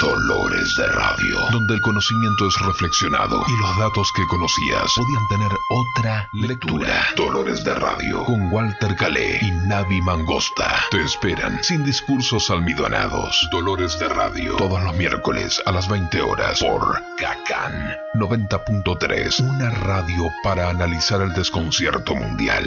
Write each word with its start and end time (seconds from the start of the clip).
Dolores 0.00 0.74
de 0.76 0.86
Radio, 0.86 1.36
donde 1.52 1.74
el 1.74 1.80
conocimiento 1.82 2.48
es 2.48 2.58
reflexionado 2.60 3.44
y 3.46 3.60
los 3.60 3.78
datos 3.78 4.10
que 4.12 4.26
conocías 4.28 4.94
podían 4.96 5.28
tener 5.28 5.52
otra 5.68 6.26
lectura. 6.32 7.04
Dolores 7.16 7.62
de 7.64 7.74
Radio, 7.74 8.24
con 8.24 8.50
Walter 8.50 8.96
Calé 8.96 9.38
y 9.42 9.50
Navi 9.68 10.00
Mangosta. 10.00 10.84
Te 10.90 11.02
esperan 11.02 11.62
sin 11.62 11.84
discursos 11.84 12.50
almidonados. 12.50 13.46
Dolores 13.52 13.98
de 13.98 14.08
Radio, 14.08 14.56
todos 14.56 14.82
los 14.82 14.96
miércoles 14.96 15.60
a 15.66 15.72
las 15.72 15.86
20 15.86 16.22
horas 16.22 16.60
por 16.60 17.02
Cacan 17.18 17.94
90.3, 18.14 19.40
una 19.40 19.68
radio 19.68 20.30
para 20.42 20.70
analizar 20.70 21.20
el 21.20 21.34
desconcierto 21.34 22.14
mundial. 22.14 22.64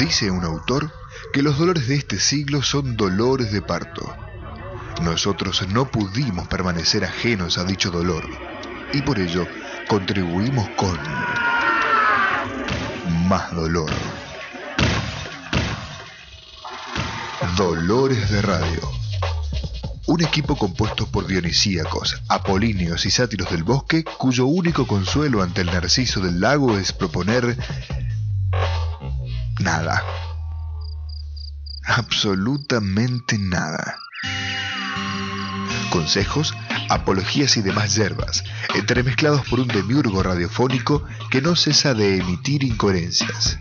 Dice 0.00 0.30
un 0.30 0.44
autor 0.44 0.90
que 1.30 1.42
los 1.42 1.58
dolores 1.58 1.86
de 1.86 1.96
este 1.96 2.18
siglo 2.18 2.62
son 2.62 2.96
dolores 2.96 3.52
de 3.52 3.60
parto. 3.60 4.16
Nosotros 5.02 5.68
no 5.68 5.90
pudimos 5.90 6.48
permanecer 6.48 7.04
ajenos 7.04 7.58
a 7.58 7.64
dicho 7.64 7.90
dolor 7.90 8.26
y 8.94 9.02
por 9.02 9.18
ello 9.18 9.46
contribuimos 9.88 10.66
con 10.70 10.98
más 13.28 13.54
dolor. 13.54 13.90
Dolores 17.58 18.30
de 18.30 18.40
Radio. 18.40 18.80
Un 20.06 20.22
equipo 20.24 20.56
compuesto 20.56 21.06
por 21.08 21.26
dionisíacos, 21.26 22.22
apolíneos 22.28 23.04
y 23.04 23.10
sátiros 23.10 23.50
del 23.50 23.64
bosque, 23.64 24.02
cuyo 24.04 24.46
único 24.46 24.86
consuelo 24.86 25.42
ante 25.42 25.60
el 25.60 25.66
narciso 25.66 26.20
del 26.20 26.40
lago 26.40 26.78
es 26.78 26.94
proponer 26.94 27.54
nada. 29.60 30.02
Absolutamente 31.84 33.38
nada. 33.38 33.98
Consejos, 35.90 36.54
apologías 36.88 37.56
y 37.56 37.62
demás 37.62 37.94
yerbas, 37.96 38.44
entremezclados 38.74 39.46
por 39.48 39.60
un 39.60 39.68
demiurgo 39.68 40.22
radiofónico 40.22 41.04
que 41.30 41.42
no 41.42 41.56
cesa 41.56 41.94
de 41.94 42.18
emitir 42.18 42.62
incoherencias. 42.64 43.58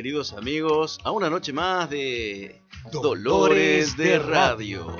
Queridos 0.00 0.32
amigos, 0.32 0.98
a 1.04 1.10
una 1.10 1.28
noche 1.28 1.52
más 1.52 1.90
de 1.90 2.62
Dolores 2.90 3.98
de 3.98 4.18
Radio. 4.18 4.96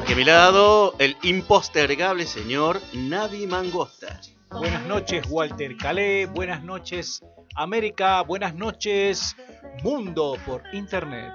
Aquí 0.00 0.12
a 0.12 0.14
mi 0.14 0.22
lado, 0.22 0.94
el 1.00 1.16
impostergable 1.24 2.24
señor 2.24 2.80
Navi 2.92 3.48
Mangosta. 3.48 4.20
Buenas 4.48 4.86
noches, 4.86 5.26
Walter 5.28 5.76
Calé. 5.76 6.26
Buenas 6.26 6.62
noches, 6.62 7.24
América. 7.56 8.22
Buenas 8.22 8.54
noches, 8.54 9.34
mundo 9.82 10.36
por 10.46 10.62
internet. 10.72 11.32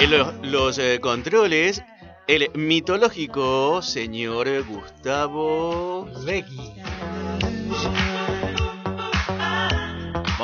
En 0.00 0.10
los, 0.10 0.34
los, 0.42 0.78
eh, 0.78 0.98
controles, 1.00 1.84
el 2.26 2.50
mitológico 2.54 3.82
señor 3.82 4.48
Gustavo 4.64 6.08
Legui. 6.24 6.73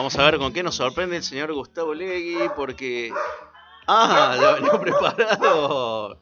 Vamos 0.01 0.19
a 0.19 0.25
ver 0.25 0.39
con 0.39 0.51
qué 0.51 0.63
nos 0.63 0.77
sorprende 0.77 1.19
el 1.19 1.23
señor 1.23 1.53
Gustavo 1.53 1.93
Legui, 1.93 2.49
porque. 2.57 3.13
¡Ah! 3.87 4.35
Ya 4.41 4.53
venido 4.55 4.81
preparado. 4.81 6.19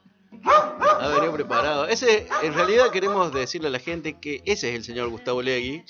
Ha 1.01 1.09
venido 1.15 1.33
preparado. 1.33 1.87
Ese, 1.87 2.27
en 2.43 2.55
realidad 2.55 2.91
queremos 2.91 3.33
decirle 3.33 3.69
a 3.69 3.71
la 3.71 3.79
gente 3.79 4.19
que 4.19 4.43
ese 4.47 4.71
es 4.71 4.75
el 4.75 4.83
señor 4.83 5.11
Gustavo 5.11 5.43
Legui. 5.43 5.85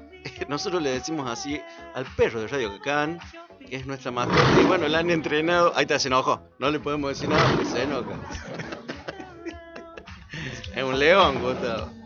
Nosotros 0.48 0.82
le 0.82 0.90
decimos 0.90 1.30
así 1.30 1.58
al 1.94 2.04
perro 2.14 2.42
de 2.42 2.48
Radio 2.48 2.76
Cacán, 2.76 3.18
que 3.66 3.76
es 3.76 3.86
nuestra 3.86 4.10
mascota. 4.10 4.60
Y 4.60 4.64
bueno, 4.66 4.86
la 4.86 4.98
han 4.98 5.08
entrenado. 5.08 5.72
Ahí 5.74 5.84
está, 5.84 5.98
se 5.98 6.08
enojó. 6.08 6.42
No 6.58 6.70
le 6.70 6.78
podemos 6.78 7.08
decir 7.08 7.30
nada 7.30 7.42
porque 7.52 7.64
se 7.64 7.84
enoja. 7.84 8.10
Es 10.76 10.84
un 10.84 10.98
león, 10.98 11.40
Gustavo. 11.40 11.99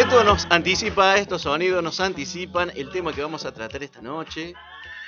Esto 0.00 0.24
nos 0.24 0.46
anticipa, 0.48 1.16
estos 1.18 1.42
sonidos 1.42 1.82
nos 1.84 2.00
anticipan 2.00 2.72
el 2.74 2.88
tema 2.90 3.12
que 3.12 3.20
vamos 3.20 3.44
a 3.44 3.52
tratar 3.52 3.82
esta 3.82 4.00
noche, 4.00 4.54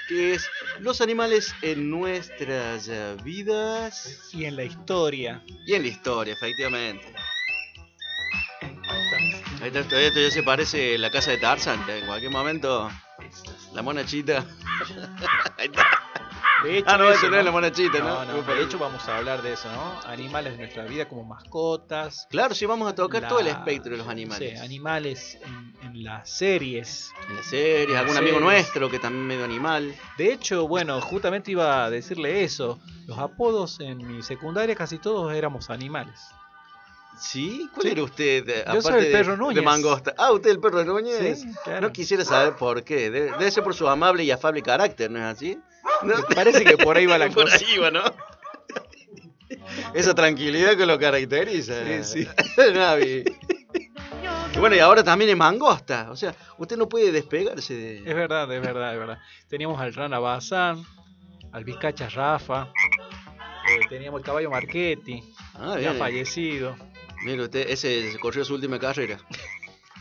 que 0.07 0.35
es 0.35 0.47
los 0.81 1.01
animales 1.01 1.55
en 1.63 1.89
nuestras 1.91 2.91
vidas 3.25 4.29
Y 4.35 4.45
en 4.45 4.55
la 4.55 4.65
historia. 4.65 5.43
y 5.67 5.73
en 5.73 5.83
la 5.83 5.89
historia, 5.89 6.35
efectivamente. 6.35 7.11
Ahí 9.63 9.69
está, 9.69 9.81
esto, 9.81 9.97
esto 9.97 10.21
ya 10.21 10.31
se 10.31 10.43
parece 10.43 10.99
la 10.99 11.11
casa 11.11 11.31
de 11.31 11.39
Tarzan, 11.39 11.87
que 11.87 12.01
en 12.01 12.07
cualquier 12.07 12.31
momento 12.31 12.91
la 13.73 13.81
monachita. 13.81 14.45
Ahí 15.59 15.69
está. 15.69 16.02
De 16.62 16.78
hecho, 16.78 16.87
Ah, 16.89 16.97
no, 16.99 17.11
eso, 17.11 17.28
no 17.28 17.37
es 17.39 17.45
la 17.45 17.50
monachita, 17.50 17.99
¿no? 17.99 18.25
No, 18.25 18.43
no, 18.43 18.43
de 18.55 18.62
hecho 18.62 18.78
vamos 18.78 19.06
a 19.09 19.17
hablar 19.19 19.43
de 19.43 19.53
eso, 19.55 19.71
¿no? 19.73 20.00
Animales 20.09 20.53
de 20.53 20.59
nuestra 20.59 20.84
vida 20.84 21.09
como 21.09 21.25
mascotas. 21.25 22.27
Claro, 22.31 22.55
sí, 22.55 22.67
vamos 22.67 22.91
a 22.91 22.95
tocar 22.95 23.23
la- 23.23 23.28
todo 23.28 23.41
el 23.41 23.49
espectro 23.49 23.93
de 23.93 23.99
los 23.99 24.09
animales. 24.09 24.59
Sí, 24.59 24.65
animales 24.65 25.39
en, 25.45 25.75
en 25.83 26.05
las 26.05 26.31
series. 26.31 27.11
En 27.28 27.37
las 27.37 27.47
series, 27.47 27.97
algún 27.99 28.17
amigo 28.17 28.39
nuestro 28.41 28.89
que 28.91 28.99
también 28.99 29.27
medio 29.27 29.45
animal. 29.45 29.95
De 30.19 30.33
hecho, 30.33 30.69
bueno, 30.69 31.00
justamente 31.00 31.50
iba 31.50 31.84
a 31.84 31.91
decirle 31.91 32.45
eso. 32.45 32.79
Los 33.06 33.19
apodos 33.19 33.81
en 33.81 33.99
mi 34.06 34.23
secundaria 34.23 34.75
casi 34.77 34.99
todos 34.99 35.33
éramos 35.34 35.69
animales. 35.71 36.21
¿Sí? 37.19 37.69
¿Cuál 37.75 37.87
Sí. 37.87 37.93
era 37.93 38.03
usted? 38.05 38.49
eh, 38.49 38.65
Yo 38.73 38.83
soy 38.83 38.94
el 38.99 39.05
de- 39.05 39.11
perro 39.12 39.33
De 39.33 39.39
Núñez. 39.39 39.62
Mangosta. 39.65 40.15
Ah, 40.17 40.33
usted 40.33 40.50
el 40.50 40.59
perro 40.61 40.83
Núñez. 40.84 41.41
Sí, 41.41 41.47
claro. 41.65 41.83
No 41.83 41.93
quisiera 41.93 42.25
saber 42.25 42.56
por 42.56 42.83
qué. 42.84 43.11
Debe, 43.11 43.31
debe 43.33 43.50
ser 43.50 43.62
por 43.62 43.75
su 43.75 43.87
amable 43.89 44.25
y 44.25 44.31
afable 44.31 44.62
carácter, 44.62 45.11
¿no 45.11 45.19
es 45.19 45.25
así? 45.25 45.59
¿No? 46.03 46.15
Parece 46.34 46.65
que 46.65 46.76
por 46.78 46.97
ahí 46.97 47.06
va 47.06 47.19
la 47.19 47.26
por 47.31 47.44
cosa. 47.44 47.56
ahí 47.56 47.78
va, 47.78 47.91
¿no? 47.91 48.03
Esa 49.94 50.15
tranquilidad 50.15 50.76
que 50.76 50.87
lo 50.87 50.98
caracteriza. 50.98 52.03
Sí, 52.04 52.25
sí. 52.25 52.28
Navi. 52.75 53.25
Y 54.54 54.59
bueno, 54.59 54.76
y 54.76 54.78
ahora 54.81 55.03
también 55.03 55.31
es 55.31 55.37
mangosta. 55.37 56.10
O 56.10 56.16
sea, 56.16 56.34
usted 56.59 56.76
no 56.76 56.88
puede 56.88 57.10
despegarse 57.12 57.75
de. 57.75 57.98
Es 57.98 58.15
verdad, 58.15 58.50
es 58.53 58.60
verdad, 58.60 58.93
es 58.93 58.98
verdad. 58.98 59.19
Teníamos 59.48 59.81
al 59.81 59.94
Rana 59.94 60.19
Bazán, 60.19 60.84
al 61.53 61.65
Vizcacha 61.65 62.09
Rafa, 62.09 62.69
eh, 63.70 63.81
teníamos 63.88 64.20
el 64.20 64.25
caballo 64.26 64.50
Marchetti, 64.50 65.22
Ah, 65.54 65.75
ya 65.81 65.91
bien. 65.91 65.99
fallecido. 65.99 66.76
Mire 67.25 67.44
usted, 67.44 67.69
ese 67.70 68.16
corrió 68.20 68.44
su 68.44 68.54
última 68.54 68.78
carrera. 68.78 69.19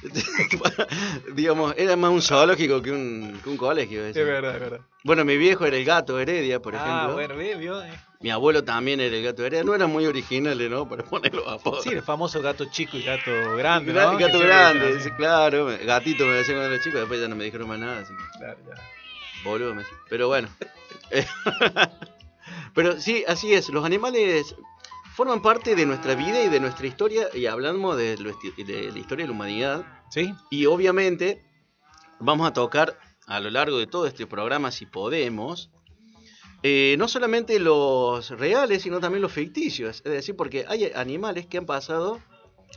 Digamos, 1.33 1.73
era 1.77 1.95
más 1.95 2.11
un 2.11 2.21
zoológico 2.21 2.81
que 2.81 2.91
un, 2.91 3.39
que 3.43 3.49
un 3.49 3.57
colegio. 3.57 4.05
ese. 4.05 4.21
Es 4.21 4.25
verdad, 4.27 4.55
es 4.55 4.59
verdad. 4.61 4.79
Bueno, 5.03 5.25
mi 5.25 5.37
viejo 5.37 5.65
era 5.65 5.77
el 5.77 5.85
gato 5.85 6.19
Heredia, 6.19 6.59
por 6.61 6.75
ejemplo. 6.75 6.93
Ah, 6.93 7.09
bueno, 7.13 7.35
vio. 7.35 7.83
eh. 7.83 7.91
Mi 8.19 8.29
abuelo 8.29 8.63
también 8.63 8.99
era 8.99 9.15
el 9.15 9.23
gato 9.23 9.43
Heredia. 9.45 9.63
No 9.63 9.73
eran 9.73 9.89
muy 9.91 10.05
originales, 10.05 10.69
¿no? 10.69 10.87
Para 10.87 11.03
poner 11.03 11.33
los 11.33 11.47
apodos. 11.47 11.83
Sí, 11.83 11.89
el 11.89 12.03
famoso 12.03 12.41
gato 12.41 12.65
chico 12.65 12.97
y 12.97 13.03
gato 13.03 13.31
grande, 13.57 13.93
Gra- 13.93 14.11
¿no? 14.11 14.17
gato 14.19 14.39
grande, 14.39 15.11
claro. 15.17 15.65
Gatito 15.85 16.25
me 16.25 16.33
decían 16.33 16.57
cuando 16.57 16.75
era 16.75 16.83
chico, 16.83 16.97
después 16.99 17.19
ya 17.19 17.27
no 17.27 17.35
me 17.35 17.43
dijeron 17.45 17.67
más 17.67 17.79
nada. 17.79 17.99
Así 18.01 18.13
que, 18.13 18.39
Claro, 18.39 18.57
ya. 18.67 18.75
boludo, 19.43 19.73
me 19.73 19.81
decían. 19.81 19.99
Pero 20.09 20.27
bueno. 20.27 20.49
Pero 22.73 22.99
sí, 23.01 23.23
así 23.27 23.53
es. 23.53 23.69
Los 23.69 23.83
animales 23.85 24.55
forman 25.15 25.41
parte 25.41 25.75
de 25.75 25.85
nuestra 25.85 26.15
vida 26.15 26.41
y 26.43 26.49
de 26.49 26.59
nuestra 26.59 26.87
historia. 26.87 27.27
Y 27.33 27.45
hablamos 27.45 27.97
de, 27.97 28.17
lo 28.17 28.31
de 28.31 28.91
la 28.91 28.99
historia 28.99 29.23
de 29.25 29.27
la 29.29 29.33
humanidad. 29.35 29.85
¿Sí? 30.09 30.33
Y 30.49 30.65
obviamente 30.65 31.43
vamos 32.19 32.47
a 32.47 32.53
tocar 32.53 32.97
a 33.27 33.39
lo 33.39 33.49
largo 33.49 33.77
de 33.77 33.87
todo 33.87 34.07
este 34.07 34.27
programa, 34.27 34.71
si 34.71 34.85
podemos, 34.85 35.69
eh, 36.63 36.95
no 36.99 37.07
solamente 37.07 37.59
los 37.59 38.29
reales, 38.31 38.81
sino 38.83 38.99
también 38.99 39.21
los 39.21 39.31
ficticios. 39.31 39.97
Es 40.05 40.11
decir, 40.11 40.35
porque 40.35 40.65
hay 40.67 40.91
animales 40.95 41.47
que 41.47 41.57
han 41.57 41.65
pasado 41.65 42.19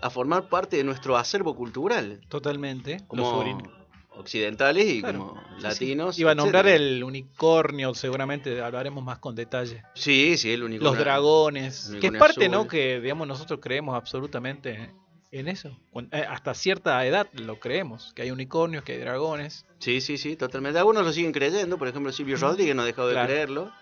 a 0.01 0.11
formar 0.11 0.49
parte 0.49 0.77
de 0.77 0.85
nuestro 0.85 1.17
acervo 1.17 1.55
cultural, 1.57 2.21
Totalmente. 2.29 2.99
Los 2.99 3.07
como 3.09 3.39
orin- 3.43 3.71
occidentales 4.17 4.87
y 4.87 5.01
Claro, 5.01 5.19
como 5.29 5.41
sí, 5.41 5.47
sí. 5.57 5.63
latinos. 5.63 6.19
Iba 6.19 6.33
a 6.33 6.35
nombrar 6.35 6.67
etcétera. 6.67 6.85
el 6.97 7.05
unicornio, 7.05 7.95
seguramente 7.95 8.61
hablaremos 8.63 9.03
más 9.05 9.19
con 9.19 9.35
detalle. 9.35 9.83
Sí, 9.95 10.37
sí, 10.37 10.53
el 10.53 10.63
único. 10.63 10.85
Los 10.85 10.99
dragones, 10.99 11.87
el 11.87 12.01
que 12.01 12.07
es 12.07 12.11
unicornio 12.11 12.19
parte, 12.21 12.45
azul. 12.47 12.53
¿no? 12.53 12.69
Que, 12.69 13.01
digamos, 13.01 13.27
nosotros 13.27 13.61
creemos 13.63 13.95
absolutamente 13.97 14.91
en 15.31 15.49
eso. 15.49 15.77
Eh, 16.13 16.25
hasta 16.29 16.55
cierta 16.55 17.05
edad 17.05 17.27
lo 17.33 17.59
creemos, 17.59 18.13
que 18.15 18.23
hay 18.23 18.31
unicornios, 18.31 18.85
que 18.85 18.93
hay 18.93 18.99
dragones. 19.01 19.67
Sí, 19.81 20.01
sí, 20.01 20.17
sí, 20.17 20.37
totalmente. 20.37 20.79
Algunos 20.79 21.05
lo 21.05 21.13
siguen 21.13 21.33
creyendo, 21.33 21.77
por 21.77 21.89
ejemplo, 21.89 22.13
Silvio 22.13 22.37
Rodríguez 22.37 22.75
no 22.77 22.83
ha 22.83 22.87
dejado 22.87 23.09
de 23.09 23.15
creerlo. 23.25 23.73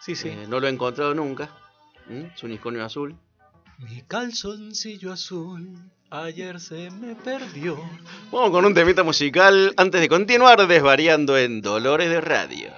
Sí, 0.00 0.16
sí. 0.16 0.28
Eh, 0.28 0.46
no 0.48 0.60
lo 0.60 0.66
ha 0.66 0.70
encontrado 0.70 1.14
nunca. 1.14 1.48
¿Mm? 2.08 2.26
Es 2.34 2.42
un 2.42 2.50
unicornio 2.50 2.84
azul. 2.84 3.16
Mi 3.78 4.02
calzoncillo 4.02 5.12
azul 5.12 5.90
ayer 6.10 6.60
se 6.60 6.90
me 6.90 7.14
perdió. 7.14 7.78
Vamos 8.30 8.50
con 8.50 8.64
un 8.64 8.74
temita 8.74 9.02
musical 9.02 9.74
antes 9.76 10.00
de 10.00 10.08
continuar 10.08 10.66
desvariando 10.66 11.36
en 11.36 11.60
Dolores 11.60 12.08
de 12.08 12.20
Radio. 12.20 12.70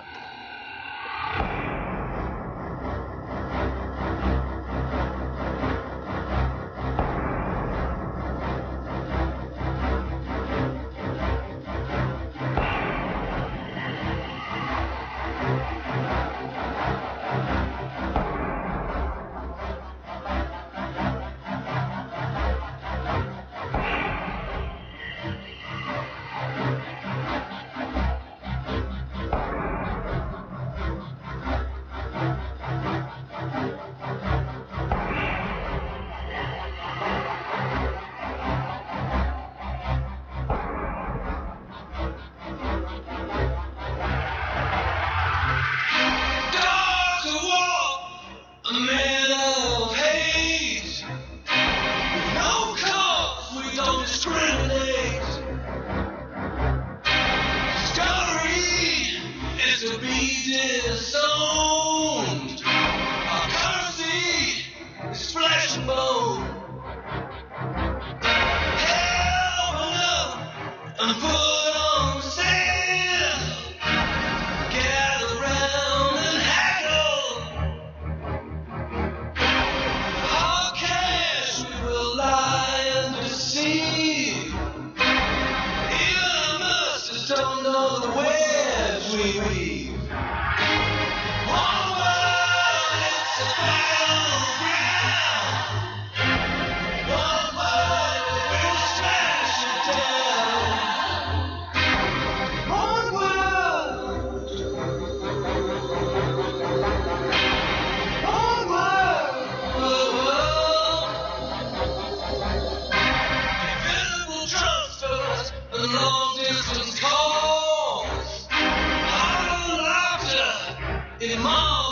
Imam 121.20 121.88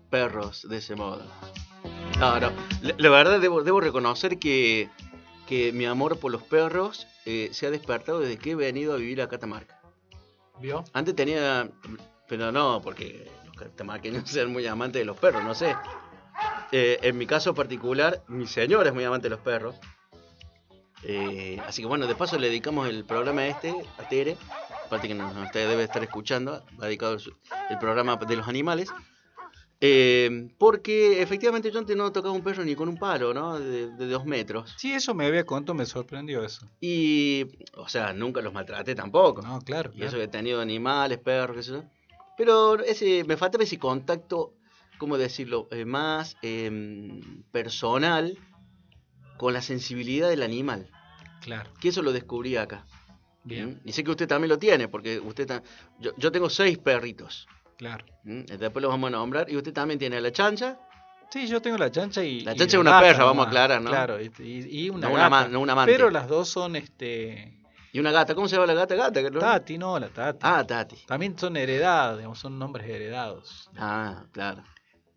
perros 0.10 0.68
de 0.68 0.78
ese 0.78 0.96
modo. 0.96 1.28
No, 2.20 2.40
no. 2.40 2.52
La, 2.82 3.10
verdad 3.10 3.40
debo 3.40 3.80
reconocer 3.80 4.40
que, 4.40 4.90
que 5.48 5.72
mi 5.72 5.86
amor 5.86 6.20
por 6.20 6.32
los 6.32 6.44
perros 6.44 7.08
eh, 7.26 7.50
se 7.52 7.66
ha 7.66 7.72
despertado 7.72 8.20
desde 8.20 8.38
que 8.38 8.52
he 8.52 8.56
venido 8.56 8.94
a 8.94 8.98
vivir 8.98 9.22
a 9.22 9.28
Catamarca. 9.28 9.82
¿Vio? 10.60 10.84
Antes 10.94 11.16
tenía, 11.16 11.70
pero 12.28 12.52
no, 12.52 12.82
porque 12.84 13.32
los 13.46 13.56
catamarqueños 13.56 14.30
sean 14.30 14.52
muy 14.52 14.68
amantes 14.68 15.02
de 15.02 15.06
los 15.06 15.18
perros, 15.18 15.44
no 15.44 15.56
sé. 15.56 15.76
Eh, 16.72 17.00
en 17.02 17.18
mi 17.18 17.26
caso 17.26 17.56
particular, 17.56 18.24
mi 18.28 18.46
señora 18.46 18.90
es 18.90 18.96
muy 18.96 19.04
amante 19.04 19.26
de 19.26 19.30
los 19.32 19.40
perros. 19.40 19.76
Eh, 21.04 21.60
así 21.66 21.82
que 21.82 21.88
bueno, 21.88 22.08
de 22.08 22.16
paso 22.16 22.38
le 22.38 22.48
dedicamos 22.48 22.90
el 22.90 23.06
programa 23.06 23.48
este 23.48 23.74
a 23.98 24.10
Tere, 24.10 24.36
aparte 24.86 25.08
que 25.08 25.16
nos, 25.16 25.52
debe 25.54 25.84
estar 25.84 26.04
escuchando, 26.04 26.66
ha 26.80 26.86
dedicado 26.86 27.18
el 27.70 27.78
programa 27.78 28.18
de 28.18 28.36
los 28.36 28.48
animales. 28.48 28.90
Eh, 29.80 30.50
porque 30.58 31.22
efectivamente 31.22 31.72
yo 31.72 31.78
antes 31.78 31.96
no 31.96 32.12
tocaba 32.12 32.34
un 32.34 32.42
perro 32.42 32.64
ni 32.64 32.76
con 32.76 32.90
un 32.90 32.98
palo, 32.98 33.34
¿no? 33.34 33.60
De, 33.60 33.92
de 33.92 34.08
dos 34.08 34.26
metros. 34.26 34.74
Sí, 34.78 34.92
eso 34.92 35.14
me 35.14 35.28
había 35.28 35.46
contado, 35.46 35.76
me 35.76 35.86
sorprendió 35.86 36.44
eso. 36.44 36.66
Y, 36.82 37.46
o 37.76 37.88
sea, 37.88 38.14
nunca 38.14 38.42
los 38.42 38.54
maltraté 38.54 38.96
tampoco. 38.96 39.42
No, 39.42 39.60
claro. 39.62 39.92
Y 39.94 40.04
eso 40.04 40.18
que 40.18 40.24
he 40.24 40.28
tenido 40.28 40.62
animales, 40.62 41.20
perros, 41.20 41.58
qué 41.58 41.64
sé 41.64 41.72
yo. 41.74 41.84
Pero 42.38 42.80
ese, 42.80 43.24
me 43.26 43.38
faltaba 43.38 43.64
ese 43.64 43.78
contacto, 43.78 44.54
¿cómo 44.98 45.18
decirlo? 45.18 45.68
Eh, 45.72 45.86
más 45.86 46.38
em, 46.42 47.44
personal 47.52 48.38
con 49.38 49.54
la 49.54 49.62
sensibilidad 49.62 50.30
del 50.30 50.42
animal. 50.42 50.90
Claro. 51.42 51.72
Que 51.80 51.90
eso 51.90 52.02
lo 52.02 52.14
descubrí 52.14 52.56
acá. 52.56 52.86
Bien, 53.44 53.80
¿Mm? 53.84 53.90
Y 53.90 53.92
sé 53.94 54.04
que 54.04 54.12
usted 54.12 54.28
también 54.28 54.50
lo 54.50 54.60
tiene, 54.60 54.88
porque 54.88 55.20
usted 55.20 55.64
yo, 56.00 56.12
yo 56.18 56.32
tengo 56.32 56.50
seis 56.50 56.78
perritos. 56.80 57.48
Claro. 57.78 58.06
¿Mm? 58.24 58.42
Después 58.46 58.82
los 58.82 58.92
vamos 58.92 59.08
a 59.10 59.12
nombrar. 59.12 59.50
Y 59.50 59.56
usted 59.58 59.74
también 59.74 60.00
tiene 60.00 60.20
la 60.22 60.32
chancha, 60.32 60.78
Sí, 61.30 61.46
yo 61.48 61.62
tengo 61.62 61.78
la 61.78 61.92
chancha 61.92 62.24
y. 62.24 62.42
La 62.42 62.56
chancha 62.56 62.78
es 62.78 62.82
una 62.82 62.92
gata 62.92 63.06
perra, 63.08 63.26
vamos 63.26 63.46
a 63.46 63.50
aclarar, 63.50 63.82
¿no? 63.82 63.90
Claro, 63.90 64.18
y, 64.22 64.90
una 64.90 65.10
no, 65.10 65.14
gata. 65.14 65.28
una, 65.28 65.48
no 65.50 65.60
una 65.60 65.74
amante. 65.74 65.92
Pero 65.92 66.10
las 66.10 66.28
dos 66.28 66.48
son 66.48 66.76
este. 66.78 67.54
Y 67.92 68.00
una 68.00 68.12
gata. 68.12 68.34
¿Cómo 68.34 68.48
se 68.48 68.56
llama 68.56 68.68
la 68.68 68.74
gata? 68.74 68.96
Gata. 68.96 69.22
Tati, 69.40 69.78
no, 69.78 70.00
la 70.00 70.08
Tati. 70.08 70.40
Ah, 70.42 70.64
Tati. 70.66 70.96
También 71.06 71.38
son 71.38 71.58
heredadas, 71.58 72.18
digamos, 72.18 72.40
son 72.40 72.58
nombres 72.58 72.88
heredados. 72.88 73.70
Ah, 73.78 74.24
claro. 74.32 74.64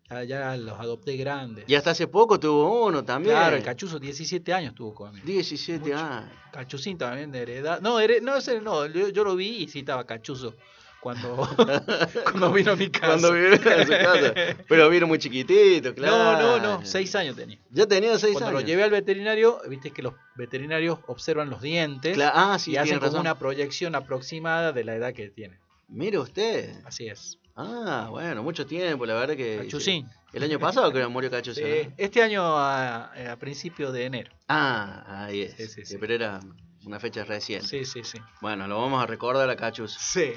Ya, 0.09 0.23
ya 0.25 0.57
los 0.57 0.77
adopté 0.77 1.15
grandes. 1.15 1.63
Y 1.69 1.75
hasta 1.75 1.91
hace 1.91 2.07
poco 2.07 2.37
tuvo 2.37 2.87
uno 2.87 3.05
también. 3.05 3.33
Claro, 3.33 3.55
el 3.55 3.63
cachuzo, 3.63 3.97
17 3.97 4.53
años 4.53 4.75
tuvo 4.75 4.93
conmigo. 4.93 5.25
17 5.25 5.79
Mucho. 5.79 5.95
años. 5.97 6.29
Cachucín 6.51 6.97
también 6.97 7.31
de 7.31 7.39
heredad. 7.43 7.79
No, 7.79 8.01
here- 8.01 8.19
no, 8.21 8.35
ese 8.35 8.59
no, 8.59 8.85
yo, 8.87 9.07
yo 9.07 9.23
lo 9.23 9.37
vi 9.37 9.63
y 9.63 9.67
sí 9.69 9.79
estaba 9.79 10.05
cachuzo 10.05 10.55
cuando, 11.01 11.49
cuando 12.23 12.53
vino 12.53 12.71
a 12.71 12.75
mi 12.75 12.89
casa. 12.89 13.07
Cuando 13.07 13.33
vino 13.33 13.55
a 13.55 13.85
su 13.85 13.91
casa. 13.91 14.33
Pero 14.69 14.89
vino 14.89 15.07
muy 15.07 15.17
chiquitito, 15.17 15.93
claro. 15.95 16.15
No, 16.15 16.59
no, 16.59 16.77
no, 16.77 16.85
seis 16.85 17.13
años 17.15 17.35
tenía. 17.35 17.57
Ya 17.71 17.87
tenía 17.87 18.17
seis 18.19 18.33
Cuando 18.33 18.49
años. 18.49 18.61
lo 18.61 18.67
llevé 18.67 18.83
al 18.83 18.91
veterinario, 18.91 19.59
viste 19.67 19.91
que 19.91 20.03
los 20.03 20.13
veterinarios 20.35 20.99
observan 21.07 21.49
los 21.49 21.61
dientes 21.61 22.17
ah, 22.21 22.57
sí, 22.59 22.71
y 22.71 22.77
hacen 22.77 22.99
como 22.99 23.07
razón. 23.07 23.21
una 23.21 23.37
proyección 23.37 23.95
aproximada 23.95 24.71
de 24.71 24.83
la 24.83 24.95
edad 24.95 25.13
que 25.13 25.29
tiene. 25.29 25.59
Mire 25.87 26.19
usted. 26.19 26.73
Así 26.85 27.07
es. 27.07 27.37
Ah, 27.55 28.07
bueno, 28.09 28.43
mucho 28.43 28.65
tiempo, 28.65 29.05
la 29.05 29.15
verdad 29.15 29.35
que. 29.35 29.57
Cachucín. 29.63 30.07
El 30.31 30.43
año 30.43 30.59
pasado 30.59 30.89
creo 30.91 31.07
que 31.07 31.11
murió 31.11 31.29
Cachucín. 31.29 31.65
Sí, 31.65 31.87
¿no? 31.87 31.93
este 31.97 32.21
año 32.21 32.43
a, 32.57 33.11
a 33.31 33.35
principios 33.37 33.91
de 33.91 34.05
enero. 34.05 34.31
Ah, 34.47 35.25
ahí 35.25 35.41
es. 35.41 35.55
Sí, 35.55 35.67
sí, 35.67 35.85
sí. 35.85 35.97
Pero 35.99 36.13
era 36.13 36.39
una 36.85 36.99
fecha 36.99 37.23
reciente. 37.25 37.67
Sí, 37.67 37.85
sí, 37.85 38.03
sí. 38.03 38.19
Bueno, 38.39 38.67
lo 38.67 38.79
vamos 38.79 39.03
a 39.03 39.07
recordar 39.07 39.49
a 39.49 39.55
Cachus. 39.55 39.93
Sí. 39.93 40.33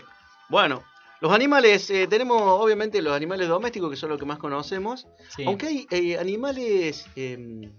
Bueno, 0.48 0.82
los 1.20 1.32
animales, 1.32 1.88
eh, 1.90 2.06
tenemos 2.06 2.40
obviamente 2.42 3.00
los 3.02 3.14
animales 3.14 3.48
domésticos 3.48 3.90
que 3.90 3.96
son 3.96 4.10
los 4.10 4.18
que 4.18 4.26
más 4.26 4.38
conocemos. 4.38 5.06
sí. 5.34 5.44
Aunque 5.46 5.66
hay 5.66 5.86
eh, 5.90 6.18
animales 6.18 7.06
em, 7.16 7.72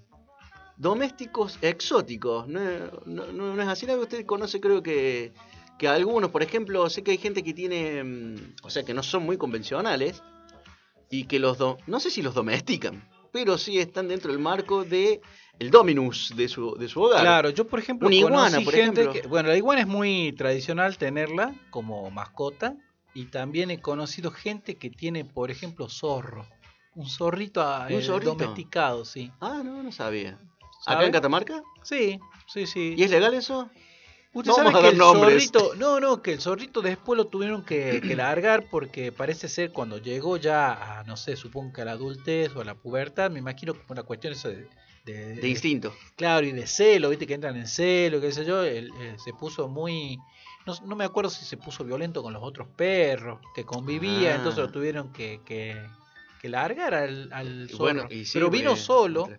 domésticos 0.77 1.57
exóticos, 1.61 2.47
¿no, 2.47 2.59
no, 3.05 3.25
no- 3.31 3.55
no 3.55 3.61
es 3.61 3.67
así? 3.67 3.85
¿No? 3.85 3.93
Usted 3.95 4.25
conoce 4.25 4.59
creo 4.59 4.81
que, 4.83 5.31
que 5.77 5.87
algunos, 5.87 6.31
por 6.31 6.43
ejemplo, 6.43 6.89
sé 6.89 7.03
que 7.03 7.11
hay 7.11 7.17
gente 7.17 7.43
que 7.43 7.53
tiene, 7.53 7.99
em, 7.99 8.55
o 8.63 8.69
sea, 8.69 8.83
que 8.83 8.93
no 8.93 9.03
son 9.03 9.23
muy 9.23 9.37
convencionales 9.37 10.21
y 11.09 11.25
que 11.25 11.39
los, 11.39 11.57
do- 11.57 11.77
no 11.87 11.99
sé 11.99 12.09
si 12.09 12.21
los 12.21 12.33
domestican, 12.33 13.07
pero 13.31 13.57
sí 13.57 13.79
están 13.79 14.07
dentro 14.07 14.31
del 14.31 14.39
marco 14.41 14.83
de 14.83 15.21
el 15.59 15.71
dominus 15.71 16.33
de 16.35 16.47
su, 16.47 16.75
de 16.75 16.87
su 16.87 17.01
hogar. 17.01 17.21
Claro, 17.21 17.49
yo 17.49 17.67
por 17.67 17.79
ejemplo 17.79 18.07
Una 18.07 18.15
iguana, 18.15 18.59
por 18.61 18.73
gente 18.73 19.01
ejemplo. 19.01 19.21
que, 19.21 19.27
bueno, 19.27 19.49
la 19.49 19.57
iguana 19.57 19.81
es 19.81 19.87
muy 19.87 20.33
tradicional 20.33 20.97
tenerla 20.97 21.53
como 21.69 22.09
mascota 22.11 22.75
y 23.13 23.25
también 23.25 23.71
he 23.71 23.79
conocido 23.81 24.31
gente 24.31 24.75
que 24.75 24.89
tiene, 24.89 25.23
por 25.25 25.51
ejemplo, 25.51 25.87
zorro, 25.89 26.45
un 26.95 27.07
zorrito, 27.07 27.61
ah, 27.61 27.87
¿Un 27.89 27.99
eh, 27.99 28.01
zorrito? 28.01 28.35
domesticado, 28.35 29.05
sí. 29.05 29.31
Ah, 29.39 29.61
no, 29.63 29.81
no 29.83 29.91
sabía. 29.91 30.37
¿Acá 30.85 31.05
en 31.05 31.11
Catamarca? 31.11 31.63
Sí, 31.83 32.19
sí, 32.47 32.67
sí. 32.67 32.93
¿Y 32.97 33.03
es 33.03 33.09
legal 33.11 33.33
eso? 33.33 33.69
Usted 34.33 34.49
No 34.49 34.55
sabe 34.55 34.69
a 34.77 34.81
que 34.81 34.87
el 34.89 34.97
nombres. 34.97 35.49
zorrito, 35.49 35.75
no, 35.75 35.99
no, 36.01 36.21
que 36.21 36.33
el 36.33 36.41
zorrito 36.41 36.81
después 36.81 37.15
lo 37.17 37.27
tuvieron 37.27 37.63
que, 37.63 38.01
que 38.05 38.15
largar 38.17 38.67
porque 38.69 39.13
parece 39.13 39.47
ser 39.47 39.71
cuando 39.71 39.97
llegó 39.97 40.35
ya 40.35 40.99
a, 40.99 41.03
no 41.05 41.15
sé, 41.15 41.37
supongo 41.37 41.71
que 41.71 41.81
a 41.81 41.85
la 41.85 41.93
adultez 41.93 42.53
o 42.55 42.61
a 42.61 42.65
la 42.65 42.75
pubertad, 42.75 43.31
me 43.31 43.39
imagino 43.39 43.73
que 43.73 43.79
una 43.87 44.03
cuestión 44.03 44.33
eso 44.33 44.49
de, 44.49 44.67
de- 45.05 45.35
De 45.35 45.47
instinto. 45.47 45.93
Claro, 46.15 46.45
y 46.45 46.51
de 46.51 46.65
celo, 46.67 47.09
viste 47.09 47.27
que 47.27 47.35
entran 47.35 47.55
en 47.55 47.67
celo, 47.67 48.19
qué 48.21 48.31
sé 48.31 48.43
yo, 48.45 48.63
él, 48.63 48.91
eh, 48.99 49.15
se 49.23 49.33
puso 49.33 49.67
muy... 49.67 50.17
No, 50.65 50.73
no 50.85 50.95
me 50.95 51.03
acuerdo 51.03 51.29
si 51.29 51.45
se 51.45 51.57
puso 51.57 51.83
violento 51.83 52.23
con 52.23 52.33
los 52.33 52.41
otros 52.41 52.67
perros 52.75 53.39
que 53.53 53.63
convivía, 53.65 54.31
Ah. 54.31 54.35
entonces 54.37 54.61
lo 54.63 54.71
tuvieron 54.71 55.13
que, 55.13 55.39
que, 55.45 55.79
que 56.41 56.49
largar 56.49 56.95
al, 56.95 57.31
al 57.31 57.69
zorro. 57.69 57.77
Bueno, 57.83 58.07
y 58.09 58.25
sí, 58.25 58.31
pero 58.33 58.49
vino 58.49 58.75
solo, 58.75 59.29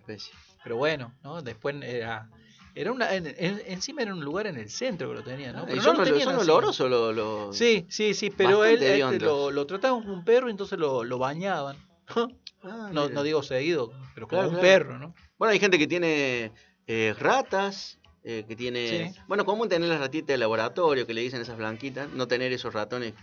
pero 0.63 0.77
bueno, 0.77 1.13
¿no? 1.23 1.41
Después 1.41 1.75
era... 1.83 2.29
Era 2.75 2.91
una, 2.91 3.11
en- 3.15 3.25
en- 3.25 3.61
encima 3.65 4.03
era 4.03 4.13
un 4.13 4.23
lugar 4.23 4.45
en 4.45 4.55
el 4.55 4.69
centro 4.69 5.09
que 5.09 5.15
lo 5.15 5.23
tenía, 5.23 5.51
¿no? 5.51 5.61
Ah, 5.63 5.65
Pero 5.67 5.81
no 5.81 5.93
lo 5.93 6.03
tenían 6.03 6.29
son 6.29 6.37
olorosos 6.41 6.87
los- 7.15 7.57
Sí, 7.57 7.87
sí, 7.89 8.13
sí, 8.13 8.29
pero 8.29 8.63
él 8.63 8.83
este, 8.83 9.19
lo, 9.19 9.49
lo 9.49 9.65
trataban 9.65 10.01
como 10.03 10.13
un 10.13 10.23
perro 10.23 10.47
y 10.47 10.51
entonces 10.51 10.77
lo, 10.77 11.03
lo 11.03 11.17
bañaban. 11.17 11.75
Ah, 12.63 12.89
No, 12.91 13.07
no 13.09 13.21
digo 13.23 13.43
seguido, 13.43 13.91
pero 14.15 14.27
como 14.27 14.41
Claro, 14.41 14.49
un 14.49 14.59
claro. 14.59 14.61
perro, 14.67 14.99
¿no? 14.99 15.15
Bueno, 15.37 15.51
hay 15.51 15.59
gente 15.59 15.77
que 15.77 15.87
tiene 15.87 16.51
eh, 16.87 17.15
ratas, 17.19 17.99
eh, 18.23 18.45
que 18.47 18.55
tiene... 18.55 19.11
Sí. 19.13 19.19
Bueno, 19.27 19.45
común 19.45 19.69
tener 19.69 19.87
las 19.87 19.99
ratitas 19.99 20.27
de 20.27 20.37
laboratorio, 20.37 21.05
que 21.05 21.13
le 21.13 21.21
dicen 21.21 21.41
esas 21.41 21.57
blanquitas, 21.57 22.09
no 22.09 22.27
tener 22.27 22.51
esos 22.51 22.73
ratones 22.73 23.13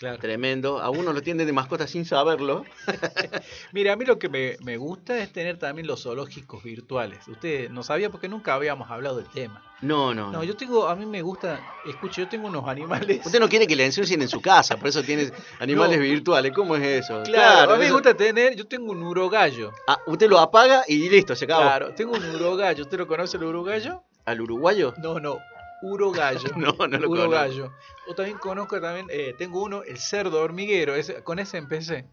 Claro. 0.00 0.16
tremendos. 0.18 0.80
A 0.82 0.88
uno 0.88 1.12
lo 1.12 1.20
tienen 1.20 1.46
de 1.46 1.52
mascota 1.52 1.86
sin 1.86 2.06
saberlo. 2.06 2.64
Mira, 3.72 3.92
a 3.92 3.96
mí 3.96 4.06
lo 4.06 4.18
que 4.18 4.30
me, 4.30 4.56
me 4.64 4.78
gusta 4.78 5.18
es 5.18 5.30
tener 5.30 5.58
también 5.58 5.86
los 5.86 6.02
zoológicos 6.04 6.62
virtuales. 6.62 7.28
Usted 7.28 7.68
no 7.68 7.82
sabía 7.82 8.08
porque 8.10 8.26
nunca 8.26 8.54
habíamos 8.54 8.90
hablado 8.90 9.18
del 9.18 9.28
tema. 9.28 9.62
No, 9.82 10.14
no. 10.14 10.32
No, 10.32 10.42
yo 10.42 10.56
tengo, 10.56 10.88
a 10.88 10.96
mí 10.96 11.04
me 11.04 11.20
gusta, 11.20 11.60
escuche, 11.86 12.22
yo 12.22 12.28
tengo 12.28 12.48
unos 12.48 12.66
animales. 12.66 13.20
Usted 13.26 13.40
no 13.40 13.48
quiere 13.48 13.66
que 13.66 13.76
le 13.76 13.84
ensucien 13.84 14.22
en 14.22 14.28
su 14.28 14.40
casa, 14.40 14.78
por 14.78 14.88
eso 14.88 15.02
tiene 15.02 15.30
animales 15.58 15.98
No. 15.98 16.02
virtuales. 16.04 16.52
¿Cómo 16.52 16.76
es 16.76 17.04
eso? 17.04 17.22
Claro, 17.24 17.72
a 17.72 17.74
mí 17.74 17.80
me 17.80 17.84
eso- 17.86 17.94
gusta 17.94 18.14
tener, 18.14 18.56
yo 18.56 18.66
tengo 18.66 18.92
un 18.92 19.02
urogallo. 19.02 19.70
Ah, 19.86 19.98
usted 20.06 20.30
lo 20.30 20.38
apaga 20.38 20.82
y 20.88 21.10
listo, 21.10 21.36
se 21.36 21.44
acabó. 21.44 21.62
Claro, 21.62 21.94
tengo 21.94 22.12
un 22.14 22.24
urogallo. 22.36 22.84
¿Usted 22.84 22.96
lo 22.98 23.06
conoce 23.06 23.36
el 23.36 23.44
urogallo? 23.44 24.02
¿Al 24.24 24.40
uruguayo? 24.40 24.94
No, 24.98 25.18
no, 25.20 25.38
urogallo. 25.82 26.50
No, 26.56 26.72
no 26.86 26.98
lo 26.98 27.08
urogallo. 27.10 27.72
O 28.06 28.14
también 28.14 28.38
conozco 28.38 28.80
también, 28.80 29.06
eh, 29.10 29.34
tengo 29.38 29.62
uno, 29.62 29.82
el 29.82 29.98
cerdo 29.98 30.40
hormiguero, 30.42 30.94
ese- 30.94 31.22
con 31.22 31.38
ese 31.38 31.58
empecé. 31.58 32.06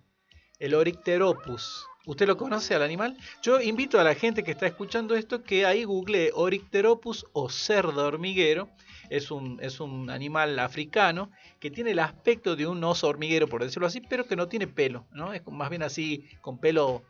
El 0.60 0.74
Orycteropus. 0.74 1.86
¿Usted 2.06 2.26
lo 2.26 2.38
conoce 2.38 2.74
al 2.74 2.82
animal? 2.84 3.18
Yo 3.42 3.60
invito 3.62 4.00
a 4.00 4.04
la 4.04 4.16
gente 4.16 4.44
que 4.44 4.52
está 4.52 4.66
escuchando 4.66 5.14
esto 5.16 5.44
que 5.44 5.66
ahí 5.66 5.84
googlee 5.84 6.32
Orycteropus 6.34 7.26
o 7.34 7.50
cerdo 7.50 8.08
hormiguero. 8.08 8.70
Es 9.10 9.30
un, 9.30 9.60
es 9.62 9.80
un 9.80 10.10
animal 10.10 10.58
africano 10.60 11.32
que 11.60 11.70
tiene 11.70 11.92
el 11.92 12.00
aspecto 12.00 12.56
de 12.56 12.66
un 12.66 12.84
oso 12.84 13.08
hormiguero, 13.08 13.48
por 13.48 13.64
decirlo 13.64 13.88
así, 13.88 14.02
pero 14.02 14.26
que 14.26 14.36
no 14.38 14.48
tiene 14.48 14.68
pelo, 14.68 15.06
¿no? 15.12 15.34
Es 15.34 15.46
más 15.48 15.70
bien 15.70 15.84
así, 15.84 16.28
con 16.42 16.60
pelo... 16.60 17.04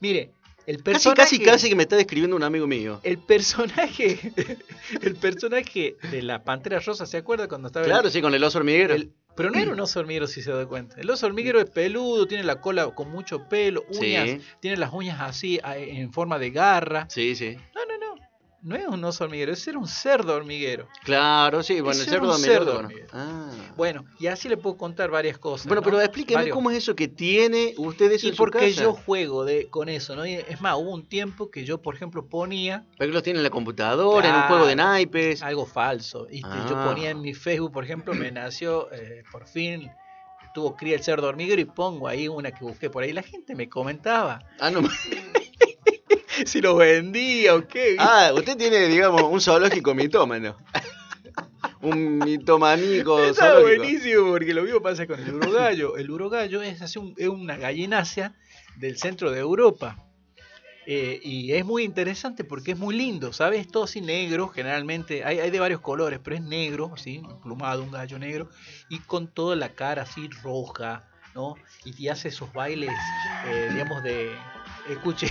Mire, 0.00 0.32
el 0.70 0.76
Casi, 0.78 0.82
personaje... 0.84 1.20
casi, 1.22 1.38
casi 1.40 1.68
que 1.68 1.74
me 1.74 1.82
está 1.82 1.96
describiendo 1.96 2.36
un 2.36 2.42
amigo 2.42 2.66
mío. 2.66 3.00
El 3.02 3.18
personaje, 3.18 4.18
el 5.02 5.16
personaje 5.16 5.96
de 6.10 6.22
la 6.22 6.42
Pantera 6.44 6.78
Rosa, 6.80 7.06
¿se 7.06 7.16
acuerda 7.16 7.48
cuando 7.48 7.68
estaba 7.68 7.84
el- 7.86 7.92
Claro, 7.92 8.10
sí, 8.10 8.20
con 8.22 8.34
el 8.34 8.42
oso 8.44 8.58
hormiguero. 8.58 8.94
el- 8.94 9.12
pero 9.36 9.50
no 9.50 9.58
era 9.58 9.72
un 9.72 9.80
oso 9.80 10.00
hormiguero 10.00 10.26
si 10.26 10.42
se 10.42 10.50
da 10.50 10.66
cuenta. 10.66 10.96
El 11.00 11.08
oso 11.08 11.24
hormiguero 11.26 11.60
es 11.60 11.70
peludo, 11.70 12.26
tiene 12.26 12.44
la 12.44 12.60
cola 12.60 12.86
con 12.94 13.10
mucho 13.10 13.48
pelo, 13.48 13.84
uñas, 13.88 14.28
Sí. 14.28 14.40
tiene 14.60 14.76
las 14.76 14.92
uñas 14.92 15.18
así 15.20 15.58
en 15.64 16.12
forma 16.12 16.38
de 16.38 16.50
garra. 16.50 17.06
Sí, 17.08 17.34
sí. 17.36 17.56
No, 17.74 17.80
no, 18.62 18.76
es 18.76 18.86
un 18.86 19.02
oso 19.04 19.24
hormiguero, 19.24 19.52
ese 19.52 19.70
era 19.70 19.78
un 19.78 19.88
cerdo 19.88 20.34
hormiguero. 20.36 20.86
Claro, 21.04 21.62
sí, 21.62 21.80
bueno, 21.80 22.00
el 22.00 22.06
Ese 22.06 22.10
era 22.10 22.20
cerdo 22.20 22.28
un 22.28 22.34
hormiguero 22.34 22.64
cerdo 22.64 22.78
hormiguero. 22.78 23.06
Ah. 23.12 23.50
Bueno, 23.76 24.04
y 24.18 24.26
así 24.26 24.48
le 24.48 24.56
puedo 24.56 24.76
contar 24.76 25.10
varias 25.10 25.38
cosas. 25.38 25.66
Bueno, 25.66 25.80
¿no? 25.80 25.84
pero 25.84 26.00
explíqueme 26.00 26.40
Varios. 26.42 26.54
cómo 26.54 26.70
es 26.70 26.78
eso 26.78 26.94
que 26.94 27.08
tiene 27.08 27.74
usted 27.78 28.12
eso 28.12 28.26
Y 28.26 28.30
en 28.30 28.36
su 28.36 28.38
porque 28.38 28.72
yo 28.72 28.92
juego 28.92 29.44
de, 29.44 29.68
con 29.70 29.88
eso, 29.88 30.14
¿no? 30.14 30.26
Y 30.26 30.34
es 30.34 30.60
más, 30.60 30.76
hubo 30.76 30.90
un 30.92 31.06
tiempo 31.08 31.50
que 31.50 31.64
yo, 31.64 31.80
por 31.80 31.94
ejemplo, 31.94 32.26
ponía 32.26 32.84
Porque 32.98 33.12
lo 33.12 33.22
tiene 33.22 33.38
en 33.38 33.44
la 33.44 33.50
computadora, 33.50 34.28
en 34.28 34.34
un 34.34 34.42
juego 34.42 34.66
de 34.66 34.76
naipes. 34.76 35.42
algo 35.42 35.64
falso. 35.66 36.26
Y 36.30 36.42
Ah. 36.44 36.66
yo 36.68 36.84
ponía 36.84 37.10
en 37.10 37.20
mi 37.20 37.34
Facebook, 37.34 37.72
por 37.72 37.84
ejemplo, 37.84 38.12
me 38.14 38.30
nació, 38.30 38.92
eh, 38.92 39.22
por 39.32 39.46
fin, 39.46 39.90
tuvo 40.52 40.74
cría 40.76 40.96
el 40.96 41.02
cerdo 41.02 41.28
hormiguero 41.28 41.60
y 41.60 41.64
pongo 41.64 42.08
ahí 42.08 42.26
una 42.28 42.50
que 42.50 42.64
busqué 42.64 42.90
por 42.90 43.02
ahí. 43.04 43.12
La 43.12 43.22
gente 43.22 43.54
me 43.54 43.68
comentaba 43.68 44.40
Ah, 44.58 44.70
no. 44.70 44.80
si 46.46 46.60
lo 46.60 46.76
vendía 46.76 47.54
o 47.54 47.66
qué. 47.66 47.96
ah, 47.98 48.32
usted 48.34 48.56
tiene, 48.56 48.86
digamos, 48.88 49.22
un 49.22 49.40
zoológico 49.40 49.94
mitómano. 49.94 50.56
un 51.82 52.18
mitomaníco 52.18 53.22
Está 53.24 53.52
zoológico. 53.52 53.82
buenísimo 53.82 54.30
porque 54.30 54.54
lo 54.54 54.62
mismo 54.62 54.80
pasa 54.80 55.06
con 55.06 55.20
el 55.20 55.34
urogallo. 55.34 55.96
El 55.96 56.10
urogallo 56.10 56.62
es, 56.62 56.82
así 56.82 56.98
un- 56.98 57.14
es 57.16 57.28
una 57.28 57.56
gallinácea 57.56 58.34
del 58.76 58.96
centro 58.98 59.30
de 59.30 59.40
Europa. 59.40 59.96
Eh, 60.86 61.20
y 61.22 61.52
es 61.52 61.64
muy 61.64 61.84
interesante 61.84 62.42
porque 62.42 62.72
es 62.72 62.78
muy 62.78 62.96
lindo, 62.96 63.32
¿sabes? 63.32 63.60
Es 63.60 63.68
todo 63.68 63.84
así 63.84 64.00
negro, 64.00 64.48
generalmente. 64.48 65.24
Hay, 65.24 65.38
hay 65.38 65.50
de 65.50 65.60
varios 65.60 65.80
colores, 65.80 66.18
pero 66.22 66.36
es 66.36 66.42
negro, 66.42 66.90
así, 66.94 67.22
plumado, 67.42 67.82
un 67.84 67.90
gallo 67.92 68.18
negro. 68.18 68.48
Y 68.88 68.98
con 68.98 69.28
toda 69.28 69.54
la 69.56 69.68
cara 69.74 70.02
así 70.02 70.28
roja, 70.42 71.08
¿no? 71.34 71.54
Y, 71.84 72.04
y 72.04 72.08
hace 72.08 72.28
esos 72.28 72.52
bailes, 72.52 72.90
eh, 73.46 73.68
digamos, 73.70 74.02
de. 74.02 74.36
Escuche. 74.88 75.28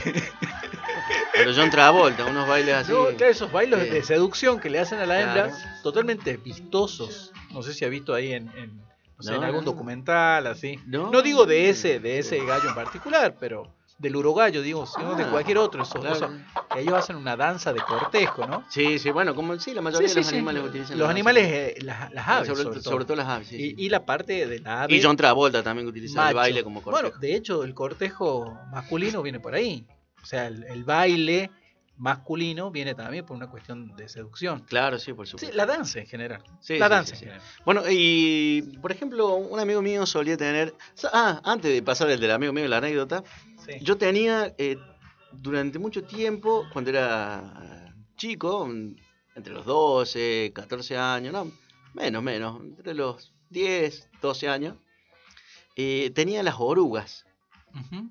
Pero 1.50 1.62
John 1.62 1.72
Travolta, 1.72 2.26
unos 2.26 2.48
bailes 2.48 2.76
así. 2.76 2.92
No, 2.92 3.08
claro, 3.08 3.32
esos 3.32 3.52
bailes 3.52 3.84
Sí. 3.84 3.90
de 3.90 4.04
seducción 4.04 4.60
que 4.60 4.70
le 4.70 4.80
hacen 4.80 5.00
a 5.00 5.06
la 5.08 5.20
hembra, 5.22 5.48
Claro. 5.50 5.58
totalmente 5.84 6.38
vistosos. 6.38 7.32
No 7.52 7.64
sé 7.64 7.74
si 7.74 7.86
ha 7.86 7.90
visto 7.90 8.14
ahí 8.14 8.34
en, 8.34 8.50
en, 8.56 8.78
no 9.18 9.24
sé, 9.24 9.32
No, 9.32 9.38
en 9.38 9.44
algún 9.46 9.66
no. 9.66 9.72
documental, 9.72 10.46
así. 10.48 10.80
No. 10.86 11.10
Digo 11.24 11.46
de 11.46 11.70
ese, 11.70 12.00
de 12.00 12.20
ese 12.20 12.38
gallo 12.46 12.70
en 12.70 12.76
particular, 12.76 13.36
pero 13.40 13.74
del 13.98 14.16
urogallo, 14.16 14.62
digo, 14.62 14.86
sino 14.86 15.16
de 15.16 15.24
Ah, 15.24 15.30
cualquier 15.32 15.58
otro. 15.58 15.82
Esos, 15.84 16.00
claro. 16.00 16.32
que 16.72 16.82
ellos 16.82 16.94
hacen 16.94 17.16
una 17.18 17.36
danza 17.36 17.74
de 17.74 17.82
cortejo, 17.82 18.46
¿no? 18.48 18.64
Sí, 18.70 19.00
sí, 19.00 19.10
bueno, 19.12 19.34
como 19.36 19.58
sí, 19.60 19.74
la 19.74 19.82
mayoría 19.82 20.08
Sí, 20.08 20.14
de 20.14 20.20
los 20.22 20.26
sí, 20.28 20.30
sí. 20.32 20.36
animales 20.38 20.64
utilizan 20.64 20.98
Los 21.00 21.08
la 21.08 21.12
animales, 21.12 21.48
eh, 21.52 21.76
las, 21.82 22.12
las 22.14 22.28
aves, 22.28 22.48
sobre, 22.48 22.64
sobre, 22.64 22.80
todo. 22.80 22.92
sobre 22.92 23.06
todo 23.06 23.18
las 23.18 23.28
aves, 23.28 23.48
sí, 23.48 23.58
sí. 23.58 23.76
Y, 23.78 23.86
y 23.88 23.90
la 23.90 24.06
parte 24.06 24.46
de 24.48 24.60
la 24.60 24.84
ave. 24.84 24.96
Y 24.96 25.02
John 25.02 25.18
Travolta 25.18 25.64
también 25.64 25.86
que 25.88 25.90
utiliza 25.90 26.20
el 26.22 26.26
macho. 26.28 26.36
baile 26.38 26.64
como 26.64 26.82
cortejo. 26.82 27.02
Bueno, 27.10 27.20
de 27.20 27.36
hecho, 27.36 27.64
el 27.64 27.74
cortejo 27.74 28.58
masculino 28.72 29.22
viene 29.24 29.40
por 29.42 29.54
ahí. 29.56 29.86
O 30.22 30.26
sea, 30.26 30.48
el, 30.48 30.64
el 30.66 30.84
baile 30.84 31.52
masculino 31.98 32.72
viene 32.72 32.96
también 32.96 33.26
por 33.26 33.36
una 33.36 33.48
cuestión 33.48 33.94
de 33.96 34.08
seducción. 34.08 34.62
Claro, 34.62 34.98
sí, 35.00 35.12
por 35.14 35.28
Sí, 35.28 35.32
supuesto. 35.32 35.56
la 35.58 35.66
danza 35.66 36.00
en 36.00 36.08
general. 36.08 36.44
Sí, 36.62 36.78
la 36.78 36.86
sí, 36.88 36.92
danza 36.92 37.16
sí, 37.16 37.20
sí. 37.20 37.26
en 37.26 37.32
general. 37.32 37.48
Bueno, 37.66 37.82
y 37.90 38.62
por 38.82 38.92
ejemplo, 38.92 39.36
un 39.36 39.60
amigo 39.60 39.82
mío 39.82 40.06
solía 40.06 40.38
tener. 40.38 40.74
Ah, 41.12 41.42
antes 41.44 41.74
de 41.74 41.84
pasar 41.84 42.10
el 42.10 42.20
del 42.20 42.32
amigo 42.32 42.54
mío, 42.54 42.68
la 42.68 42.78
anécdota, 42.78 43.24
Sí. 43.66 43.74
yo 43.82 43.98
tenía 43.98 44.54
eh, 44.58 44.78
durante 45.34 45.78
mucho 45.78 46.04
tiempo, 46.06 46.66
cuando 46.72 46.90
era 46.90 47.94
chico, 48.16 48.70
entre 49.36 49.54
los 49.54 49.66
12, 49.66 50.52
14 50.56 50.98
años, 50.98 51.34
no, 51.34 51.52
menos, 51.94 52.24
menos, 52.24 52.62
entre 52.62 52.94
los 52.94 53.34
10, 53.50 54.08
12 54.22 54.48
años, 54.48 54.78
eh, 55.76 56.12
tenía 56.16 56.42
las 56.44 56.56
orugas. 56.60 57.26
Ujú. 57.74 58.10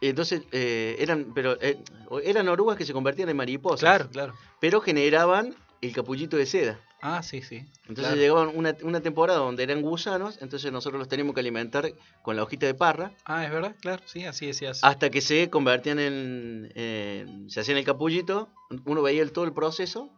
Entonces, 0.00 0.42
eh, 0.52 0.96
eran, 0.98 1.32
pero, 1.34 1.56
eh, 1.60 1.78
eran 2.24 2.48
orugas 2.48 2.76
que 2.76 2.84
se 2.84 2.92
convertían 2.92 3.28
en 3.28 3.36
mariposas. 3.36 3.80
Claro, 3.80 4.08
claro. 4.10 4.34
Pero 4.60 4.80
generaban 4.80 5.54
el 5.80 5.92
capullito 5.92 6.36
de 6.36 6.46
seda. 6.46 6.80
Ah, 7.02 7.22
sí, 7.22 7.42
sí. 7.42 7.56
Entonces 7.88 8.06
claro. 8.06 8.16
llegaban 8.16 8.50
una, 8.54 8.74
una 8.82 9.00
temporada 9.00 9.38
donde 9.38 9.62
eran 9.62 9.80
gusanos, 9.82 10.38
entonces 10.40 10.72
nosotros 10.72 10.98
los 10.98 11.08
teníamos 11.08 11.34
que 11.34 11.40
alimentar 11.40 11.92
con 12.22 12.34
la 12.36 12.42
hojita 12.42 12.66
de 12.66 12.74
parra 12.74 13.12
Ah, 13.26 13.44
es 13.44 13.50
verdad, 13.50 13.76
claro, 13.80 14.02
sí, 14.06 14.24
así 14.24 14.46
decías. 14.46 14.80
hasta 14.82 15.10
que 15.10 15.20
se 15.20 15.48
convertían 15.50 15.98
en, 16.00 16.72
en- 16.74 17.50
se 17.50 17.60
hacían 17.60 17.78
el 17.78 17.84
capullito, 17.84 18.48
uno 18.86 19.02
veía 19.02 19.22
el, 19.22 19.30
todo 19.30 19.44
el 19.44 19.52
proceso, 19.52 20.10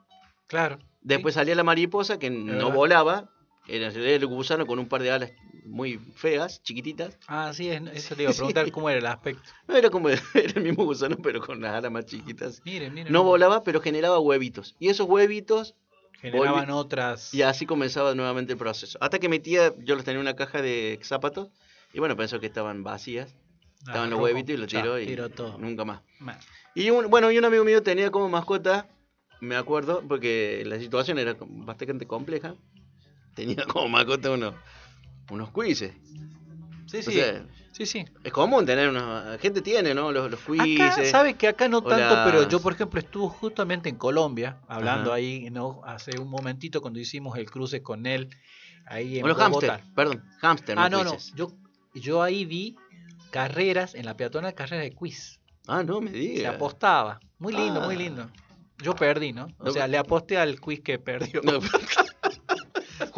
claro. 0.47 0.79
después 1.03 1.35
salía 1.35 1.55
la 1.57 1.65
mariposa 1.65 2.19
que 2.19 2.31
no 2.31 2.53
verdad. 2.55 2.73
volaba, 2.75 3.31
era 3.69 3.89
el 3.89 4.27
gusano 4.27 4.67
con 4.67 4.79
un 4.79 4.89
par 4.89 5.03
de 5.03 5.11
alas 5.11 5.33
muy 5.65 5.99
feas, 6.17 6.63
chiquititas, 6.63 7.19
Ah, 7.27 7.53
sí, 7.53 7.69
es- 7.69 7.83
eso 7.93 8.17
te 8.17 8.23
iba 8.25 8.33
a 8.33 8.35
preguntar 8.35 8.71
cómo 8.71 8.89
era 8.91 8.99
el 8.99 9.07
aspecto. 9.07 9.51
no 9.67 9.77
era 9.77 9.91
como 9.91 10.09
era 10.35 10.53
el 10.57 10.63
mismo 10.63 10.85
gusano 10.85 11.17
pero 11.23 11.41
con 11.41 11.61
las 11.61 11.75
alas 11.75 11.93
más 11.93 12.07
chiquitas. 12.07 12.63
Miren, 12.65 12.95
miren. 12.95 13.13
No 13.13 13.23
volaba, 13.23 13.63
pero 13.65 13.81
generaba 13.81 14.19
huevitos. 14.19 14.75
Y 14.79 14.89
esos 14.89 15.07
huevitos 15.09 15.75
Generaban 16.21 16.71
otras. 16.71 17.33
Y 17.33 17.43
así 17.43 17.65
comenzaba 17.65 18.13
nuevamente 18.17 18.53
el 18.55 18.59
proceso. 18.59 18.99
Hasta 19.01 19.21
que 19.21 19.29
mi 19.29 19.39
tía, 19.39 19.73
yo 19.79 19.95
los 19.95 20.05
tenía 20.05 20.17
en 20.17 20.23
una 20.23 20.35
caja 20.35 20.61
de 20.63 20.99
zapatos, 21.03 21.51
y 21.93 22.01
bueno, 22.01 22.17
pensó 22.17 22.41
que 22.41 22.47
estaban 22.47 22.83
vacías, 22.83 23.37
Ah, 23.83 23.83
estaban 23.87 24.11
los 24.11 24.19
rojo. 24.19 24.25
huevitos 24.25 24.55
y 24.55 24.57
lo 24.57 24.67
Chao, 24.67 24.83
tiró 24.83 24.99
y 24.99 25.07
tiró 25.07 25.29
todo. 25.31 25.57
nunca 25.59 25.85
más. 25.85 26.03
Ma- 26.19 26.39
Y 26.75 26.91
un, 26.91 27.09
bueno, 27.09 27.31
y 27.31 27.39
un 27.39 27.45
amigo 27.45 27.63
mío 27.65 27.85
tenía 27.85 28.11
como 28.11 28.29
mascota, 28.29 28.89
me 29.41 29.55
acuerdo, 29.55 30.03
porque 30.09 30.65
la 30.67 30.81
situación 30.81 31.19
era 31.21 31.37
bastante 31.39 32.05
compleja, 32.07 32.57
tenía 33.39 33.65
como 33.67 33.89
mascota 33.89 34.31
unos, 34.31 34.55
unos 35.31 35.51
quizzes. 35.53 35.93
Sí, 36.87 36.99
O 36.99 37.03
sí. 37.03 37.13
sea, 37.13 37.47
sí, 37.73 37.87
sí. 37.87 38.05
es 38.25 38.33
común 38.33 38.65
tener 38.67 38.89
unos, 38.89 39.39
gente 39.41 39.63
tiene, 39.63 39.95
¿no? 39.95 40.11
Los, 40.11 40.31
los 40.31 40.41
Acá, 40.41 40.53
quizzes. 40.53 41.11
sabe 41.11 41.35
que 41.35 41.47
acá 41.49 41.69
no 41.69 41.83
tanto, 41.83 42.17
pero 42.25 42.49
yo, 42.49 42.61
por 42.61 42.73
ejemplo, 42.73 42.99
estuve 43.01 43.29
justamente 43.29 43.89
en 43.89 43.97
Colombia, 43.97 44.59
hablando 44.69 45.11
Ajá. 45.11 45.17
ahí, 45.17 45.49
¿no? 45.51 45.83
Hace 45.85 46.19
un 46.19 46.29
momentito 46.29 46.81
cuando 46.81 46.99
hicimos 46.99 47.37
el 47.39 47.51
cruce 47.51 47.83
con 47.83 48.07
él, 48.07 48.29
ahí 48.87 49.19
en 49.19 49.25
O 49.25 49.29
los 49.29 49.37
hámster, 49.39 49.83
perdón, 49.95 50.25
hámster, 50.41 50.79
Ah, 50.79 50.89
no, 50.89 51.05
no. 51.05 51.17
Yo, 51.35 51.53
yo 51.95 52.23
ahí 52.23 52.45
vi 52.45 52.77
carreras 53.31 53.95
en 53.95 54.07
la 54.07 54.17
peatonal, 54.17 54.55
carreras 54.55 54.85
de 54.85 54.95
quiz. 54.95 55.39
Ah, 55.67 55.83
no 55.83 56.01
me 56.01 56.11
Se 56.11 56.17
diga. 56.19 56.51
apostaba. 56.51 57.21
Muy 57.39 57.55
lindo, 57.55 57.81
muy 57.83 57.95
Ah. 57.95 57.99
lindo. 57.99 58.31
Yo 58.81 58.95
perdí, 58.95 59.33
¿no? 59.33 59.49
O 59.59 59.65
No, 59.67 59.73
sea, 59.73 59.87
le 59.89 59.99
aposté 59.99 60.39
al 60.39 60.61
quiz 60.61 60.81
que 60.81 60.99
perdió. 60.99 61.43
No. 61.45 61.61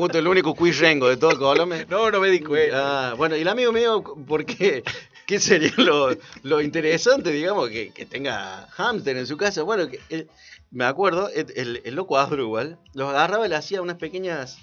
Justo 0.00 0.18
el 0.18 0.26
único 0.26 0.54
quiz 0.54 0.78
rengo 0.78 1.08
de 1.08 1.16
todo 1.16 1.38
Colombia. 1.38 1.86
No, 1.88 2.10
no 2.10 2.20
me 2.20 2.28
di 2.30 2.40
cuenta. 2.40 3.10
Ah, 3.10 3.14
bueno, 3.14 3.36
y 3.36 3.40
el 3.42 3.48
amigo 3.48 3.72
mío, 3.72 4.02
¿por 4.26 4.44
qué? 4.46 4.82
¿Qué 5.26 5.38
sería 5.38 5.72
lo, 5.76 6.16
lo 6.42 6.60
interesante, 6.60 7.30
digamos, 7.30 7.68
que, 7.68 7.92
que 7.92 8.06
tenga 8.06 8.66
hámster 8.70 9.16
en 9.16 9.26
su 9.26 9.36
casa? 9.36 9.62
Bueno, 9.62 9.88
que 9.88 10.00
él- 10.08 10.28
me 10.72 10.84
acuerdo, 10.84 11.28
el, 11.30 11.46
el, 11.56 11.82
el 11.84 11.94
loco 11.94 12.16
Asdrúbal 12.18 12.78
los 12.94 13.08
agarraba 13.10 13.44
y 13.46 13.48
le 13.48 13.56
hacía 13.56 13.82
unas 13.82 13.96
pequeñas 13.96 14.58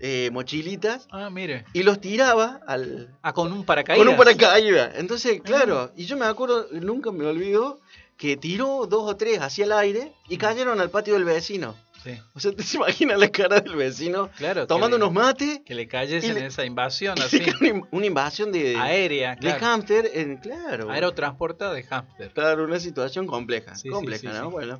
eh, 0.00 0.30
mochilitas 0.32 1.06
Ah, 1.10 1.28
mire. 1.30 1.64
y 1.74 1.82
los 1.82 2.00
tiraba 2.00 2.60
al, 2.66 3.14
Ah, 3.22 3.32
con 3.34 3.52
un 3.52 3.64
paracaídas. 3.64 4.04
con 4.04 4.08
un 4.12 4.16
paracaídas. 4.18 4.94
Entonces, 4.96 5.40
claro, 5.42 5.92
y 5.96 6.06
yo 6.06 6.16
me 6.16 6.24
acuerdo, 6.26 6.66
nunca 6.72 7.12
me 7.12 7.24
olvido, 7.26 7.80
que 8.22 8.36
tiró 8.36 8.86
dos 8.86 9.10
o 9.10 9.16
tres 9.16 9.40
hacia 9.40 9.64
el 9.64 9.72
aire 9.72 10.12
y 10.28 10.36
cayeron 10.36 10.80
al 10.80 10.90
patio 10.90 11.14
del 11.14 11.24
vecino. 11.24 11.74
Sí, 12.04 12.16
O 12.36 12.38
sea, 12.38 12.52
¿te 12.52 12.62
se 12.62 12.76
imagina 12.76 13.16
la 13.16 13.28
cara 13.32 13.58
del 13.60 13.74
vecino 13.74 14.30
claro. 14.36 14.64
tomando 14.68 14.96
le- 14.96 15.02
unos 15.04 15.12
mates? 15.12 15.60
Que 15.66 15.74
le 15.74 15.82
y 15.82 15.86
en 16.30 16.34
le- 16.34 16.46
esa 16.46 16.64
invasión 16.64 17.16
así. 17.20 17.42
una 17.60 17.68
in- 17.68 17.84
una 17.90 18.06
invasión 18.06 18.52
de, 18.52 18.76
Aérea, 18.76 19.30
de 19.34 19.40
claro. 19.40 19.58
hámster 19.60 20.08
en, 20.14 20.36
claro. 20.36 20.88
Aerotransportada 20.88 21.74
de 21.74 21.82
hámster. 21.82 22.30
Claro, 22.32 22.62
una 22.62 22.78
situación 22.78 23.26
compleja. 23.26 23.74
Sí, 23.74 23.88
compleja, 23.88 24.32
sí, 24.32 24.38
¿no? 24.38 24.50
Bueno. 24.52 24.78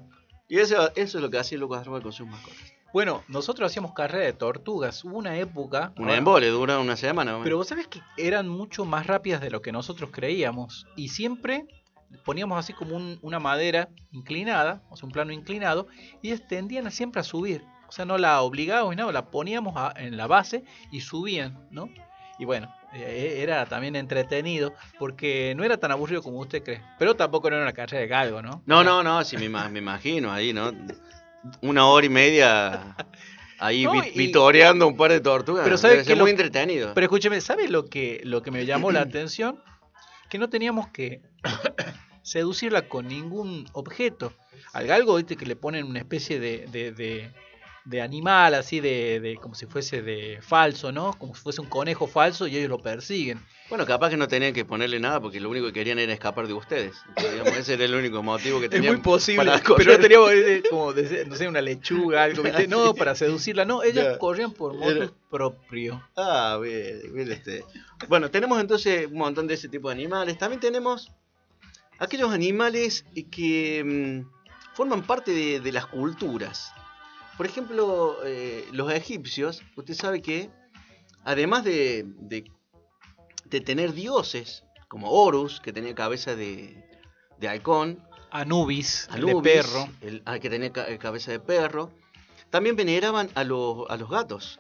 Y 0.49 0.59
eso, 0.61 0.93
eso 0.95 1.19
es 1.19 1.23
lo 1.23 1.29
que 1.29 1.39
hacía 1.39 1.59
Lucas 1.59 1.81
Asdrúbal 1.81 2.03
con 2.03 2.13
sus 2.13 2.29
mascotas. 2.29 2.61
Bueno, 2.93 3.25
nosotros 3.27 3.73
hacíamos 3.73 3.93
carrera 3.93 4.27
de 4.27 4.35
tortugas. 4.35 5.03
Hubo 5.03 5.17
una 5.17 5.37
época. 5.37 5.93
Una 5.99 6.15
embole, 6.15 6.47
dura 6.49 6.79
una 6.79 6.95
semana. 6.97 7.41
Pero 7.43 7.57
vos 7.57 7.67
sabés 7.67 7.89
que 7.89 8.01
eran 8.19 8.47
mucho 8.49 8.85
más 8.85 9.09
rápidas 9.09 9.41
de 9.41 9.51
lo 9.51 9.63
que 9.63 9.73
nosotros 9.73 10.11
creíamos. 10.13 10.87
Y 10.95 11.09
siempre 11.09 11.67
poníamos 12.25 12.59
así 12.59 12.73
como 12.73 12.97
un- 12.97 13.19
una 13.23 13.39
madera 13.39 13.89
inclinada, 14.13 14.83
o 14.91 14.97
sea, 14.97 15.07
un 15.07 15.13
plano 15.13 15.33
inclinado, 15.33 15.87
y 16.23 16.29
ellas 16.29 16.47
tendían 16.49 16.87
a 16.87 16.91
siempre 16.91 17.21
a 17.21 17.25
subir. 17.25 17.65
O 17.89 17.93
sea, 17.93 18.05
no 18.05 18.17
la 18.19 18.41
obligábamos 18.41 18.91
ni 18.91 18.97
nada, 18.97 19.13
la 19.13 19.31
poníamos 19.31 19.75
a- 19.77 19.93
en 19.97 20.17
la 20.17 20.27
base 20.27 20.65
y 20.91 21.01
subían, 21.03 21.67
¿no? 21.71 21.89
Y 22.39 22.45
bueno, 22.47 22.75
eh, 22.95 23.41
era 23.43 23.67
también 23.67 23.95
entretenido, 23.97 24.73
porque 24.99 25.53
no 25.57 25.65
era 25.65 25.77
tan 25.77 25.93
aburrido 25.93 26.23
como 26.23 26.39
usted 26.39 26.63
cree. 26.63 26.83
Pero 26.99 27.15
tampoco 27.15 27.49
era 27.49 27.61
una 27.61 27.73
carrera 27.73 28.01
de 28.01 28.07
galgo, 28.09 28.41
¿no? 28.43 28.63
No, 28.67 28.83
no, 28.83 29.03
no, 29.03 29.23
sí, 29.25 29.37
me, 29.37 29.45
ima- 29.47 29.69
me 29.69 29.79
imagino 29.81 30.33
ahí, 30.33 30.53
¿no? 30.53 30.73
Una 31.61 31.87
hora 31.87 32.07
y 32.07 32.09
media 32.09 32.97
ahí 33.59 33.85
No, 33.85 33.95
y- 34.05 34.11
vitoreando 34.13 34.87
un 34.89 34.97
par 34.97 35.11
de 35.13 35.21
tortugas. 35.21 35.65
Pero 35.65 35.77
¿sabe 35.77 35.95
Debe 35.95 36.05
qué 36.05 36.09
ser 36.09 36.19
lo- 36.19 36.25
muy 36.25 36.31
entretenido. 36.31 36.95
Pero 36.95 37.05
escúcheme, 37.05 37.41
¿sabe 37.41 37.69
lo 37.69 37.85
que, 37.87 38.21
lo 38.25 38.43
que 38.43 38.51
me 38.51 38.65
llamó 38.65 38.91
la 38.91 39.01
atención? 39.03 39.63
Que 40.31 40.39
no 40.39 40.49
teníamos 40.49 40.89
que 40.89 41.21
seducirla 42.23 42.89
con 42.89 43.09
ningún 43.09 43.67
objeto. 43.73 44.33
Al 44.73 44.87
galgo, 44.87 45.17
viste, 45.17 45.37
que 45.37 45.47
le 45.47 45.57
ponen 45.57 45.85
una 45.87 45.99
especie 45.99 46.39
de, 46.41 46.67
de, 46.69 46.93
de- 46.93 47.31
de 47.85 48.01
animal, 48.01 48.55
así 48.55 48.79
de, 48.79 49.37
como 49.43 49.57
si 49.57 49.67
fuese 49.67 50.03
de 50.03 50.39
falso, 50.41 50.93
¿no? 50.93 51.13
Como 51.19 51.35
si 51.35 51.43
fuese 51.43 51.61
un 51.61 51.67
conejo 51.67 52.07
falso 52.07 52.47
y 52.47 52.57
ellos 52.57 52.69
lo 52.71 52.79
persiguen. 52.79 53.41
Bueno, 53.69 53.85
capaz 53.87 54.11
que 54.11 54.17
no 54.17 54.29
tenían 54.29 54.53
que 54.53 54.65
ponerle 54.65 55.01
nada 55.01 55.21
porque 55.21 55.41
lo 55.41 55.51
único 55.51 55.67
que 55.67 55.73
querían 55.73 55.99
era 55.99 56.13
escapar 56.13 56.47
de 56.47 56.53
ustedes. 56.53 56.95
Digamos, 57.33 57.57
ese 57.57 57.75
era 57.75 57.85
el 57.85 57.95
único 57.97 58.23
motivo 58.23 58.61
que 58.61 58.67
Es 58.67 58.71
tenían. 58.71 58.95
muy 58.95 59.03
posible, 59.03 59.45
para 59.51 59.61
pero 59.77 59.93
no 59.95 59.99
teníamos 59.99 60.31
eh, 60.31 60.63
como, 60.71 60.93
de- 60.93 61.25
no 61.27 61.35
sé, 61.35 61.49
una 61.49 61.61
lechuga, 61.61 62.23
algo, 62.23 62.43
¿viste? 62.45 62.69
No, 62.69 62.95
para 62.95 63.17
seducirla, 63.17 63.65
no, 63.65 63.83
ellas 63.83 64.17
corrían 64.19 64.53
por 64.53 64.75
motos 64.75 65.13
propio. 65.29 66.01
Ah, 66.17 66.61
bien, 66.63 67.01
bien 67.13 67.33
este. 67.33 67.65
Bueno, 68.09 68.31
tenemos 68.31 68.61
entonces 68.61 69.09
un 69.09 69.19
montón 69.19 69.49
de 69.49 69.55
ese 69.55 69.69
tipo 69.69 69.89
de 69.89 69.95
animales. 69.95 70.39
También 70.39 70.61
tenemos 70.61 71.11
aquellos 72.03 72.33
animales 72.33 73.05
que 73.31 73.83
mm, 74.25 74.75
forman 74.75 75.03
parte 75.07 75.33
de, 75.33 75.61
de 75.61 75.73
las 75.73 75.87
culturas. 75.87 76.73
Por 77.37 77.47
ejemplo, 77.47 78.19
eh, 78.25 78.67
los 78.73 78.93
egipcios, 78.93 79.63
usted 79.77 79.95
sabe 79.95 80.21
que 80.21 80.51
además 81.25 81.65
de, 81.65 82.05
de, 82.19 82.45
de 83.47 83.61
tener 83.61 83.93
dioses, 83.93 84.65
como 84.89 85.11
Horus, 85.11 85.61
que 85.61 85.73
tenía 85.73 85.95
cabeza 85.95 86.35
de, 86.37 86.85
de 87.39 87.49
halcón, 87.49 88.03
Anubis, 88.31 89.09
el 89.15 89.29
Anubis, 89.29 89.35
de 89.35 89.43
perro. 89.63 89.89
el- 90.01 90.23
ah, 90.25 90.39
que 90.39 90.51
tenía 90.51 90.73
ca- 90.73 90.99
cabeza 90.99 91.31
de 91.33 91.41
perro, 91.41 91.91
también 92.51 92.77
veneraban 92.77 93.31
a, 93.35 93.45
los 93.45 93.89
a 93.91 93.97
los 93.97 94.09
gatos. 94.11 94.59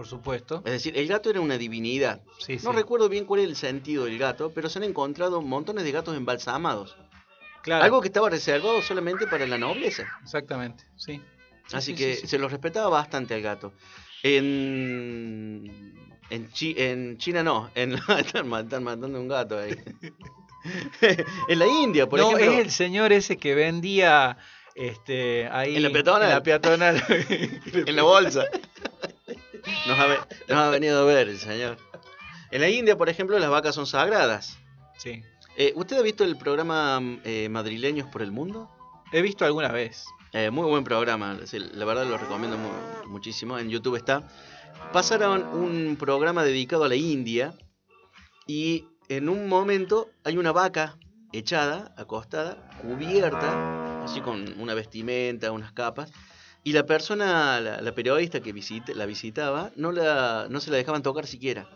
Por 0.00 0.06
supuesto. 0.06 0.62
Es 0.64 0.72
decir, 0.72 0.96
el 0.96 1.06
gato 1.06 1.28
era 1.28 1.42
una 1.42 1.58
divinidad. 1.58 2.22
Sí, 2.38 2.54
No 2.64 2.70
sí. 2.70 2.76
recuerdo 2.78 3.10
bien 3.10 3.26
cuál 3.26 3.40
es 3.40 3.46
el 3.48 3.54
sentido 3.54 4.06
del 4.06 4.16
gato, 4.16 4.50
pero 4.54 4.70
se 4.70 4.78
han 4.78 4.84
encontrado 4.84 5.42
montones 5.42 5.84
de 5.84 5.92
gatos 5.92 6.16
embalsamados. 6.16 6.96
Claro, 7.62 7.84
Algo 7.84 8.00
que 8.00 8.08
estaba 8.08 8.30
reservado 8.30 8.80
solamente 8.80 9.26
para 9.26 9.46
la 9.46 9.58
nobleza. 9.58 10.04
exactamente, 10.22 10.84
sí. 10.96 11.20
Sí, 11.66 11.76
Así 11.76 11.92
sí, 11.92 11.98
que 11.98 12.26
se 12.26 12.38
lo 12.38 12.48
respetaba 12.48 12.88
bastante 12.88 13.34
al 13.34 13.42
gato. 13.42 13.74
En, 14.22 15.92
en, 16.30 16.50
Chi- 16.50 16.74
en 16.78 17.18
China 17.18 17.42
no, 17.42 17.70
en, 17.74 17.92
están, 18.18 18.48
ma- 18.48 18.60
están 18.60 18.82
matando 18.82 19.20
un 19.20 19.28
gato 19.28 19.58
ahí. 19.58 19.76
en 21.48 21.58
la 21.58 21.66
India, 21.66 22.08
por 22.08 22.20
no, 22.20 22.30
ejemplo. 22.30 22.52
es 22.52 22.58
el 22.60 22.70
señor 22.70 23.12
ese 23.12 23.36
que 23.36 23.54
vendía 23.54 24.38
este 24.74 25.46
ahí 25.48 25.76
En 25.76 25.82
la 25.82 25.90
peatonal. 25.90 26.22
en 26.22 26.28
la 26.30 26.42
peatonal. 26.42 27.04
en 27.86 27.96
la 27.96 28.02
bolsa. 28.02 28.46
Nos 29.86 29.98
ha, 29.98 30.06
ve- 30.06 30.18
nos 30.48 30.58
ha 30.58 30.70
venido 30.70 31.00
a 31.00 31.04
ver 31.04 31.28
el 31.28 31.38
señor. 31.38 31.76
En 32.50 32.60
la 32.60 32.68
India, 32.68 32.96
por 32.96 33.08
ejemplo, 33.08 33.38
las 33.38 33.50
vacas 33.50 33.74
son 33.74 33.86
sagradas. 33.86 34.58
sí. 34.98 35.22
Eh, 35.56 35.72
¿Usted 35.76 35.98
ha 35.98 36.02
visto 36.02 36.24
el 36.24 36.36
programa 36.38 37.00
eh, 37.24 37.48
Madrileños 37.50 38.06
por 38.08 38.22
el 38.22 38.30
Mundo? 38.32 38.70
He 39.12 39.20
visto 39.20 39.44
alguna 39.44 39.68
vez. 39.68 40.04
Eh, 40.32 40.50
muy 40.50 40.64
buen 40.66 40.84
programa, 40.84 41.36
sí, 41.44 41.58
la 41.58 41.84
verdad 41.84 42.06
lo 42.06 42.16
recomiendo 42.16 42.56
mu- 42.56 43.08
muchísimo. 43.10 43.58
En 43.58 43.68
YouTube 43.68 43.96
está. 43.96 44.22
Pasaron 44.92 45.44
un 45.52 45.96
programa 45.98 46.44
dedicado 46.44 46.84
a 46.84 46.88
la 46.88 46.94
India 46.94 47.52
y 48.46 48.86
en 49.08 49.28
un 49.28 49.48
momento 49.48 50.10
hay 50.24 50.38
una 50.38 50.52
vaca 50.52 50.96
echada, 51.32 51.92
acostada, 51.96 52.56
cubierta, 52.80 54.04
así 54.04 54.20
con 54.20 54.58
una 54.60 54.74
vestimenta, 54.74 55.50
unas 55.52 55.72
capas. 55.72 56.12
Y 56.62 56.72
la 56.72 56.84
persona, 56.84 57.60
la, 57.60 57.80
la 57.80 57.94
periodista 57.94 58.40
que 58.40 58.52
visite- 58.52 58.94
la 58.94 59.06
visitaba, 59.06 59.70
no, 59.76 59.92
la, 59.92 60.46
no 60.50 60.60
se 60.60 60.70
la 60.70 60.76
dejaban 60.76 61.02
tocar 61.02 61.26
siquiera. 61.26 61.68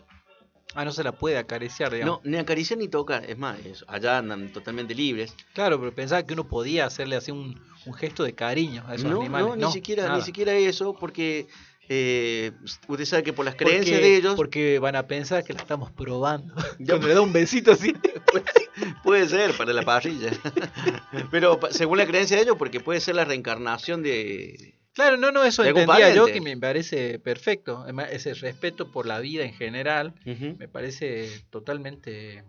Ah, 0.75 0.83
no 0.83 0.91
se 0.91 1.03
la 1.03 1.13
puede 1.13 1.37
acariciar, 1.37 1.89
No, 1.91 1.95
digamos. 1.95 2.19
ni 2.25 2.37
acariciar 2.37 2.77
ni 2.77 2.87
tocar. 2.89 3.23
Es 3.29 3.37
más, 3.37 3.57
es- 3.65 3.85
allá 3.87 4.17
andan 4.17 4.51
totalmente 4.51 4.93
libres. 4.93 5.33
Claro, 5.53 5.79
pero 5.79 5.95
pensaba 5.95 6.23
que 6.23 6.33
uno 6.33 6.47
podía 6.47 6.85
hacerle 6.85 7.15
así 7.15 7.31
un, 7.31 7.59
un 7.85 7.93
gesto 7.93 8.23
de 8.23 8.35
cariño 8.35 8.83
a 8.87 8.95
esos 8.95 9.09
no, 9.09 9.21
animales. 9.21 9.47
no, 9.47 9.55
ni 9.67 9.71
siquiera, 9.71 10.13
ni 10.15 10.21
siquiera 10.21 10.53
eso, 10.53 10.93
porque 10.93 11.47
eh, 11.89 12.51
usted 12.87 13.05
sabe 13.05 13.23
que 13.23 13.33
por 13.33 13.45
las 13.45 13.55
Porque- 13.55 13.65
creencias 13.65 14.01
de 14.01 14.15
ellos 14.17 14.35
Porque 14.35 14.79
van 14.79 14.95
a 14.95 15.07
pensar 15.07 15.43
que 15.43 15.53
la 15.53 15.59
estamos 15.61 15.91
probando. 15.91 16.53
Cuando 16.85 17.07
le 17.07 17.13
da 17.13 17.21
un 17.21 17.33
besito 17.33 17.71
así. 17.71 17.93
puede 19.03 19.27
ser 19.27 19.53
para 19.55 19.71
la 19.73 19.83
parrilla. 19.83 20.31
Pero 21.31 21.59
según 21.71 21.97
la 21.97 22.05
creencia 22.05 22.37
de 22.37 22.43
ellos, 22.43 22.55
porque 22.57 22.79
puede 22.79 22.99
ser 22.99 23.15
la 23.15 23.25
reencarnación 23.25 24.01
de. 24.03 24.73
Claro, 24.93 25.17
no, 25.17 25.31
no, 25.31 25.43
eso 25.43 25.63
entendía 25.63 26.13
yo 26.15 26.25
que 26.25 26.39
me 26.39 26.55
parece 26.57 27.19
perfecto. 27.19 27.79
Además, 27.83 28.07
Ese 28.11 28.33
respeto 28.33 28.91
por 28.91 29.05
la 29.05 29.19
vida 29.19 29.43
en 29.43 29.53
general 29.53 30.13
me 30.23 30.67
parece 30.69 31.29
totalmente 31.49 32.43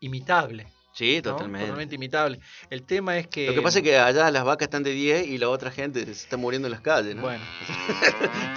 imitable. 0.00 0.66
Sí, 0.96 1.16
¿no? 1.16 1.32
totalmente. 1.32 1.66
Totalmente 1.66 1.94
imitable. 1.96 2.40
El 2.70 2.82
tema 2.82 3.18
es 3.18 3.28
que. 3.28 3.46
Lo 3.48 3.54
que 3.54 3.60
pasa 3.60 3.80
es 3.80 3.84
que 3.84 3.98
allá 3.98 4.30
las 4.30 4.44
vacas 4.44 4.66
están 4.66 4.82
de 4.82 4.92
10 4.92 5.26
y 5.26 5.36
la 5.36 5.50
otra 5.50 5.70
gente 5.70 6.02
se 6.06 6.10
está 6.10 6.38
muriendo 6.38 6.68
en 6.68 6.72
las 6.72 6.80
calles, 6.80 7.14
¿no? 7.14 7.20
Bueno, 7.22 7.44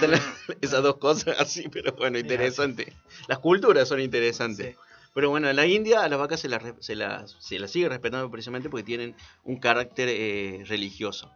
esas 0.62 0.82
dos 0.82 0.96
cosas 0.96 1.38
así, 1.38 1.68
pero 1.68 1.92
bueno, 1.92 2.18
interesante. 2.18 2.94
Las 3.28 3.40
culturas 3.40 3.86
son 3.86 4.00
interesantes. 4.00 4.74
sí. 4.74 4.76
Pero 5.12 5.28
bueno, 5.28 5.50
en 5.50 5.56
la 5.56 5.66
India 5.66 6.02
a 6.02 6.08
las 6.08 6.18
vacas 6.18 6.40
se 6.40 6.48
las 6.48 6.62
se 6.78 6.94
las, 6.94 7.36
se 7.40 7.58
las 7.58 7.70
sigue 7.70 7.88
respetando 7.88 8.30
precisamente 8.30 8.70
porque 8.70 8.84
tienen 8.84 9.14
un 9.44 9.58
carácter 9.58 10.08
eh, 10.08 10.64
religioso. 10.66 11.30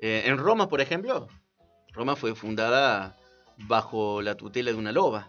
Eh, 0.00 0.24
en 0.26 0.36
Roma, 0.36 0.68
por 0.68 0.80
ejemplo, 0.80 1.28
Roma 1.92 2.16
fue 2.16 2.34
fundada 2.34 3.16
bajo 3.56 4.20
la 4.20 4.36
tutela 4.36 4.72
de 4.72 4.76
una 4.76 4.92
loba. 4.92 5.28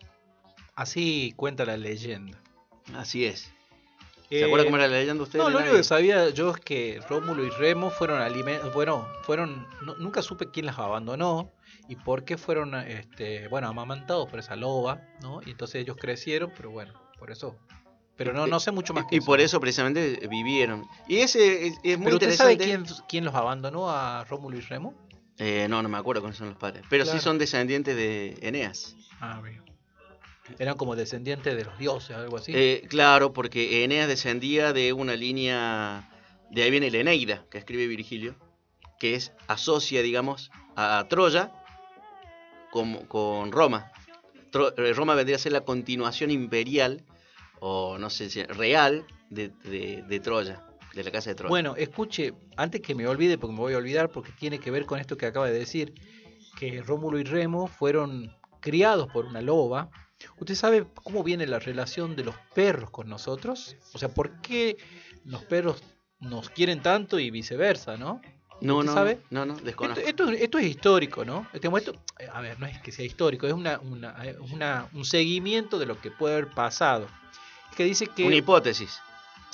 así 0.76 1.34
cuenta 1.38 1.66
la 1.66 1.78
leyenda. 1.78 2.42
Así 2.94 3.26
es. 3.26 3.54
¿Se 4.40 4.42
Eh, 4.42 4.46
acuerda 4.46 4.66
cómo 4.66 4.78
era 4.78 4.88
la 4.88 4.98
leyenda 4.98 5.24
usted? 5.24 5.40
No, 5.40 5.50
lo 5.50 5.60
único 5.60 5.76
que 5.76 5.84
sabía 5.84 6.30
yo 6.30 6.52
es 6.52 6.58
que 6.58 7.00
Rómulo 7.08 7.44
y 7.46 7.50
Remo 7.50 7.90
fueron 7.92 8.22
alimentos, 8.22 8.74
bueno, 8.74 9.08
fueron, 9.24 9.68
no- 9.82 9.96
nunca 9.96 10.22
supe 10.22 10.50
quién 10.52 10.66
las 10.66 10.80
abandonó 10.80 11.52
y 11.88 11.96
por 11.96 12.24
qué 12.26 12.38
fueron, 12.38 12.74
este, 12.76 13.48
bueno, 13.50 13.68
amamantados 13.68 14.30
por 14.30 14.40
esa 14.40 14.56
loba, 14.56 15.02
¿no? 15.22 15.42
Y 15.46 15.52
entonces 15.52 15.82
ellos 15.82 15.98
crecieron, 16.00 16.52
pero 16.56 16.72
bueno, 16.72 16.94
por 17.20 17.30
eso. 17.32 17.58
Pero 18.16 18.32
no, 18.32 18.46
no 18.48 18.60
sé 18.60 18.72
mucho 18.72 18.94
más 18.94 19.06
que 19.06 19.16
Y 19.16 19.22
por 19.22 19.42
eso 19.42 19.60
precisamente 19.60 20.28
vivieron. 20.30 20.86
Y 21.08 21.18
ese 21.18 21.68
es, 21.68 21.74
es 21.84 21.98
muy 21.98 22.06
¿Pero 22.06 22.18
usted 22.18 22.32
sabe 22.36 22.54
interesante. 22.54 22.94
quién, 22.94 23.06
quién 23.10 23.26
los 23.26 23.34
abandonó 23.36 23.90
a 23.90 24.24
Rómulo 24.26 24.58
y 24.58 24.62
Remo? 24.62 24.94
Eh, 25.40 25.66
no, 25.68 25.82
no 25.82 25.90
me 25.90 25.98
acuerdo 25.98 26.22
cuáles 26.22 26.38
son 26.38 26.50
los 26.50 26.58
padres. 26.58 26.84
Pero 26.90 27.06
sí 27.06 27.20
son 27.20 27.40
descendientes 27.40 27.96
de 27.96 28.38
Eneas. 28.42 28.96
Ah, 29.20 29.42
bien. 29.44 29.64
Eran 30.60 30.76
como 30.78 30.96
descendientes 30.96 31.56
de 31.56 31.64
los 31.66 31.78
dioses, 31.78 32.16
algo 32.16 32.38
así. 32.38 32.52
Eh, 32.56 32.86
claro, 32.90 33.32
porque 33.34 33.84
Eneas 33.84 34.08
descendía 34.08 34.74
de 34.74 34.94
una 34.94 35.16
línea. 35.16 36.10
De 36.52 36.64
ahí 36.64 36.70
viene 36.72 36.92
la 36.92 37.00
Eneida, 37.00 37.46
que 37.50 37.58
escribe 37.58 37.88
Virgilio, 37.88 38.36
que 39.00 39.16
es 39.16 39.32
asocia, 39.48 40.02
digamos, 40.02 40.52
a 40.76 41.06
Troya 41.10 41.52
con, 42.72 43.06
con 43.08 43.52
Roma. 43.52 43.92
Tro- 44.52 44.74
eh, 44.78 44.94
Roma 44.94 45.16
vendría 45.16 45.38
a 45.38 45.40
ser 45.40 45.52
la 45.52 45.62
continuación 45.62 46.30
imperial, 46.32 47.04
o 47.60 47.98
no 47.98 48.10
sé 48.10 48.30
si 48.30 48.44
real, 48.44 49.06
de, 49.30 49.50
de- 49.64 50.04
de 50.08 50.20
Troya, 50.20 50.64
de 50.94 51.04
la 51.04 51.12
casa 51.12 51.30
de 51.32 51.36
Troya. 51.36 51.50
Bueno, 51.50 51.76
escuche, 51.76 52.34
antes 52.58 52.82
que 52.82 52.94
me 52.94 53.08
olvide, 53.08 53.38
porque 53.38 53.54
me 53.54 53.60
voy 53.60 53.74
a 53.74 53.78
olvidar, 53.78 54.10
porque 54.10 54.32
tiene 54.34 54.60
que 54.60 54.70
ver 54.72 54.86
con 54.86 55.00
esto 55.00 55.18
que 55.18 55.26
acaba 55.26 55.48
de 55.50 55.58
decir, 55.58 55.94
que 56.60 56.82
Rómulo 56.82 57.18
y 57.18 57.24
Remo 57.24 57.68
fueron 57.68 58.36
criados 58.60 59.08
por 59.12 59.26
una 59.26 59.42
loba. 59.42 59.90
¿Usted 60.40 60.56
sabe 60.56 60.86
cómo 61.04 61.24
viene 61.24 61.46
la 61.48 61.60
relación 61.60 62.16
de 62.16 62.24
los 62.24 62.36
perros 62.54 62.90
con 62.90 63.10
nosotros? 63.10 63.76
O 63.94 63.98
sea, 63.98 64.10
¿por 64.10 64.42
qué 64.42 64.78
los 65.26 65.44
perros 65.44 65.84
nos 66.20 66.50
quieren 66.50 66.82
tanto 66.82 67.20
y 67.20 67.30
viceversa, 67.32 67.98
no? 67.98 68.22
no, 68.62 68.78
¿usted 68.78 68.86
no, 68.88 68.94
sabe? 68.94 69.20
no, 69.30 69.46
no, 69.46 69.54
Esto, 69.54 69.66
desconozco. 69.66 70.02
esto- 70.06 70.30
esto 70.30 70.58
es 70.58 70.66
histórico, 70.66 71.26
¿no? 71.26 71.48
Este, 71.54 71.68
eh, 71.68 72.30
a 72.32 72.40
ver, 72.42 72.60
no 72.60 72.66
es 72.66 72.80
que 72.82 72.92
sea 72.94 73.04
histórico, 73.06 73.46
es 73.48 73.54
una, 73.54 73.80
una- 73.80 74.16
una- 74.52 74.88
un 74.94 75.04
seguimiento 75.06 75.78
de 75.80 75.86
lo 75.86 76.00
que 76.00 76.12
puede 76.12 76.36
haber 76.36 76.50
pasado. 76.54 77.08
Que 77.76 77.84
dice 77.84 78.08
que... 78.08 78.24
Una 78.26 78.36
hipótesis 78.36 79.00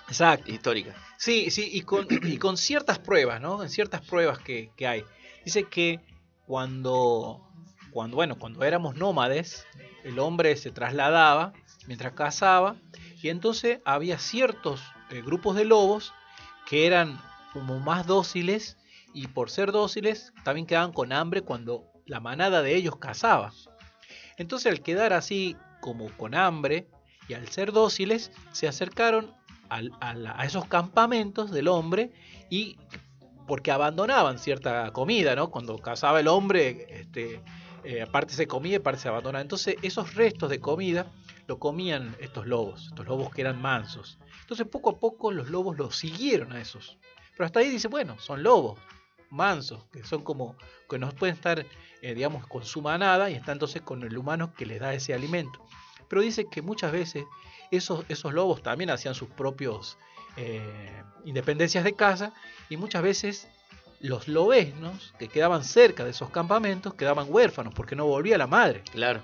Exacto. 0.07 0.51
histórica. 0.51 0.93
Sí, 1.17 1.49
sí, 1.51 1.69
y 1.73 1.81
con, 1.81 2.05
y 2.09 2.37
con 2.37 2.57
ciertas 2.57 2.99
pruebas, 2.99 3.39
¿no? 3.41 3.63
En 3.63 3.69
ciertas 3.69 4.01
pruebas 4.01 4.39
que, 4.39 4.71
que 4.75 4.85
hay. 4.87 5.03
Dice 5.45 5.63
que 5.65 5.99
cuando, 6.45 7.48
cuando, 7.91 8.15
bueno, 8.15 8.37
cuando 8.37 8.63
éramos 8.63 8.95
nómades, 8.95 9.65
el 10.03 10.19
hombre 10.19 10.55
se 10.55 10.71
trasladaba 10.71 11.53
mientras 11.87 12.13
cazaba, 12.13 12.75
y 13.21 13.29
entonces 13.29 13.79
había 13.85 14.17
ciertos 14.19 14.81
eh, 15.09 15.21
grupos 15.21 15.55
de 15.55 15.65
lobos 15.65 16.13
que 16.67 16.85
eran 16.85 17.19
como 17.53 17.79
más 17.79 18.05
dóciles, 18.05 18.77
y 19.13 19.27
por 19.27 19.49
ser 19.49 19.71
dóciles 19.71 20.33
también 20.43 20.67
quedaban 20.67 20.93
con 20.93 21.11
hambre 21.11 21.41
cuando 21.41 21.85
la 22.05 22.19
manada 22.19 22.61
de 22.61 22.75
ellos 22.75 22.97
cazaba. 22.97 23.51
Entonces 24.37 24.71
al 24.71 24.81
quedar 24.81 25.13
así 25.13 25.57
como 25.81 26.15
con 26.15 26.35
hambre 26.35 26.87
y 27.27 27.33
al 27.33 27.47
ser 27.49 27.71
dóciles, 27.71 28.31
se 28.51 28.67
acercaron 28.67 29.33
a 29.69 30.45
esos 30.45 30.65
campamentos 30.65 31.51
del 31.51 31.67
hombre 31.67 32.11
y 32.49 32.77
porque 33.49 33.71
abandonaban 33.71 34.37
cierta 34.37 34.91
comida, 34.91 35.35
¿no? 35.35 35.49
Cuando 35.49 35.77
cazaba 35.79 36.19
el 36.19 36.27
hombre, 36.27 36.87
este, 37.01 37.41
eh, 37.83 38.01
aparte 38.01 38.33
se 38.33 38.47
comía 38.47 38.77
y 38.77 38.79
parte 38.79 39.01
se 39.01 39.07
abandonaba. 39.07 39.41
Entonces 39.41 39.75
esos 39.81 40.15
restos 40.15 40.49
de 40.49 40.59
comida 40.59 41.11
lo 41.47 41.59
comían 41.59 42.15
estos 42.19 42.47
lobos, 42.47 42.87
estos 42.87 43.07
lobos 43.07 43.31
que 43.31 43.41
eran 43.41 43.61
mansos. 43.61 44.19
Entonces 44.41 44.67
poco 44.67 44.91
a 44.91 44.99
poco 44.99 45.31
los 45.31 45.49
lobos 45.49 45.77
los 45.77 45.95
siguieron 45.95 46.53
a 46.53 46.61
esos. 46.61 46.97
Pero 47.31 47.45
hasta 47.45 47.59
ahí 47.59 47.69
dice, 47.69 47.87
bueno, 47.87 48.19
son 48.19 48.43
lobos 48.43 48.79
mansos, 49.29 49.85
que 49.91 50.03
son 50.03 50.23
como, 50.23 50.55
que 50.89 50.97
no 50.97 51.09
pueden 51.11 51.35
estar, 51.35 51.65
eh, 52.01 52.13
digamos, 52.13 52.47
con 52.47 52.65
su 52.65 52.81
manada 52.81 53.29
y 53.29 53.35
están 53.35 53.53
entonces 53.53 53.81
con 53.81 54.03
el 54.03 54.17
humano 54.17 54.53
que 54.53 54.65
les 54.65 54.79
da 54.79 54.93
ese 54.93 55.13
alimento. 55.13 55.63
pero 56.07 56.21
dice 56.21 56.47
que 56.49 56.61
muchas 56.61 56.91
veces 56.91 57.25
esos, 57.71 58.03
esos 58.09 58.33
lobos 58.33 58.63
también 58.63 58.89
hacían 58.89 59.13
sus 59.13 59.29
propios 59.29 59.97
eh, 60.37 61.03
independencias 61.25 61.83
de 61.83 61.93
casa 61.93 62.33
y 62.69 62.77
muchas 62.77 63.03
veces 63.03 63.47
los 63.99 64.27
lobesnos 64.27 65.13
que 65.19 65.27
quedaban 65.27 65.63
cerca 65.63 66.03
de 66.05 66.11
esos 66.11 66.29
campamentos 66.29 66.93
quedaban 66.93 67.27
huérfanos 67.29 67.73
porque 67.73 67.95
no 67.95 68.05
volvía 68.05 68.37
la 68.37 68.47
madre. 68.47 68.83
Claro. 68.91 69.21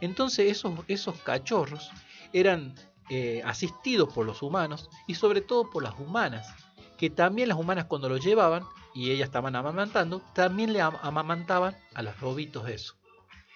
Entonces 0.00 0.50
esos, 0.50 0.72
esos 0.88 1.18
cachorros 1.20 1.90
eran 2.32 2.74
eh, 3.08 3.42
asistidos 3.44 4.12
por 4.12 4.26
los 4.26 4.42
humanos 4.42 4.88
y 5.06 5.14
sobre 5.14 5.40
todo 5.40 5.68
por 5.70 5.82
las 5.82 5.98
humanas, 5.98 6.54
que 6.96 7.10
también 7.10 7.48
las 7.48 7.58
humanas 7.58 7.86
cuando 7.86 8.08
los 8.08 8.24
llevaban 8.24 8.64
y 8.94 9.10
ellas 9.10 9.26
estaban 9.28 9.56
amamantando, 9.56 10.20
también 10.34 10.72
le 10.72 10.80
am- 10.80 10.98
amamantaban 11.02 11.76
a 11.94 12.02
los 12.02 12.20
lobitos 12.20 12.68
eso. 12.68 12.94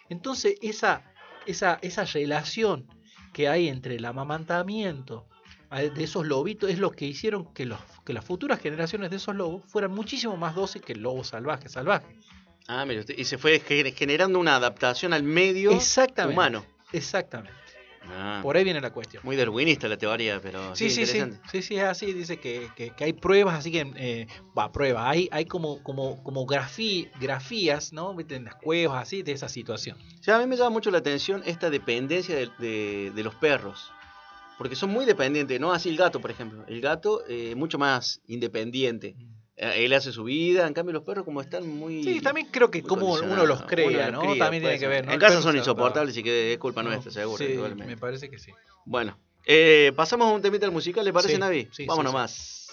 Entonces 0.08 0.56
esa, 0.62 1.12
esa, 1.46 1.78
esa 1.82 2.04
relación 2.04 2.86
que 3.32 3.48
hay 3.48 3.68
entre 3.68 3.96
el 3.96 4.04
amamantamiento 4.04 5.26
de 5.80 6.04
esos 6.04 6.26
lobitos 6.26 6.70
es 6.70 6.78
lo 6.78 6.90
que 6.90 7.04
hicieron 7.06 7.52
que, 7.54 7.66
los, 7.66 7.78
que 8.04 8.12
las 8.12 8.24
futuras 8.24 8.60
generaciones 8.60 9.10
de 9.10 9.16
esos 9.16 9.34
lobos 9.34 9.62
fueran 9.68 9.90
muchísimo 9.92 10.36
más 10.36 10.54
dóciles 10.54 10.84
que 10.86 10.92
el 10.94 11.00
lobo 11.02 11.24
salvaje, 11.24 11.68
salvaje. 11.68 12.16
Ah, 12.66 12.86
usted. 12.88 13.14
Y 13.18 13.24
se 13.24 13.36
fue 13.38 13.60
ge- 13.60 13.92
generando 13.92 14.38
una 14.38 14.56
adaptación 14.56 15.12
al 15.12 15.22
medio 15.22 15.70
Exactamente. 15.72 16.32
humano. 16.34 16.64
Exactamente. 16.92 17.52
Ah, 18.06 18.40
Por 18.42 18.54
ahí 18.54 18.64
viene 18.64 18.82
la 18.82 18.92
cuestión. 18.92 19.22
Muy 19.24 19.34
darwinista 19.34 19.88
la 19.88 19.96
teoría, 19.96 20.38
pero 20.38 20.76
Sí, 20.76 20.90
sí, 20.90 21.06
sí, 21.06 21.22
sí, 21.50 21.62
sí, 21.62 21.76
es 21.76 21.84
así, 21.84 22.12
dice 22.12 22.38
que, 22.38 22.68
que- 22.76 22.90
que 22.90 23.04
hay 23.04 23.14
pruebas, 23.14 23.54
así 23.58 23.72
que, 23.72 23.90
eh, 23.96 24.26
va, 24.56 24.70
pruebas, 24.70 25.04
hay, 25.06 25.26
hay 25.32 25.46
como, 25.46 25.82
como, 25.82 26.22
como 26.22 26.46
grafí- 26.46 27.08
grafías, 27.18 27.94
¿no? 27.94 28.14
En 28.28 28.44
las 28.44 28.56
cuevas, 28.56 29.00
así, 29.02 29.22
de 29.22 29.32
esa 29.32 29.48
situación. 29.48 29.96
Sí, 30.20 30.30
a 30.30 30.38
mí 30.38 30.46
me 30.46 30.56
llama 30.56 30.68
mucho 30.70 30.90
la 30.90 30.98
atención 30.98 31.42
esta 31.46 31.70
dependencia 31.70 32.36
de, 32.36 32.50
de- 32.58 33.10
de 33.14 33.22
los 33.24 33.34
perros. 33.36 33.90
Porque 34.56 34.76
son 34.76 34.90
muy 34.90 35.04
dependientes, 35.04 35.58
¿no? 35.60 35.72
Así 35.72 35.88
el 35.88 35.96
gato, 35.96 36.20
por 36.20 36.30
ejemplo. 36.30 36.64
El 36.68 36.80
gato 36.80 37.22
eh, 37.28 37.54
mucho 37.56 37.78
más 37.78 38.20
independiente. 38.26 39.16
Eh, 39.56 39.84
Él 39.84 39.92
hace 39.92 40.12
su 40.12 40.24
vida, 40.24 40.66
en 40.66 40.74
cambio 40.74 40.92
los 40.92 41.02
perros 41.02 41.24
como 41.24 41.40
están 41.40 41.68
muy... 41.68 42.02
Sí, 42.02 42.20
también 42.20 42.48
creo 42.50 42.70
que 42.70 42.82
como 42.82 43.12
uno 43.14 43.46
los 43.46 43.62
crea, 43.62 43.86
Uno 43.86 43.96
los 43.96 44.12
¿no? 44.12 44.20
cría, 44.20 44.38
también 44.38 44.62
tiene 44.62 44.78
que 44.78 44.88
ver, 44.88 45.04
¿no? 45.04 45.10
En 45.12 45.14
El 45.14 45.20
casa 45.20 45.42
son 45.42 45.56
insoportables 45.56 46.16
y 46.16 46.22
que 46.22 46.52
es 46.52 46.58
culpa 46.58 46.82
No, 46.82 46.90
nuestra, 46.90 47.10
seguro. 47.12 47.38
Sí, 47.38 47.56
me 47.86 47.96
parece 47.96 48.30
que 48.30 48.38
sí. 48.38 48.52
Bueno, 48.84 49.18
eh, 49.46 49.92
pasamos 49.94 50.28
a 50.28 50.32
un 50.32 50.42
temita 50.42 50.70
musical, 50.70 51.04
¿le 51.04 51.12
parece, 51.12 51.34
Sí, 51.34 51.40
Navi? 51.40 51.64
sí, 51.64 51.68
sí, 51.72 51.86
sí. 51.86 52.63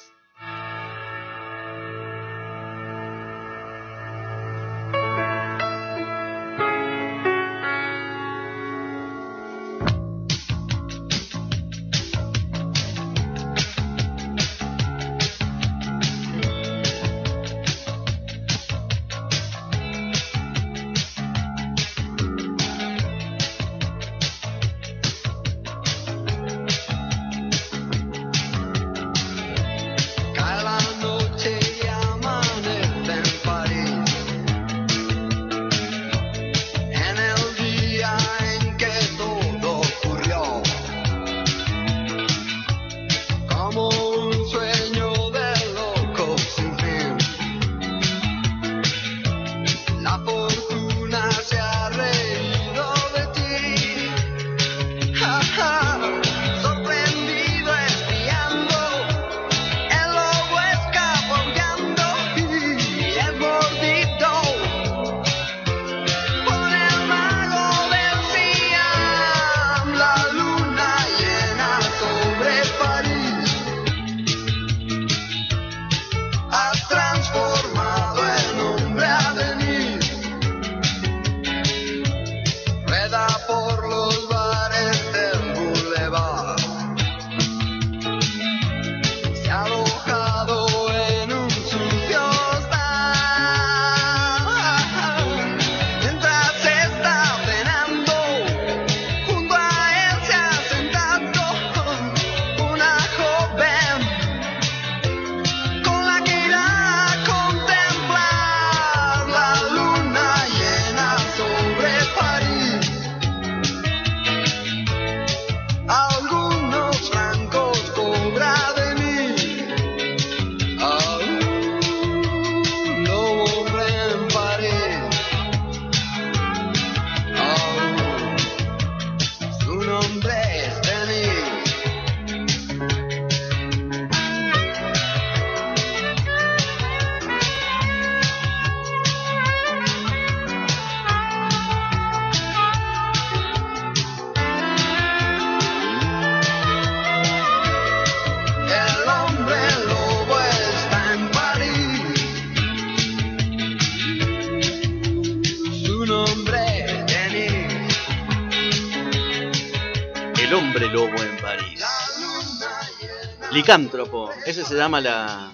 Licántropo, 163.61 164.31
ese 164.47 164.63
se 164.63 164.73
llama 164.73 164.99
la, 165.01 165.51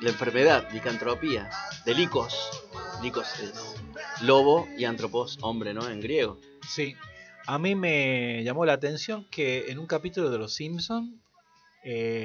la 0.00 0.08
enfermedad, 0.08 0.70
licantropía, 0.72 1.50
de 1.84 1.92
licos. 1.92 2.62
Licos 3.02 3.26
es 3.40 3.74
lobo 4.22 4.68
y 4.78 4.84
antropos, 4.84 5.38
hombre, 5.40 5.74
¿no? 5.74 5.88
En 5.88 6.00
griego. 6.00 6.38
Sí. 6.68 6.94
A 7.48 7.58
mí 7.58 7.74
me 7.74 8.44
llamó 8.44 8.64
la 8.64 8.74
atención 8.74 9.26
que 9.28 9.72
en 9.72 9.80
un 9.80 9.88
capítulo 9.88 10.30
de 10.30 10.38
Los 10.38 10.54
Simpson 10.54 11.20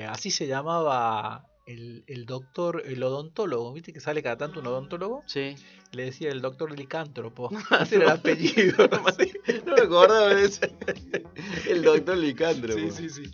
así 0.07 0.29
se 0.29 0.45
llamaba 0.45 1.47
el, 1.65 2.03
el 2.05 2.27
doctor, 2.27 2.83
el 2.85 3.01
odontólogo, 3.01 3.73
¿viste 3.73 3.91
que 3.91 4.01
sale 4.01 4.21
cada 4.21 4.37
tanto 4.37 4.59
un 4.59 4.67
odontólogo? 4.67 5.23
Sí. 5.25 5.55
Le 5.93 6.05
decía 6.05 6.29
el 6.29 6.41
doctor 6.41 6.77
licántropo. 6.77 7.49
Ese 7.81 7.95
era 7.95 8.05
el 8.05 8.11
apellido. 8.11 8.87
No 9.65 9.73
me 9.75 9.81
acordaba 9.81 10.27
de 10.35 10.45
ese. 10.45 10.75
El 11.67 11.81
doctor 11.81 12.17
licántropo. 12.17 12.79
sí, 12.79 12.91
sí, 12.91 13.09
sí. 13.09 13.31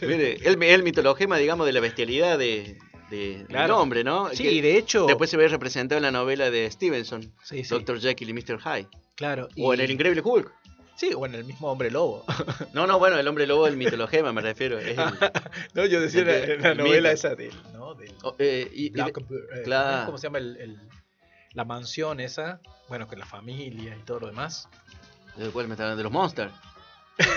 Mire, 0.02 0.38
el, 0.42 0.62
el 0.62 0.82
mitologema, 0.82 1.36
digamos, 1.38 1.66
de 1.66 1.72
la 1.72 1.80
bestialidad 1.80 2.38
de, 2.38 2.78
de- 3.10 3.44
del 3.48 3.70
hombre, 3.70 4.04
¿no? 4.04 4.30
Sí, 4.30 4.42
Que 4.44 4.62
de 4.62 4.76
hecho. 4.78 5.06
Después 5.06 5.28
se 5.30 5.36
ve 5.36 5.48
representado 5.48 5.98
en 5.98 6.02
la 6.04 6.10
novela 6.10 6.50
de 6.50 6.70
Stevenson, 6.70 7.22
sí, 7.42 7.64
sí, 7.64 7.70
Dr. 7.74 8.00
Jekyll 8.00 8.30
y 8.30 8.32
Mr. 8.34 8.58
Hyde. 8.60 8.88
claro. 9.16 9.48
O 9.58 9.74
en 9.74 9.80
El 9.80 9.90
Increíble 9.90 10.22
Hulk. 10.24 10.50
Sí, 10.94 11.10
o 11.16 11.24
en 11.26 11.34
el 11.34 11.44
mismo 11.44 11.70
hombre 11.72 11.90
lobo. 11.90 12.24
No, 12.74 12.86
no, 12.86 12.98
bueno, 12.98 13.18
el 13.18 13.26
hombre 13.26 13.46
lobo 13.46 13.64
del 13.64 13.76
mitologema, 13.76 14.32
me 14.32 14.40
refiero. 14.42 14.78
el- 14.78 14.94
no, 15.74 15.86
yo 15.86 16.00
decía 16.00 16.20
El 16.20 16.26
de- 16.26 16.54
en 16.54 16.62
la, 16.62 16.74
novela 16.74 17.08
mito. 17.10 17.14
esa 17.14 17.34
del. 17.34 17.52
¿no? 17.72 17.94
del 17.94 18.12
oh, 18.22 18.34
eh, 18.38 18.70
y- 18.72 18.90
de- 18.90 19.00
eh, 19.02 19.12
claro. 19.64 20.06
¿Cómo 20.06 20.18
se 20.18 20.26
llama 20.28 20.38
el, 20.38 20.78
la 21.54 21.64
mansión 21.64 22.20
esa? 22.20 22.60
Bueno, 22.88 23.06
con 23.08 23.18
la 23.18 23.26
familia 23.26 23.96
y 23.96 24.04
todo 24.04 24.20
lo 24.20 24.26
demás. 24.28 24.68
¿De 25.36 25.48
cuál 25.50 25.66
me 25.66 25.72
está 25.74 25.84
hablando? 25.84 25.96
¿De 25.98 26.02
los 26.04 26.12
Monsters? 26.12 26.52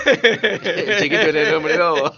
El 0.06 0.96
chiquito 0.98 1.20
era 1.22 1.48
el 1.48 1.54
hombre 1.54 1.76
lobo. 1.76 2.12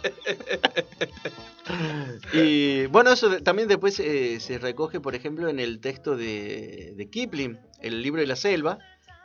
Y 2.33 2.87
bueno, 2.87 3.13
eso 3.13 3.43
también 3.43 3.69
después 3.69 3.99
eh, 4.01 4.41
se 4.41 4.59
recoge, 4.59 5.01
por 5.01 5.15
ejemplo, 5.15 5.49
en 5.49 5.61
el 5.61 5.81
texto 5.81 6.17
de, 6.17 6.93
de 6.97 7.11
Kipling, 7.11 7.59
el 7.81 8.03
libro 8.03 8.21
de 8.21 8.27
la 8.27 8.37
selva, 8.37 8.79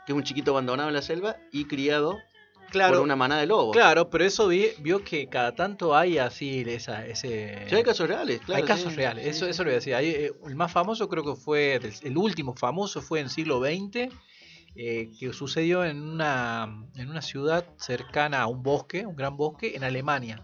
que 0.06 0.12
es 0.12 0.16
un 0.16 0.22
chiquito 0.24 0.50
abandonado 0.52 0.88
en 0.88 0.94
la 0.94 1.02
selva 1.02 1.36
y 1.52 1.64
criado 1.66 2.18
Claro, 2.70 2.94
por 2.94 3.02
una 3.04 3.14
manada 3.14 3.40
de 3.42 3.46
lobos. 3.46 3.72
claro, 3.76 4.10
pero 4.10 4.24
eso 4.24 4.48
vi- 4.48 4.70
vio 4.80 5.04
que 5.04 5.28
cada 5.28 5.54
tanto 5.54 5.94
hay 5.96 6.18
así 6.18 6.64
esa, 6.66 7.06
ese... 7.06 7.66
Sí, 7.68 7.74
hay 7.76 7.82
casos 7.84 8.08
reales, 8.08 8.40
claro. 8.40 8.62
hay 8.62 8.66
casos 8.68 8.90
sí, 8.92 8.96
reales, 8.96 9.22
sí, 9.24 9.30
eso, 9.30 9.46
eso 9.46 9.62
lo 9.62 9.68
voy 9.68 9.74
a 9.74 9.76
decir. 9.76 9.94
Hay, 9.94 10.08
eh, 10.08 10.32
el 10.46 10.56
más 10.56 10.72
famoso 10.72 11.08
creo 11.08 11.22
que 11.22 11.40
fue, 11.40 11.78
el 12.02 12.16
último 12.18 12.54
famoso 12.56 13.00
fue 13.00 13.20
en 13.20 13.30
siglo 13.30 13.60
XX, 13.60 14.08
eh, 14.76 15.10
que 15.18 15.32
sucedió 15.32 15.84
en 15.84 16.02
una, 16.02 16.86
en 16.96 17.10
una 17.10 17.22
ciudad 17.22 17.64
cercana 17.78 18.42
a 18.42 18.46
un 18.46 18.62
bosque, 18.62 19.06
un 19.06 19.16
gran 19.16 19.36
bosque, 19.36 19.76
en 19.76 19.84
Alemania. 19.84 20.42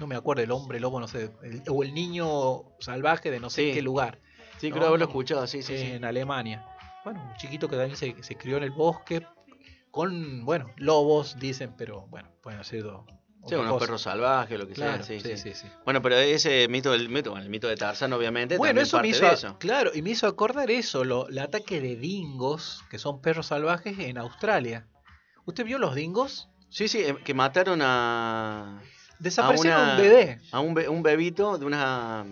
No 0.00 0.06
me 0.06 0.16
acuerdo 0.16 0.42
el 0.42 0.50
hombre 0.50 0.80
lobo, 0.80 1.00
no 1.00 1.08
sé, 1.08 1.30
el- 1.42 1.62
o 1.68 1.82
el 1.82 1.94
niño 1.94 2.62
salvaje 2.80 3.30
de 3.30 3.40
no 3.40 3.50
sé 3.50 3.62
Sí. 3.68 3.72
qué 3.72 3.82
lugar, 3.82 4.18
Sí, 4.58 4.70
No, 4.70 4.76
creo 4.76 4.88
haberlo 4.88 5.06
escuchado, 5.06 5.46
sí, 5.46 5.62
sí, 5.62 5.76
sí. 5.76 5.84
en 5.86 6.04
Alemania. 6.04 6.64
Bueno, 7.04 7.20
un 7.22 7.34
chiquito 7.34 7.68
que 7.68 7.76
también 7.76 7.96
se, 7.96 8.22
se 8.22 8.36
crió 8.36 8.56
en 8.56 8.62
el 8.62 8.70
bosque 8.70 9.26
con, 9.90 10.44
bueno, 10.44 10.70
lobos, 10.76 11.36
dicen, 11.38 11.74
pero 11.76 12.06
bueno, 12.06 12.30
pueden 12.42 12.62
ser 12.64 12.84
Sí, 13.48 13.54
unos 13.54 13.72
cosa. 13.72 13.84
perros 13.86 14.02
salvajes, 14.02 14.58
lo 14.58 14.66
que 14.66 14.74
Claro, 14.74 15.02
sea. 15.04 15.20
Sí, 15.20 15.20
sí, 15.28 15.36
sí. 15.36 15.54
sí, 15.54 15.60
sí. 15.66 15.68
Bueno, 15.84 16.00
pero 16.02 16.16
ese 16.16 16.66
mito 16.68 16.92
del 16.92 17.08
mito, 17.08 17.36
el 17.36 17.48
mito 17.50 17.68
de 17.68 17.76
Tarzán, 17.76 18.12
obviamente, 18.12 18.56
Bueno, 18.56 18.80
eso 18.80 19.00
me 19.00 19.08
hizo, 19.08 19.20
de 19.20 19.26
a- 19.26 19.32
eso. 19.32 19.58
claro, 19.58 19.90
y 19.94 20.02
me 20.02 20.10
hizo 20.10 20.26
acordar 20.26 20.70
eso, 20.70 21.04
lo, 21.04 21.28
el 21.28 21.38
ataque 21.38 21.80
de 21.80 21.96
dingos, 21.96 22.82
que 22.90 22.98
son 22.98 23.20
perros 23.20 23.46
salvajes 23.48 23.98
en 23.98 24.18
Australia. 24.18 24.86
¿Usted 25.44 25.64
vio 25.64 25.78
los 25.78 25.94
dingos? 25.94 26.48
Sí, 26.70 26.88
sí, 26.88 26.98
eh, 27.00 27.16
que 27.24 27.34
mataron 27.34 27.80
a. 27.82 28.80
Desaparecieron 29.18 29.80
una- 29.82 29.92
un 29.92 30.00
bebé. 30.00 30.40
A 30.50 30.60
un, 30.60 30.74
be- 30.74 30.88
un 30.88 31.02
bebito 31.02 31.58
de 31.58 31.66
una. 31.66 32.24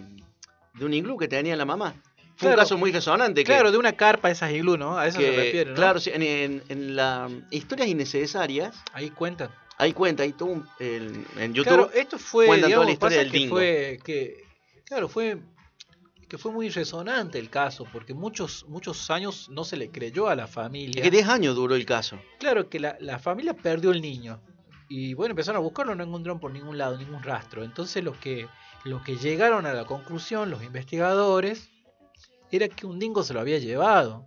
de 0.74 0.84
un 0.86 0.94
iglú 0.94 1.16
que 1.18 1.28
tenía 1.28 1.54
la 1.56 1.64
mamá. 1.66 1.94
Fue 2.34 2.48
Claro. 2.48 2.54
un 2.54 2.64
caso 2.64 2.78
muy 2.78 2.90
resonante. 2.90 3.42
que- 3.42 3.52
Claro, 3.52 3.70
de 3.70 3.76
una 3.78 3.92
carpa 3.92 4.30
esas 4.30 4.50
iglú, 4.50 4.76
¿no? 4.78 4.96
A 4.98 5.06
eso 5.06 5.18
que, 5.18 5.30
se 5.30 5.36
refiere, 5.36 5.70
¿no? 5.70 5.76
Claro, 5.76 6.00
sí, 6.00 6.10
en, 6.12 6.22
en, 6.22 6.62
en 6.70 6.96
la 6.96 7.28
historias 7.50 7.86
innecesarias, 7.88 8.74
Ahí 8.94 9.10
cuentan. 9.10 9.50
Hay 9.82 9.92
cuenta, 9.92 10.22
hay 10.22 10.34
un, 10.40 10.66
el- 10.78 11.26
en 11.36 11.54
YouTube. 11.54 11.64
Claro, 11.74 11.90
esto 11.92 12.18
fue, 12.18 12.46
cuentan 12.46 12.72
toda 12.72 12.84
la 12.86 12.92
historia 12.92 13.18
del 13.18 13.30
que 13.30 13.38
dingo. 13.38 13.56
fue 13.56 13.98
que 14.04 14.44
claro, 14.84 15.08
fue 15.08 15.38
que 16.28 16.38
fue 16.38 16.50
muy 16.50 16.70
resonante 16.70 17.38
el 17.38 17.50
caso, 17.50 17.84
porque 17.92 18.14
muchos 18.14 18.64
muchos 18.66 19.10
años 19.10 19.48
no 19.50 19.64
se 19.64 19.76
le 19.76 19.90
creyó 19.90 20.28
a 20.28 20.34
la 20.34 20.46
familia. 20.46 21.00
es 21.00 21.04
que 21.04 21.10
10 21.10 21.28
años 21.28 21.54
duró 21.54 21.74
el 21.74 21.84
caso. 21.84 22.18
Claro 22.38 22.70
que 22.70 22.80
la, 22.80 22.96
la 23.00 23.18
familia 23.18 23.52
perdió 23.54 23.90
el 23.90 24.00
niño. 24.00 24.40
Y 24.88 25.14
bueno, 25.14 25.32
empezaron 25.32 25.58
a 25.58 25.62
buscarlo, 25.62 25.94
no 25.94 26.04
encontraron 26.04 26.38
por 26.40 26.50
ningún 26.52 26.76
lado, 26.78 26.96
ningún 26.96 27.22
rastro. 27.22 27.64
Entonces 27.64 28.02
los 28.04 28.16
que, 28.18 28.46
los 28.84 29.02
que 29.02 29.16
llegaron 29.16 29.66
a 29.66 29.72
la 29.74 29.84
conclusión, 29.84 30.50
los 30.50 30.62
investigadores, 30.62 31.70
era 32.50 32.68
que 32.68 32.86
un 32.86 32.98
dingo 32.98 33.22
se 33.22 33.32
lo 33.34 33.40
había 33.40 33.58
llevado. 33.58 34.26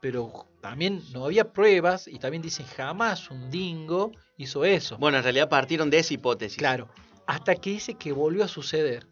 Pero 0.00 0.46
también 0.70 1.00
no 1.12 1.26
había 1.26 1.52
pruebas 1.52 2.08
y 2.08 2.18
también 2.18 2.42
dicen 2.42 2.66
jamás 2.66 3.30
un 3.30 3.50
dingo 3.50 4.10
hizo 4.36 4.64
eso. 4.64 4.98
Bueno, 4.98 5.16
en 5.18 5.22
realidad 5.22 5.48
partieron 5.48 5.90
de 5.90 5.98
esa 5.98 6.12
hipótesis. 6.14 6.58
Claro, 6.58 6.88
hasta 7.26 7.54
que 7.54 7.70
dice 7.70 7.94
que 7.94 8.10
volvió 8.12 8.42
a 8.42 8.48
suceder. 8.48 9.06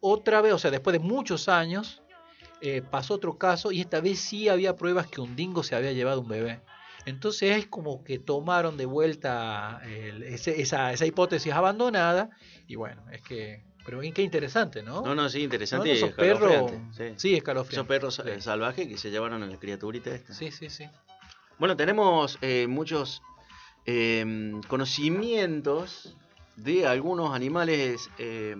Otra 0.00 0.40
vez, 0.40 0.54
o 0.54 0.58
sea, 0.58 0.70
después 0.70 0.92
de 0.94 0.98
muchos 1.00 1.48
años, 1.48 2.02
eh, 2.62 2.80
pasó 2.90 3.14
otro 3.14 3.36
caso 3.36 3.72
y 3.72 3.82
esta 3.82 4.00
vez 4.00 4.18
sí 4.20 4.48
había 4.48 4.74
pruebas 4.74 5.06
que 5.06 5.20
un 5.20 5.36
dingo 5.36 5.62
se 5.62 5.74
había 5.76 5.92
llevado 5.92 6.22
un 6.22 6.28
bebé. 6.28 6.62
Entonces 7.04 7.56
es 7.58 7.66
como 7.66 8.02
que 8.02 8.18
tomaron 8.18 8.78
de 8.78 8.86
vuelta 8.86 9.80
el- 9.84 10.22
ese- 10.22 10.60
esa, 10.62 10.92
esa 10.92 11.04
hipótesis 11.04 11.52
abandonada 11.52 12.30
y 12.66 12.76
bueno, 12.76 13.02
es 13.12 13.20
que... 13.22 13.64
Pero 13.86 14.00
qué 14.12 14.22
interesante, 14.22 14.82
¿no? 14.82 15.00
No, 15.02 15.14
no, 15.14 15.28
sí, 15.28 15.44
interesante 15.44 15.88
no, 15.88 15.94
esos 15.94 16.10
perros... 16.12 16.72
Sí. 16.96 17.14
Sí. 17.16 17.34
Esos 17.70 17.86
perros 17.86 18.16
Sí. 18.16 18.40
salvajes 18.40 18.88
que 18.88 18.98
se 18.98 19.10
llevaron 19.10 19.42
a 19.44 19.46
la 19.46 19.56
criaturita 19.58 20.12
esta. 20.14 20.34
Sí, 20.34 20.50
sí, 20.50 20.68
sí. 20.68 20.84
Bueno, 21.58 21.76
tenemos 21.76 22.36
eh, 22.42 22.66
muchos 22.68 23.22
eh, 23.86 24.60
conocimientos 24.66 26.16
de 26.56 26.86
algunos 26.86 27.34
animales 27.34 28.10
eh, 28.18 28.56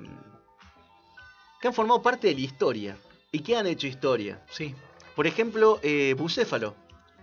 que 1.61 1.69
han 1.69 1.75
formado 1.75 2.01
parte 2.03 2.29
de 2.29 2.35
la 2.35 2.41
historia 2.41 2.97
y 3.33 3.41
que 3.41 3.57
han 3.57 3.67
hecho 3.67 3.87
historia. 3.87 4.43
Sí, 4.51 4.75
Por 5.17 5.27
ejemplo, 5.27 5.81
eh, 5.83 6.15
Bucéfalo, 6.17 6.77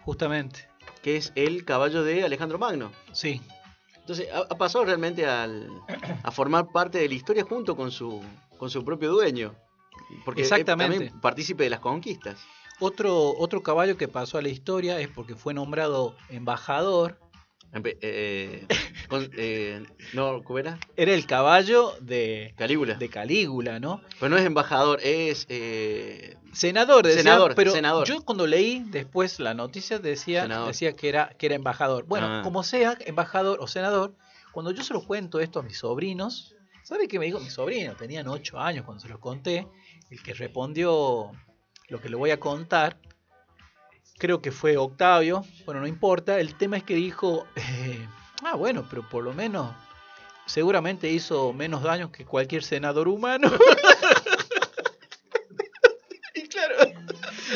justamente. 0.04 0.68
que 1.02 1.16
es 1.16 1.32
el 1.36 1.64
caballo 1.64 2.04
de 2.04 2.24
Alejandro 2.24 2.58
Magno. 2.60 2.92
Sí, 3.14 3.42
Entonces, 4.04 4.28
ha, 4.34 4.58
pasado 4.58 4.84
realmente 4.84 5.26
al- 5.26 5.70
a 6.24 6.32
formar 6.32 6.68
parte 6.74 6.98
de 6.98 7.08
la 7.08 7.14
historia 7.14 7.44
junto 7.44 7.76
con 7.76 7.90
su, 7.90 8.22
con 8.58 8.70
su 8.70 8.84
propio 8.84 9.12
dueño. 9.12 9.56
Porque 10.26 10.42
Exactamente. 10.42 10.98
también 10.98 11.22
partícipe 11.22 11.64
de 11.64 11.70
las 11.70 11.80
conquistas. 11.80 12.38
Otro, 12.80 13.34
otro 13.38 13.64
caballo 13.64 13.96
que 13.96 14.10
pasó 14.10 14.38
a 14.38 14.42
la 14.42 14.50
historia 14.50 15.00
es 15.00 15.08
porque 15.08 15.36
fue 15.36 15.54
nombrado 15.54 16.16
embajador. 16.30 17.18
Eh, 17.76 18.68
con- 19.10 19.30
eh, 19.36 19.84
no, 20.14 20.44
¿cómo 20.44 20.60
era? 20.60 20.78
Era 20.96 21.14
el 21.14 21.26
caballo 21.26 21.94
de, 22.02 22.54
Calígula. 22.56 22.94
de 22.96 23.10
Calígula, 23.10 23.80
¿no? 23.80 24.02
Pero 24.20 24.30
no 24.30 24.38
es 24.38 24.46
embajador, 24.46 25.00
es. 25.04 25.46
eh, 25.50 26.38
Senador, 26.54 27.04
decía, 27.04 27.24
Senador, 27.24 27.56
pero 27.56 27.72
senador. 27.72 28.08
yo 28.08 28.22
cuando 28.24 28.46
leí 28.46 28.84
después 28.88 29.40
la 29.40 29.56
noticia 29.56 29.98
decía, 29.98 30.44
Senador. 30.44 30.68
decía 30.68 30.94
que 30.94 31.10
era, 31.10 31.30
que 31.38 31.48
era 31.48 31.56
embajador. 31.56 32.06
Bueno, 32.06 32.28
Ah. 32.28 32.42
como 32.44 32.62
sea, 32.64 32.96
embajador 33.08 33.58
o 33.60 33.66
senador, 33.68 34.16
cuando 34.52 34.70
yo 34.72 34.84
se 34.84 34.94
lo 34.94 35.04
cuento 35.04 35.40
esto 35.40 35.60
a 35.60 35.64
mis 35.64 35.80
sobrinos, 35.80 36.56
¿sabe 36.84 37.08
qué 37.08 37.18
me 37.18 37.26
dijo? 37.26 37.40
Mis 37.40 37.54
sobrinos 37.54 37.98
tenían 37.98 38.28
8 38.28 38.60
años 38.60 38.86
cuando 38.86 39.02
se 39.02 39.10
los 39.10 39.18
conté, 39.18 39.68
el 40.12 40.22
que 40.22 40.36
respondió 40.36 41.32
lo 41.90 42.00
que 42.00 42.10
le 42.10 42.16
voy 42.18 42.30
a 42.30 42.40
contar, 42.40 43.00
creo 44.24 44.42
que 44.42 44.54
fue 44.54 44.78
Octavio, 44.78 45.44
bueno, 45.66 45.82
no 45.82 45.88
importa, 45.88 46.40
el 46.40 46.56
tema 46.56 46.78
es 46.78 46.84
que 46.86 46.96
dijo, 46.96 47.46
eh, 47.58 48.08
ah, 48.46 48.56
bueno, 48.56 48.88
pero 48.90 49.04
por 49.10 49.22
lo 49.22 49.34
menos 49.34 49.76
seguramente 50.46 51.10
hizo 51.10 51.52
menos 51.52 51.84
daños 51.84 52.10
que 52.10 52.24
cualquier 52.24 52.64
senador 52.64 53.10
humano. 53.10 53.52
y 56.36 56.48
claro, 56.48 56.76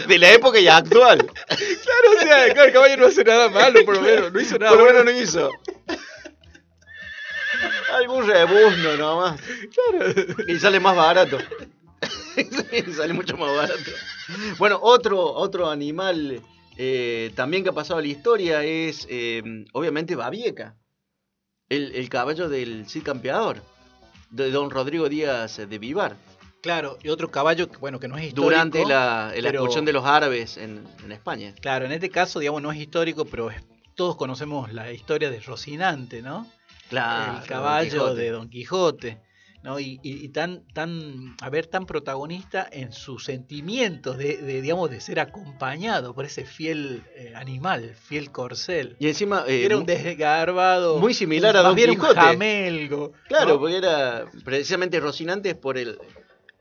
de 0.09 0.17
la 0.17 0.33
época 0.33 0.59
y 0.59 0.67
actual. 0.67 1.19
Claro, 1.19 2.09
o 2.09 2.19
sea, 2.19 2.53
claro, 2.53 2.67
el 2.67 2.73
caballo 2.73 2.97
no 2.97 3.05
hace 3.05 3.23
nada 3.23 3.47
malo, 3.47 3.85
por 3.85 3.95
lo 3.95 4.01
menos, 4.01 4.33
no 4.33 4.41
hizo 4.41 4.59
nada 4.59 4.71
Por 4.71 4.79
lo 4.79 4.83
bueno. 4.83 5.05
menos 5.05 5.15
no 5.15 5.21
hizo. 5.21 5.49
Algún 7.93 8.27
rebuzno 8.27 8.97
nomás. 8.97 9.39
Y 10.49 10.59
sale 10.59 10.81
más 10.81 10.97
barato. 10.97 11.37
Sale 12.95 13.13
mucho 13.13 13.37
más 13.37 13.55
barato. 13.55 13.89
Bueno, 14.59 14.77
otro, 14.79 15.33
otro 15.33 15.71
animal 15.71 16.43
eh, 16.77 17.31
también 17.35 17.63
que 17.63 17.69
ha 17.69 17.73
pasado 17.73 17.99
a 17.99 18.01
la 18.01 18.07
historia 18.07 18.63
es, 18.63 19.07
eh, 19.09 19.41
obviamente, 19.73 20.15
Babieca. 20.15 20.77
El, 21.69 21.93
el 21.95 22.09
caballo 22.09 22.47
del 22.49 22.87
Cid 22.87 23.03
Campeador. 23.03 23.61
De 24.29 24.51
don 24.51 24.69
Rodrigo 24.69 25.07
Díaz 25.09 25.57
de 25.57 25.77
Vivar. 25.79 26.15
Claro, 26.61 26.97
y 27.01 27.09
otro 27.09 27.29
caballo, 27.31 27.69
que, 27.69 27.77
bueno, 27.77 27.99
que 27.99 28.07
no 28.07 28.17
es 28.17 28.25
histórico. 28.25 28.49
Durante 28.49 28.85
la, 28.85 29.27
la 29.27 29.41
pero- 29.41 29.49
expulsión 29.59 29.85
de 29.85 29.93
los 29.93 30.05
árabes 30.05 30.57
en, 30.57 30.83
en 31.03 31.11
España. 31.11 31.53
Claro, 31.61 31.85
en 31.85 31.91
este 31.93 32.09
caso, 32.09 32.39
digamos, 32.39 32.61
no 32.61 32.71
es 32.71 32.77
histórico, 32.79 33.25
pero 33.25 33.49
todos 33.95 34.15
conocemos 34.17 34.73
la 34.73 34.91
historia 34.91 35.29
de 35.29 35.39
Rocinante, 35.39 36.21
¿no? 36.21 36.45
Claro, 36.89 37.41
el 37.41 37.47
caballo 37.47 38.07
Don 38.07 38.17
de 38.17 38.29
Don 38.31 38.49
Quijote. 38.49 39.21
¿No? 39.63 39.79
Y, 39.79 39.99
y- 40.03 40.23
y 40.25 40.29
tan, 40.29 40.63
tan, 40.73 41.35
a 41.41 41.49
ver, 41.49 41.67
tan 41.67 41.85
protagonista 41.85 42.67
en 42.71 42.91
sus 42.91 43.25
sentimientos 43.25 44.17
de, 44.17 44.37
de, 44.37 44.61
digamos, 44.61 44.89
de 44.89 45.01
ser 45.01 45.19
acompañado 45.19 46.13
por 46.13 46.25
ese 46.25 46.45
fiel 46.45 47.03
eh, 47.15 47.33
animal, 47.35 47.95
fiel 47.95 48.31
corcel. 48.31 48.95
Y 48.99 49.07
encima. 49.07 49.43
eh, 49.47 49.65
Era 49.65 49.77
un 49.77 49.85
desgarbado. 49.85 50.99
muy 50.99 51.13
similar 51.13 51.55
a 51.57 51.61
Don 51.63 51.75
Quijote. 51.75 51.97
un 52.07 52.15
jamelgo. 52.15 53.11
Claro, 53.27 53.53
¿no? 53.55 53.59
porque 53.59 53.77
era 53.77 54.25
precisamente 54.45 54.99
Rocinante 54.99 55.55
por 55.55 55.77
el. 55.77 55.97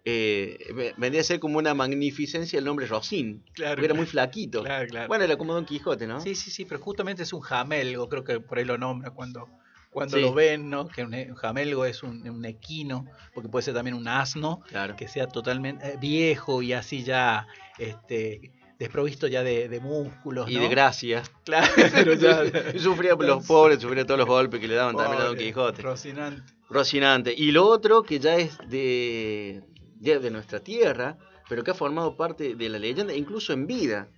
Eh, 0.09 0.57
ve- 0.73 0.95
vendría 0.97 1.21
a 1.21 1.25
ser 1.25 1.41
como 1.41 1.59
una 1.59 1.75
magnificencia 1.75 2.59
el 2.61 2.65
nombre 2.65 2.87
Rocín. 2.87 3.43
Claro, 3.55 3.75
Porque 3.75 3.87
era 3.87 3.95
muy 3.95 4.07
flaquito. 4.07 4.63
Claro, 4.63 4.87
claro. 4.89 5.09
Bueno, 5.09 5.25
era 5.25 5.37
como 5.37 5.53
Don 5.53 5.65
Quijote, 5.65 6.07
¿no? 6.07 6.21
Sí, 6.21 6.37
sí, 6.37 6.53
sí, 6.53 6.65
pero 6.65 6.81
justamente 6.81 7.25
es 7.25 7.33
un 7.33 7.41
jamelgo, 7.41 8.09
creo 8.09 8.23
que 8.23 8.39
por 8.39 8.59
ahí 8.59 8.65
lo 8.65 8.79
nombra 8.79 9.11
cuando, 9.11 9.49
cuando 9.97 10.19
Sí. 10.19 10.23
lo 10.23 10.35
ven, 10.35 10.69
¿no? 10.69 10.89
Que 10.89 11.05
un, 11.05 11.15
un 11.15 11.35
jamelgo 11.37 11.87
es 11.87 12.03
un, 12.03 12.29
un 12.29 12.45
equino, 12.45 13.07
porque 13.33 13.49
puede 13.49 13.63
ser 13.63 13.73
también 13.73 13.97
un 13.97 14.07
asno, 14.09 14.61
Claro. 14.69 14.95
que 14.95 15.09
sea 15.09 15.27
totalmente 15.27 15.87
eh, 15.89 15.97
viejo 15.99 16.61
y 16.61 16.75
así 16.75 17.03
ya 17.03 17.47
este, 17.79 18.53
desprovisto 18.79 19.27
ya 19.27 19.43
de, 19.43 19.71
de 19.71 19.81
músculos. 19.81 20.51
Y 20.51 20.57
¿no? 20.57 20.61
de 20.61 20.69
gracia. 20.69 21.23
Claro, 21.45 21.73
pero 21.95 22.13
ya. 22.13 22.43
Sufría 22.79 23.15
los 23.15 23.47
pobres, 23.47 23.81
sufría 23.81 24.05
todos 24.05 24.19
los 24.19 24.29
golpes 24.29 24.61
que 24.61 24.69
le 24.69 24.75
daban 24.75 24.97
también 24.97 25.23
a 25.23 25.25
Don 25.25 25.37
Quijote. 25.39 25.81
Rocinante. 25.81 26.43
Rocinante. 26.69 27.35
Y 27.35 27.53
lo 27.53 27.65
otro 27.67 28.03
que 28.03 28.19
ya 28.19 28.37
es 28.37 28.59
de, 28.69 29.63
ya 29.99 30.19
de 30.19 30.31
nuestra 30.31 30.61
tierra, 30.61 31.17
pero 31.49 31.65
que 31.65 31.71
ha 31.71 31.75
formado 31.75 32.19
parte 32.19 32.55
de 32.55 32.69
la 32.69 32.79
leyenda, 32.79 33.15
incluso 33.15 33.55
en 33.55 33.67
vida. 33.67 34.09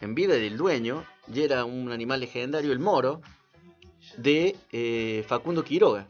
En 0.00 0.14
vida 0.14 0.32
del 0.32 0.56
dueño, 0.56 1.04
y 1.30 1.42
era 1.42 1.66
un 1.66 1.92
animal 1.92 2.20
legendario, 2.20 2.72
el 2.72 2.78
moro, 2.78 3.20
de 4.18 4.56
eh, 4.72 5.24
Facundo 5.26 5.64
Quiroga. 5.64 6.06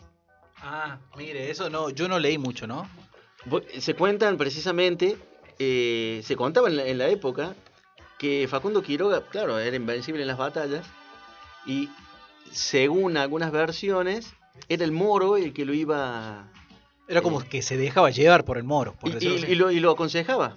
Ah, 0.61 0.99
mire, 1.17 1.51
eso 1.51 1.71
no, 1.71 1.91
yo 1.91 2.09
no 2.09 2.19
leí 2.19 2.37
mucho, 2.39 2.67
¿no? 2.67 2.89
Se 3.79 3.95
cuentan 3.95 4.37
precisamente, 4.37 5.17
eh, 5.59 6.21
se 6.25 6.35
contaba 6.37 6.69
en 6.69 6.77
la, 6.77 6.87
en 6.87 6.99
la 6.99 7.09
época 7.09 7.55
que 8.19 8.49
Facundo 8.51 8.83
Quiroga, 8.83 9.25
claro, 9.29 9.59
era 9.61 9.77
invencible 9.77 10.23
en 10.23 10.29
las 10.29 10.37
batallas 10.39 10.85
y 11.67 11.89
según 12.51 13.17
algunas 13.17 13.53
versiones 13.53 14.33
era 14.69 14.85
el 14.85 14.91
moro 14.91 15.37
el 15.37 15.53
que 15.53 15.65
lo 15.65 15.73
iba 15.73 16.49
Era 17.07 17.23
como 17.23 17.41
que 17.49 17.63
se 17.63 17.77
dejaba 17.77 18.11
llevar 18.11 18.45
por 18.45 18.57
el 18.59 18.65
moro, 18.65 18.95
por 18.95 19.11
y, 19.23 19.25
y- 19.25 19.45
y 19.53 19.55
lo, 19.55 19.71
y 19.71 19.79
lo 19.79 19.93
aconsejaba. 19.93 20.57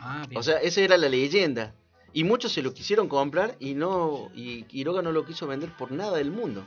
Ah. 0.00 0.24
O 0.34 0.42
sea, 0.42 0.56
esa 0.58 0.80
era 0.80 0.96
la 0.96 1.08
leyenda. 1.08 1.74
Y 2.18 2.24
muchos 2.24 2.52
se 2.52 2.62
lo 2.62 2.74
quisieron 2.74 3.08
comprar 3.08 3.54
y 3.60 3.74
no 3.74 4.28
y 4.34 4.64
Quiroga 4.64 5.02
no 5.02 5.12
lo 5.12 5.24
quiso 5.24 5.46
vender 5.46 5.70
por 5.76 5.92
nada 5.92 6.16
del 6.16 6.30
mundo. 6.32 6.64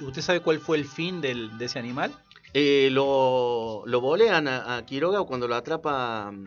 ¿Y 0.00 0.04
usted 0.04 0.22
sabe 0.22 0.40
cuál 0.40 0.60
fue 0.60 0.78
el 0.78 0.86
fin 0.86 1.20
del, 1.20 1.58
de 1.58 1.66
ese 1.66 1.78
animal? 1.78 2.10
Eh, 2.54 2.88
lo, 2.90 3.82
lo 3.84 4.00
bolean 4.00 4.48
a, 4.48 4.76
a 4.76 4.86
Quiroga 4.86 5.22
cuando 5.24 5.46
lo 5.46 5.56
atrapa. 5.56 6.30
mm, 6.32 6.46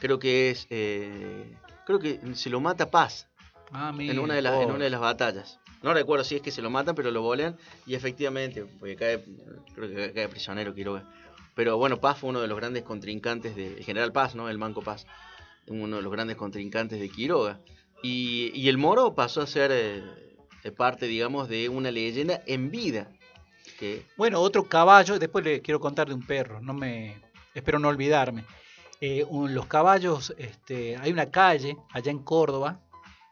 Creo 0.00 0.18
que 0.18 0.50
es. 0.50 0.66
eh, 0.68 1.56
creo 1.86 1.98
que 1.98 2.20
se 2.34 2.50
lo 2.50 2.60
mata 2.60 2.90
Paz 2.90 3.26
Ah, 3.72 3.94
en 3.98 4.18
una, 4.18 4.34
de 4.34 4.42
las, 4.42 4.60
en 4.60 4.70
oh. 4.70 4.74
una 4.74 4.84
de 4.84 4.90
las 4.90 5.00
batallas. 5.00 5.60
No 5.82 5.94
recuerdo 5.94 6.24
si 6.24 6.34
es 6.36 6.42
que 6.42 6.50
se 6.50 6.60
lo 6.60 6.68
matan, 6.70 6.94
pero 6.94 7.10
lo 7.10 7.22
bolean 7.22 7.56
y 7.86 7.94
efectivamente, 7.94 8.66
porque 8.78 8.96
cae, 8.96 9.24
creo 9.74 9.88
que 9.88 10.12
cae 10.12 10.28
prisionero 10.28 10.74
Quiroga. 10.74 11.04
Pero 11.54 11.76
bueno, 11.78 12.00
Paz 12.00 12.18
fue 12.18 12.30
uno 12.30 12.40
de 12.40 12.48
los 12.48 12.56
grandes 12.58 12.82
contrincantes 12.82 13.54
de. 13.56 13.78
El 13.78 13.84
general 13.84 14.12
Paz, 14.12 14.34
¿no? 14.34 14.48
El 14.50 14.58
Manco 14.58 14.82
Paz. 14.82 15.06
Uno 15.66 15.96
de 15.96 16.02
los 16.02 16.12
grandes 16.12 16.36
contrincantes 16.36 16.98
de 17.00 17.08
Quiroga. 17.08 17.60
Y, 18.02 18.50
y 18.54 18.68
el 18.68 18.78
Moro 18.78 19.14
pasó 19.14 19.42
a 19.42 19.46
ser 19.46 19.70
eh, 19.72 20.02
eh, 20.64 20.72
parte, 20.72 21.06
digamos, 21.06 21.48
de 21.48 21.68
una 21.68 21.90
leyenda 21.90 22.42
en 22.46 22.70
vida. 22.70 23.08
Que, 23.78 24.06
Bueno, 24.16 24.40
otro 24.40 24.64
caballo, 24.64 25.18
después 25.18 25.44
le 25.44 25.60
quiero 25.62 25.80
contar 25.80 26.08
de 26.08 26.14
un 26.14 26.26
perro, 26.26 26.60
no 26.60 26.72
me 26.74 27.20
espero 27.54 27.78
no 27.78 27.88
olvidarme. 27.88 28.44
Eh, 29.00 29.24
un- 29.28 29.54
los 29.54 29.66
caballos, 29.66 30.34
este, 30.38 30.96
hay 30.96 31.12
una 31.12 31.30
calle 31.30 31.76
allá 31.92 32.10
en 32.10 32.18
Córdoba, 32.18 32.80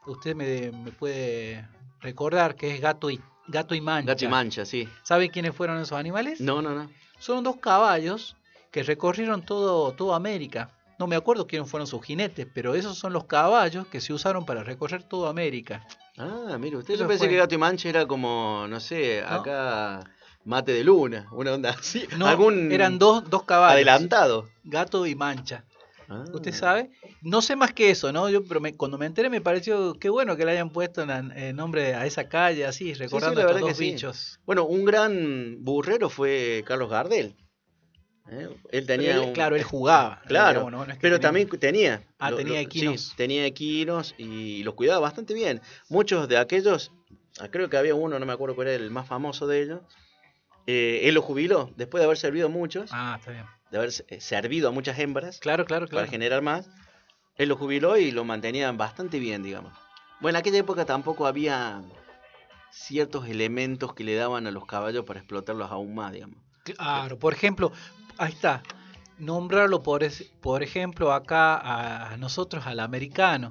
usted 0.07 0.35
me, 0.35 0.71
me 0.73 0.93
puede 0.93 1.67
recordar 2.01 2.57
que 2.57 2.75
es 2.75 2.81
Gato 2.81 3.11
y, 3.11 3.21
Gato 3.49 3.75
y 3.75 3.81
Mancha. 3.81 4.13
Gato 4.13 4.25
y 4.25 4.29
Mancha, 4.29 4.65
sí. 4.65 4.89
¿Sabe 5.03 5.29
quiénes 5.31 5.55
fueron 5.55 5.79
esos 5.81 5.99
animales? 5.99 6.41
No, 6.41 6.63
no, 6.63 6.71
no. 6.75 6.91
Son 7.19 7.43
dos 7.45 7.57
caballos 7.57 8.37
que 8.71 8.83
recorrieron 8.83 9.43
todo, 9.45 9.93
toda 9.93 10.17
América. 10.17 10.71
No 10.99 11.07
me 11.07 11.17
acuerdo 11.17 11.47
quiénes 11.47 11.71
fueron 11.71 11.87
sus 11.87 12.03
jinetes, 12.05 12.47
pero 12.53 12.75
esos 12.75 12.99
son 12.99 13.13
los 13.13 13.25
caballos 13.25 13.87
que 13.87 14.01
se 14.01 14.13
usaron 14.13 14.45
para 14.45 14.65
recorrer 14.65 15.03
toda 15.05 15.31
América. 15.31 15.87
Ah, 16.17 16.57
mire, 16.59 16.77
usted 16.77 16.95
yo 16.97 17.07
pensé 17.07 17.25
fue. 17.25 17.29
que 17.29 17.37
Gato 17.37 17.55
y 17.55 17.59
Mancha 17.59 17.89
era 17.89 18.07
como, 18.07 18.67
no 18.69 18.81
sé, 18.81 19.21
No. 19.23 19.29
acá 19.37 20.01
mate 20.45 20.73
de 20.73 20.83
luna, 20.83 21.29
una 21.33 21.53
onda 21.53 21.71
así. 21.79 22.07
No, 22.17 22.27
algún 22.27 22.73
eran 22.73 22.99
dos, 22.99 23.29
dos 23.31 23.45
caballos. 23.45 23.75
adelantado. 23.75 24.49
Gato 24.65 25.07
y 25.07 25.15
Mancha. 25.15 25.65
Ah. 26.11 26.25
¿Usted 26.33 26.55
sabe? 26.55 26.91
No 27.21 27.43
sé 27.43 27.55
más 27.55 27.75
que 27.75 27.91
eso, 27.91 28.11
¿no? 28.13 28.31
Yo, 28.31 28.43
pero 28.43 28.61
me- 28.61 28.75
cuando 28.75 28.97
me 28.97 29.05
enteré 29.05 29.29
me 29.29 29.43
pareció 29.43 29.93
qué 30.01 30.09
bueno 30.09 30.37
que 30.39 30.47
le 30.47 30.53
hayan 30.53 30.71
puesto 30.71 31.03
en, 31.03 31.11
en 31.11 31.55
nombre 31.55 31.95
a 31.95 32.07
esa 32.07 32.29
calle, 32.31 32.65
así, 32.65 32.95
recordando 32.95 33.41
la 33.43 33.47
a 33.47 33.51
estos 33.51 33.61
dos 33.61 33.69
que 33.69 33.75
sí. 33.77 33.91
bichos. 33.93 34.41
Bueno, 34.47 34.65
un 34.65 34.87
gran 34.87 35.57
burrero 35.61 36.09
fue 36.09 36.65
Carlos 36.67 36.89
Gardel. 36.89 37.37
¿Eh? 38.31 38.49
Él 38.71 38.87
tenía 38.87 39.11
Pero 39.11 39.23
él- 39.23 39.29
un- 39.29 39.35
claro, 39.35 39.57
él 39.57 39.63
jugaba. 39.65 40.23
Claro, 40.29 40.61
digamos, 40.61 40.73
¿no? 40.73 40.87
No 40.87 40.93
es 40.93 40.99
que 40.99 41.03
pero 41.03 41.17
tenía- 41.17 41.29
también 41.29 41.49
tenía. 41.61 42.03
Ah, 42.19 42.33
tenía 42.35 42.59
sí, 42.61 42.65
equinos. 42.67 43.15
tenía 43.17 43.47
equinos 43.47 44.15
y 44.19 44.63
los 44.65 44.75
cuidaba 44.75 45.01
bastante 45.01 45.35
bien. 45.35 45.61
Muchos 45.89 46.29
de 46.29 46.37
aquellos, 46.39 46.93
ah, 47.41 47.49
creo 47.51 47.69
que 47.71 47.77
había 47.77 47.95
uno, 47.95 48.19
no 48.19 48.27
me 48.27 48.33
acuerdo 48.33 48.55
cuál 48.55 48.69
era 48.69 48.83
el 48.83 48.91
más 48.91 49.07
famoso 49.07 49.47
de 49.47 49.63
ellos. 49.63 49.81
eh, 50.67 51.09
él 51.09 51.15
lo 51.15 51.23
jubiló 51.23 51.73
después 51.77 52.01
de 52.01 52.05
haber 52.05 52.19
servido 52.19 52.49
a 52.49 52.51
muchos, 52.51 52.91
Ah, 52.93 53.17
está 53.19 53.31
bien. 53.33 53.47
de 53.71 53.79
haber 53.79 53.91
eh, 54.09 54.21
servido 54.21 54.69
a 54.69 54.73
muchas 54.73 54.99
hembras 54.99 55.39
Claro, 55.41 55.65
claro, 55.65 55.87
para 55.87 56.03
claro. 56.03 56.11
generar 56.11 56.43
más. 56.43 56.69
Él 57.39 57.49
lo 57.49 57.57
jubiló 57.57 57.97
y 57.97 58.11
lo 58.11 58.25
mantenían 58.25 58.77
bastante 58.77 59.19
bien, 59.19 59.43
digamos. 59.43 59.73
Bueno, 60.21 60.37
en 60.37 60.41
aquella 60.41 60.59
época 60.59 60.85
tampoco 60.85 61.27
había 61.27 61.81
ciertos 62.71 63.27
elementos 63.29 63.95
que 63.95 64.05
le 64.05 64.15
daban 64.15 64.47
a 64.47 64.51
los 64.51 64.67
caballos 64.67 65.05
para 65.05 65.21
explotarlos 65.21 65.71
aún 65.71 65.95
más, 65.95 66.13
digamos. 66.13 66.37
Claro, 66.65 67.19
por 67.19 67.33
ejemplo, 67.33 67.73
ahí 68.19 68.33
está. 68.33 68.63
Nombrarlo, 69.19 69.83
por, 69.83 70.05
es- 70.05 70.31
por 70.41 70.63
ejemplo, 70.63 71.13
acá 71.13 71.57
a, 71.57 72.13
a 72.13 72.17
nosotros, 72.17 72.67
al 72.67 72.81
americano. 72.81 73.51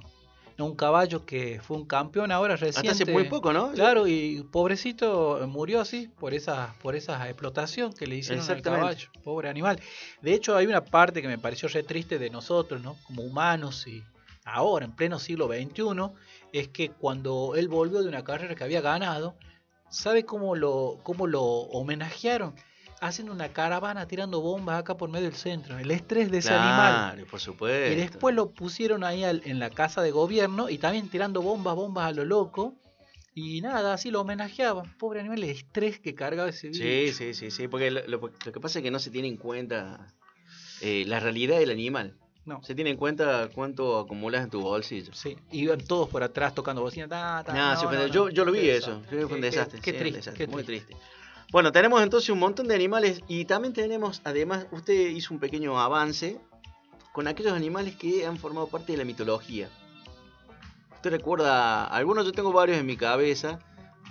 ¿no? 0.58 0.66
Un 0.66 0.76
caballo 0.76 1.26
que 1.26 1.60
fue 1.62 1.78
un 1.78 1.86
campeón 1.86 2.32
ahora 2.32 2.56
reciente. 2.56 2.90
Hasta 2.90 3.04
hace 3.04 3.12
muy 3.12 3.26
poco, 3.26 3.54
¿no? 3.54 3.72
Claro, 3.74 4.08
y 4.08 4.44
pobrecito 4.52 5.40
murió 5.48 5.82
así 5.82 6.08
por 6.20 6.34
esa, 6.34 6.74
por 6.82 6.96
esa 6.96 7.28
explotación 7.30 7.94
que 7.94 8.08
le 8.08 8.16
hicieron 8.16 8.44
al 8.50 8.62
caballo, 8.64 9.10
pobre 9.24 9.50
animal. 9.50 9.80
De 10.22 10.34
hecho, 10.34 10.56
hay 10.56 10.66
una 10.66 10.84
parte 10.84 11.22
que 11.22 11.28
me 11.28 11.38
pareció 11.38 11.70
re 11.70 11.84
triste 11.84 12.18
de 12.18 12.30
nosotros, 12.32 12.82
¿no? 12.82 12.96
Como 13.06 13.22
humanos 13.24 13.86
y 13.88 14.02
ahora, 14.46 14.86
en 14.86 14.94
pleno 14.96 15.20
siglo 15.20 15.48
XXI, 15.48 15.84
es 16.54 16.70
que 16.70 16.90
cuando 16.90 17.54
él 17.56 17.68
volvió 17.68 18.02
de 18.02 18.10
una 18.10 18.24
carrera 18.24 18.56
que 18.56 18.64
había 18.64 18.82
ganado, 18.82 19.36
¿sabe 19.90 20.26
cómo 20.26 20.56
lo, 20.56 21.00
cómo 21.04 21.28
lo 21.28 21.44
homenajearon? 21.44 22.56
Haciendo 23.00 23.32
una 23.32 23.50
caravana 23.50 24.08
tirando 24.08 24.42
bombas 24.42 24.80
acá 24.80 24.98
por 24.98 25.10
medio 25.10 25.26
del 25.26 25.36
centro. 25.36 25.78
El 25.78 25.92
estrés 25.92 26.32
de 26.32 26.40
ese 26.40 26.54
animal. 26.54 26.94
Claro, 27.14 27.26
por 27.30 27.40
supuesto. 27.40 27.92
Y 27.92 27.96
después 27.96 28.34
lo 28.36 28.52
pusieron 28.52 29.04
ahí 29.04 29.24
al- 29.24 29.42
en 29.46 29.60
la 29.60 29.70
casa 29.70 30.02
de 30.02 30.10
gobierno 30.12 30.70
y 30.70 30.78
también 30.80 31.08
tirando 31.10 31.42
bombas, 31.44 31.76
bombas 31.76 32.06
a 32.08 32.12
lo 32.12 32.26
loco. 32.26 32.74
Y 33.36 33.62
nada, 33.62 33.94
así 33.94 34.10
lo 34.10 34.22
homenajeaban. 34.22 34.98
Pobre 34.98 35.20
animal, 35.20 35.44
el 35.44 35.50
estrés 35.52 36.00
que 36.00 36.16
cargaba 36.16 36.50
ese 36.50 36.70
bicho. 36.70 36.80
Sí, 36.84 37.14
sí, 37.14 37.34
sí, 37.36 37.52
sí, 37.52 37.68
porque 37.68 37.92
lo, 37.92 38.02
lo- 38.08 38.20
lo 38.46 38.52
que 38.52 38.60
pasa 38.60 38.80
es 38.80 38.84
que 38.84 38.90
no 38.90 38.98
se 38.98 39.12
tiene 39.12 39.28
en 39.28 39.38
cuenta 39.38 40.16
eh, 40.82 41.04
la 41.06 41.20
realidad 41.20 41.60
del 41.60 41.70
animal. 41.70 42.18
No, 42.46 42.64
Se 42.64 42.74
tiene 42.74 42.90
en 42.92 42.98
cuenta 42.98 43.50
cuánto 43.54 44.00
acumulas 44.00 44.42
en 44.44 44.50
tu 44.50 44.62
bolsillo. 44.62 45.14
sí. 45.14 45.38
Iban 45.52 45.82
todos 45.82 46.08
por 46.10 46.24
atrás 46.24 46.56
tocando 46.56 46.82
bocina. 46.82 47.08
ta, 47.08 47.44
ta, 47.46 47.54
Nah, 47.54 47.76
no, 47.76 48.08
yo, 48.08 48.30
yo 48.30 48.46
lo 48.46 48.52
vi 48.54 48.70
eso. 48.70 49.02
desastre. 49.02 49.26
Fue 49.28 49.36
un 49.36 49.42
desastre. 49.42 49.82
Qué, 49.82 49.92
sí, 49.92 49.98
triste, 49.98 50.18
desastre, 50.20 50.46
qué 50.46 50.52
muy 50.52 50.64
triste. 50.64 50.86
triste. 50.96 51.08
Bueno, 51.50 51.72
tenemos 51.72 52.04
entonces 52.04 52.30
un 52.30 52.40
montón 52.40 52.68
de 52.68 52.76
animales 52.76 53.22
y 53.28 53.46
también 53.46 53.74
tenemos, 53.74 54.22
además, 54.26 54.68
usted 54.72 55.10
hizo 55.12 55.34
un 55.34 55.40
pequeño 55.40 55.80
avance 55.80 56.42
con 57.14 57.26
aquellos 57.28 57.54
animales 57.54 57.96
que 57.96 58.26
han 58.26 58.38
formado 58.38 58.68
parte 58.68 58.92
de 58.92 58.98
la 58.98 59.06
mitología. 59.06 59.70
Usted 60.96 61.10
recuerda, 61.10 61.86
algunos 61.86 62.26
yo 62.26 62.34
tengo 62.34 62.52
varios 62.52 62.78
en 62.78 62.86
mi 62.86 62.98
cabeza, 62.98 63.60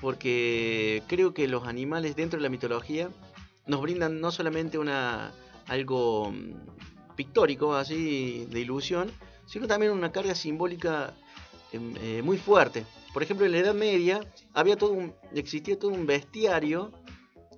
porque 0.00 1.02
creo 1.08 1.34
que 1.34 1.46
los 1.46 1.66
animales 1.66 2.16
dentro 2.16 2.38
de 2.38 2.42
la 2.42 2.48
mitología 2.48 3.10
nos 3.66 3.82
brindan 3.82 4.18
no 4.20 4.30
solamente 4.30 4.78
una 4.78 5.32
algo 5.66 6.30
mm, 6.30 7.16
pictórico, 7.16 7.74
así 7.74 8.46
de 8.50 8.60
ilusión, 8.60 9.10
sino 9.44 9.66
también 9.66 9.92
una 9.92 10.10
carga 10.10 10.34
simbólica 10.34 11.12
em, 11.72 11.94
eh, 12.00 12.22
muy 12.22 12.38
fuerte. 12.38 12.86
Por 13.12 13.22
ejemplo, 13.22 13.44
en 13.44 13.52
la 13.52 13.58
Edad 13.58 13.74
Media 13.74 14.20
había 14.54 14.76
todo 14.76 14.92
un, 14.92 15.14
existía 15.34 15.78
todo 15.78 15.90
un 15.90 16.06
bestiario, 16.06 16.92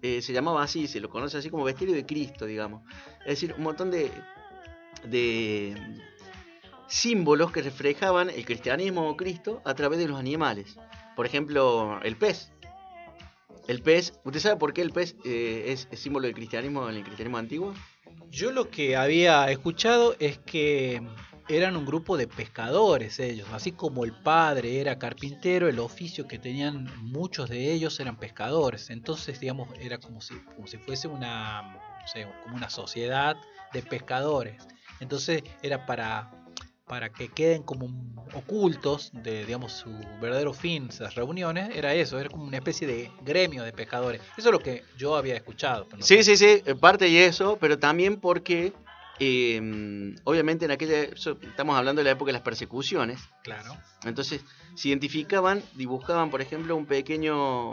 eh, 0.03 0.23
se 0.23 0.33
llamaba 0.33 0.63
así, 0.63 0.87
se 0.87 1.01
lo 1.01 1.11
conoce 1.11 1.39
así 1.39 1.51
como 1.51 1.65
bestiario 1.65 1.95
de 1.95 2.07
Cristo, 2.07 2.47
digamos. 2.47 2.83
Es 3.21 3.41
decir, 3.41 3.55
un 3.57 3.65
montón 3.65 3.91
de, 3.91 4.11
de 5.05 5.75
símbolos 6.89 7.53
que 7.53 7.63
reflejaban 7.63 8.31
el 8.31 8.45
cristianismo 8.45 9.09
o 9.09 9.17
Cristo 9.17 9.63
a 9.65 9.75
través 9.75 9.99
de 9.99 10.09
los 10.09 10.19
animales. 10.19 10.77
Por 11.17 11.27
ejemplo, 11.27 12.01
el 12.03 12.17
pez. 12.17 12.53
El 13.67 13.83
pez, 13.83 14.19
¿usted 14.25 14.41
sabe 14.41 14.57
por 14.57 14.73
qué 14.73 14.83
el 14.83 14.93
pez 14.93 15.15
eh, 15.25 15.65
es, 15.69 15.89
es 15.91 16.01
símbolo 16.01 16.27
del 16.27 16.35
cristianismo 16.35 16.89
en 16.89 16.97
el 16.97 17.05
cristianismo 17.05 17.39
antiguo? 17.39 17.75
Yo 18.31 18.53
lo 18.53 18.71
que 18.71 18.97
había 18.97 19.51
escuchado 19.51 20.17
es 20.19 20.39
que 20.39 21.03
eran 21.49 21.77
un 21.77 21.87
grupo 21.87 22.17
de 22.17 22.27
pescadores 22.27 23.19
ellos, 23.19 23.49
así 23.53 23.73
como 23.73 24.05
el 24.05 24.13
padre 24.13 24.81
era 24.81 24.99
carpintero, 24.99 25.69
el 25.69 25.79
oficio 25.79 26.27
que 26.29 26.39
tenían 26.39 26.91
muchos 27.03 27.49
de 27.49 27.73
ellos 27.73 27.99
eran 28.01 28.17
pescadores. 28.19 28.91
Entonces, 28.91 29.41
digamos, 29.41 29.69
era 29.81 29.99
como 29.99 30.21
si, 30.21 30.35
como 30.55 30.67
si 30.67 30.77
fuese 30.79 31.09
una, 31.09 31.63
no 31.63 32.07
sé, 32.07 32.27
como 32.45 32.57
una 32.57 32.69
sociedad 32.71 33.37
de 33.73 33.83
pescadores. 33.83 34.63
Entonces, 35.01 35.43
era 35.63 35.87
para, 35.87 36.31
para 36.87 37.11
que 37.11 37.29
queden 37.29 37.63
como 37.63 37.89
ocultos 38.35 39.11
de, 39.15 39.45
digamos, 39.47 39.73
su 39.73 39.91
verdadero 40.21 40.53
fin, 40.53 40.89
esas 40.91 41.15
reuniones, 41.15 41.75
era 41.75 41.95
eso, 41.95 42.19
era 42.19 42.29
como 42.29 42.45
una 42.45 42.57
especie 42.59 42.87
de 42.87 43.11
gremio 43.23 43.63
de 43.63 43.73
pescadores. 43.73 44.21
Eso 44.37 44.49
es 44.49 44.53
lo 44.53 44.59
que 44.59 44.85
yo 44.99 45.17
había 45.17 45.35
escuchado. 45.35 45.87
no 45.97 46.03
Sí, 46.03 46.23
sé. 46.23 46.37
sí, 46.37 46.63
sí, 46.65 46.75
parte 46.75 47.09
y 47.09 47.17
eso, 47.19 47.57
pero 47.61 47.79
también 47.79 48.21
porque, 48.21 48.73
eh, 49.21 50.15
obviamente 50.25 50.65
en 50.65 50.71
aquella, 50.71 51.03
eso- 51.03 51.39
estamos 51.43 51.77
hablando 51.77 52.01
de 52.01 52.05
la 52.05 52.11
época 52.13 52.29
de 52.29 52.35
las 52.35 52.43
persecuciones, 52.43 53.21
Claro. 53.43 53.77
entonces 54.05 54.43
se 54.75 54.89
identificaban, 54.89 55.63
dibujaban, 55.75 56.31
por 56.31 56.41
ejemplo, 56.41 56.77
un 56.77 56.87
pequeño 56.87 57.73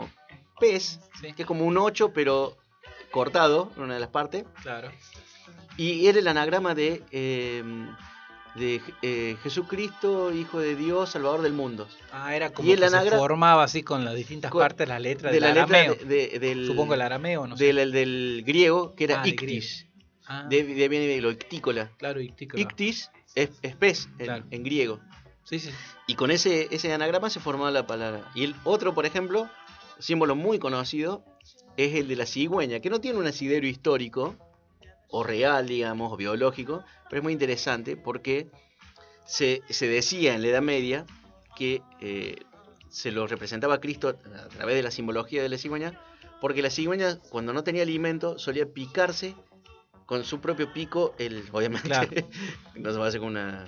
pez, 0.60 1.00
Sí. 1.20 1.32
que 1.34 1.42
es 1.42 1.46
como 1.46 1.64
un 1.64 1.76
8, 1.78 2.12
pero 2.14 2.56
cortado 3.10 3.70
en 3.76 3.82
una 3.84 3.94
de 3.94 4.00
las 4.00 4.08
partes, 4.10 4.44
Claro. 4.62 4.90
y 5.76 6.06
era 6.06 6.18
el 6.18 6.28
anagrama 6.28 6.74
de, 6.74 7.02
eh, 7.12 7.62
de 8.56 8.80
eh, 9.02 9.36
Jesucristo, 9.42 10.32
Hijo 10.32 10.58
de 10.60 10.74
Dios, 10.76 11.10
Salvador 11.10 11.42
del 11.42 11.52
mundo. 11.52 11.86
Ah, 12.10 12.34
era 12.34 12.50
como 12.54 12.66
Y 12.68 12.72
el 12.72 12.80
que 12.80 12.88
se 12.88 13.10
formaba 13.10 13.62
así 13.64 13.82
con 13.82 14.04
las 14.04 14.14
distintas 14.14 14.50
Con- 14.50 14.60
partes 14.62 14.88
las 14.88 15.00
letras 15.00 15.30
De 15.30 15.40
del 15.40 15.54
la 15.54 15.60
letra 15.62 15.78
arameo. 15.80 15.94
de- 15.94 16.28
de- 16.30 16.38
del, 16.38 16.66
Supongo 16.66 16.94
el 16.94 17.02
arameo, 17.02 17.46
no 17.46 17.56
sé. 17.56 17.66
del, 17.72 17.92
del 17.92 18.42
griego, 18.46 18.94
que 18.94 19.04
era 19.04 19.20
Ah, 19.22 19.28
ictis. 19.28 19.85
Ah, 20.28 20.44
De, 20.48 20.64
de- 20.64 20.88
viene 20.88 21.06
de 21.06 21.20
lo 21.20 21.30
ictícola. 21.30 21.90
claro, 21.98 22.20
ictícola. 22.20 22.60
Ictis 22.62 23.10
es, 23.34 23.50
es 23.62 23.76
pez 23.76 24.08
en, 24.18 24.26
Claro. 24.26 24.44
en 24.50 24.62
griego. 24.62 25.00
Sí, 25.44 25.60
sí. 25.60 25.70
Y 26.08 26.14
con 26.14 26.30
ese, 26.30 26.68
ese 26.72 26.92
anagrama 26.92 27.30
se 27.30 27.38
formaba 27.40 27.70
la 27.70 27.86
palabra. 27.86 28.30
Y 28.34 28.44
el 28.44 28.56
otro, 28.64 28.94
por 28.94 29.06
ejemplo, 29.06 29.48
símbolo 30.00 30.34
muy 30.34 30.58
conocido, 30.58 31.24
es 31.76 31.94
el 31.94 32.08
de 32.08 32.16
la 32.16 32.26
cigüeña, 32.26 32.80
que 32.80 32.90
no 32.90 33.00
tiene 33.00 33.18
un 33.18 33.26
asidero 33.26 33.66
histórico, 33.66 34.34
o 35.08 35.22
real, 35.22 35.68
digamos, 35.68 36.12
o 36.12 36.16
biológico, 36.16 36.82
pero 37.08 37.18
es 37.20 37.22
muy 37.22 37.32
interesante 37.32 37.96
porque 37.96 38.48
se, 39.24 39.62
se 39.68 39.86
decía 39.86 40.34
en 40.34 40.42
la 40.42 40.48
Edad 40.48 40.62
Media 40.62 41.06
que 41.54 41.80
eh, 42.00 42.36
se 42.88 43.12
lo 43.12 43.26
representaba 43.28 43.74
a 43.74 43.80
Cristo 43.80 44.08
a 44.08 44.48
través 44.48 44.74
de 44.74 44.82
la 44.82 44.90
simbología 44.90 45.42
de 45.42 45.48
la 45.48 45.58
cigüeña, 45.58 46.00
porque 46.40 46.60
la 46.62 46.70
cigüeña, 46.70 47.18
cuando 47.30 47.52
no 47.52 47.62
tenía 47.62 47.82
alimento, 47.82 48.36
solía 48.38 48.66
picarse 48.66 49.36
con 50.06 50.24
su 50.24 50.40
propio 50.40 50.72
pico, 50.72 51.14
el, 51.18 51.44
obviamente, 51.52 51.88
Claro. 51.88 52.08
no 52.76 52.92
se 52.92 52.98
va 52.98 53.04
a 53.04 53.08
hacer 53.08 53.20
con 53.20 53.30
una, 53.30 53.66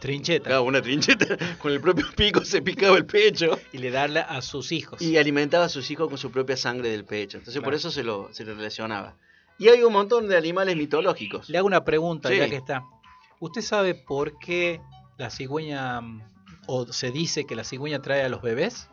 Trincheta. 0.00 0.44
Claro, 0.48 0.62
una 0.64 0.80
trincheta 0.82 1.36
con 1.58 1.72
el 1.72 1.80
propio 1.80 2.06
pico 2.14 2.44
se 2.44 2.62
picaba 2.62 2.96
el 2.96 3.04
pecho 3.04 3.58
Y 3.72 3.78
le 3.78 3.90
darla 3.90 4.20
a 4.20 4.42
sus 4.42 4.70
hijos. 4.70 5.00
y 5.02 5.16
alimentaba 5.16 5.64
a 5.64 5.68
sus 5.68 5.90
hijos 5.90 6.08
con 6.08 6.18
su 6.18 6.30
propia 6.30 6.56
sangre 6.56 6.88
del 6.90 7.04
pecho. 7.04 7.38
Entonces 7.38 7.60
por 7.62 7.74
eso 7.74 7.90
se 7.90 8.04
lo, 8.04 8.28
se 8.32 8.44
lo 8.44 8.54
relacionaba. 8.54 9.16
Y 9.58 9.68
hay 9.68 9.82
un 9.82 9.92
montón 9.92 10.28
de 10.28 10.36
animales 10.36 10.76
mitológicos. 10.76 11.48
Le 11.48 11.58
hago 11.58 11.66
una 11.66 11.84
pregunta, 11.84 12.28
Sí. 12.28 12.36
ya 12.38 12.48
que 12.48 12.54
está. 12.56 12.84
¿Usted 13.40 13.60
sabe 13.60 13.94
por 13.96 14.38
qué 14.38 14.80
la 15.16 15.30
cigüeña, 15.30 16.00
o 16.68 16.92
se 16.92 17.10
dice 17.10 17.44
que 17.44 17.56
la 17.56 17.64
cigüeña 17.64 18.00
trae 18.00 18.22
a 18.22 18.28
los 18.28 18.40
bebés? 18.40 18.88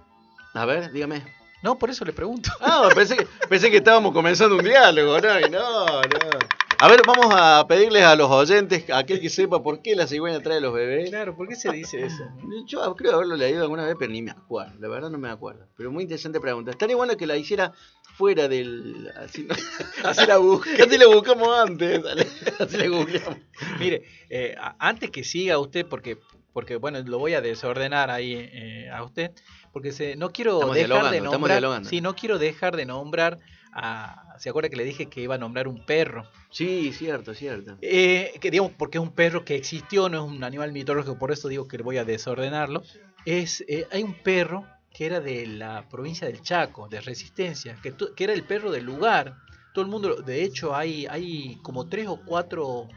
A 0.55 0.65
ver, 0.65 0.91
dígame. 0.91 1.21
No, 1.61 1.77
por 1.77 1.91
eso 1.91 2.03
le 2.03 2.13
pregunto. 2.13 2.49
Ah, 2.61 2.89
pensé 2.95 3.15
que, 3.15 3.27
pensé 3.47 3.69
que 3.69 3.77
estábamos 3.77 4.11
comenzando 4.11 4.55
un 4.55 4.63
diálogo, 4.63 5.19
¿no? 5.19 5.39
No, 5.51 5.85
no. 5.85 6.39
A 6.77 6.89
ver, 6.89 7.01
vamos 7.07 7.27
a 7.31 7.65
pedirles 7.67 8.03
a 8.03 8.15
los 8.15 8.29
oyentes, 8.29 8.89
a 8.89 8.97
aquel 8.97 9.21
que 9.21 9.29
sepa 9.29 9.63
por 9.63 9.81
qué 9.81 9.95
la 9.95 10.07
cigüeña 10.07 10.41
trae 10.41 10.57
a 10.57 10.61
los 10.61 10.73
bebés. 10.73 11.09
Claro, 11.09 11.35
¿por 11.35 11.47
qué 11.47 11.55
se 11.55 11.71
dice 11.71 12.05
eso? 12.05 12.23
Yo 12.67 12.95
creo 12.95 13.15
haberlo 13.15 13.37
leído 13.37 13.61
alguna 13.63 13.85
vez, 13.85 13.95
pero 13.97 14.11
ni 14.11 14.21
me 14.21 14.31
acuerdo. 14.31 14.73
La 14.79 14.89
verdad 14.89 15.09
no 15.09 15.17
me 15.17 15.29
acuerdo. 15.29 15.67
Pero 15.77 15.91
muy 15.91 16.03
interesante 16.03 16.39
pregunta. 16.41 16.71
Estaría 16.71 16.97
bueno 16.97 17.15
que 17.15 17.27
la 17.27 17.37
hiciera 17.37 17.71
fuera 18.17 18.49
del... 18.49 19.09
Así, 19.15 19.47
así 20.03 20.25
la 20.27 20.37
buscamos. 20.37 20.79
Así 20.87 20.97
la 20.97 21.07
buscamos 21.07 21.47
antes. 21.57 22.01
Así 22.59 22.77
la 22.77 22.87
googleamos. 22.87 23.37
Mire, 23.79 24.03
eh, 24.29 24.55
antes 24.77 25.11
que 25.11 25.23
siga 25.23 25.57
usted, 25.57 25.85
porque, 25.87 26.17
porque 26.51 26.75
bueno, 26.75 27.01
lo 27.03 27.19
voy 27.19 27.35
a 27.35 27.41
desordenar 27.41 28.11
ahí 28.11 28.33
eh, 28.35 28.89
a 28.89 29.01
usted, 29.03 29.31
porque 29.71 29.93
se, 29.93 30.17
no 30.17 30.31
quiero 30.31 30.55
Estamos 30.55 30.75
dejar 30.75 31.09
de 31.09 31.17
estamos 31.17 31.31
nombrar, 31.31 31.57
dialogando. 31.57 31.89
sí, 31.89 32.01
no 32.01 32.15
quiero 32.15 32.37
dejar 32.37 32.75
de 32.75 32.85
nombrar 32.85 33.39
a, 33.71 34.24
¿se 34.39 34.49
acuerda 34.49 34.69
que 34.69 34.75
le 34.75 34.83
dije 34.83 35.07
que 35.07 35.21
iba 35.21 35.35
a 35.35 35.37
nombrar 35.37 35.67
un 35.67 35.85
perro? 35.85 36.27
Sí, 36.49 36.91
cierto, 36.93 37.33
cierto. 37.33 37.77
Eh, 37.81 38.33
que 38.39 38.51
digamos, 38.51 38.71
porque 38.77 38.97
es 38.97 39.03
un 39.03 39.11
perro 39.11 39.45
que 39.45 39.55
existió, 39.55 40.09
no 40.09 40.25
es 40.25 40.31
un 40.31 40.43
animal 40.43 40.71
mitológico, 40.71 41.17
por 41.17 41.31
eso 41.31 41.47
digo 41.47 41.67
que 41.67 41.77
voy 41.77 41.97
a 41.97 42.05
desordenarlo. 42.05 42.83
Es, 43.25 43.63
eh, 43.67 43.87
hay 43.91 44.03
un 44.03 44.13
perro 44.13 44.65
que 44.95 45.05
era 45.05 45.19
de 45.19 45.45
la 45.45 45.89
provincia 45.89 46.27
del 46.27 46.41
Chaco, 46.41 46.87
de 46.87 47.01
Resistencia, 47.01 47.77
que, 47.83 47.93
era 48.23 48.33
el 48.33 48.43
perro 48.43 48.71
del 48.71 48.85
lugar. 48.85 49.35
Todo 49.73 49.83
el 49.83 49.91
mundo, 49.91 50.15
de 50.21 50.43
hecho, 50.43 50.73
hay, 50.73 51.05
hay 51.07 51.57
como 51.61 51.87
tres 51.87 52.07
o 52.07 52.21
cuatro 52.25 52.87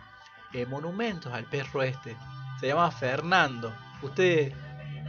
eh, 0.52 0.64
monumentos 0.64 1.32
al 1.32 1.46
perro 1.46 1.82
este. 1.82 2.16
Se 2.60 2.68
llama 2.68 2.90
Fernando. 2.92 3.74
¿Usted 4.02 4.52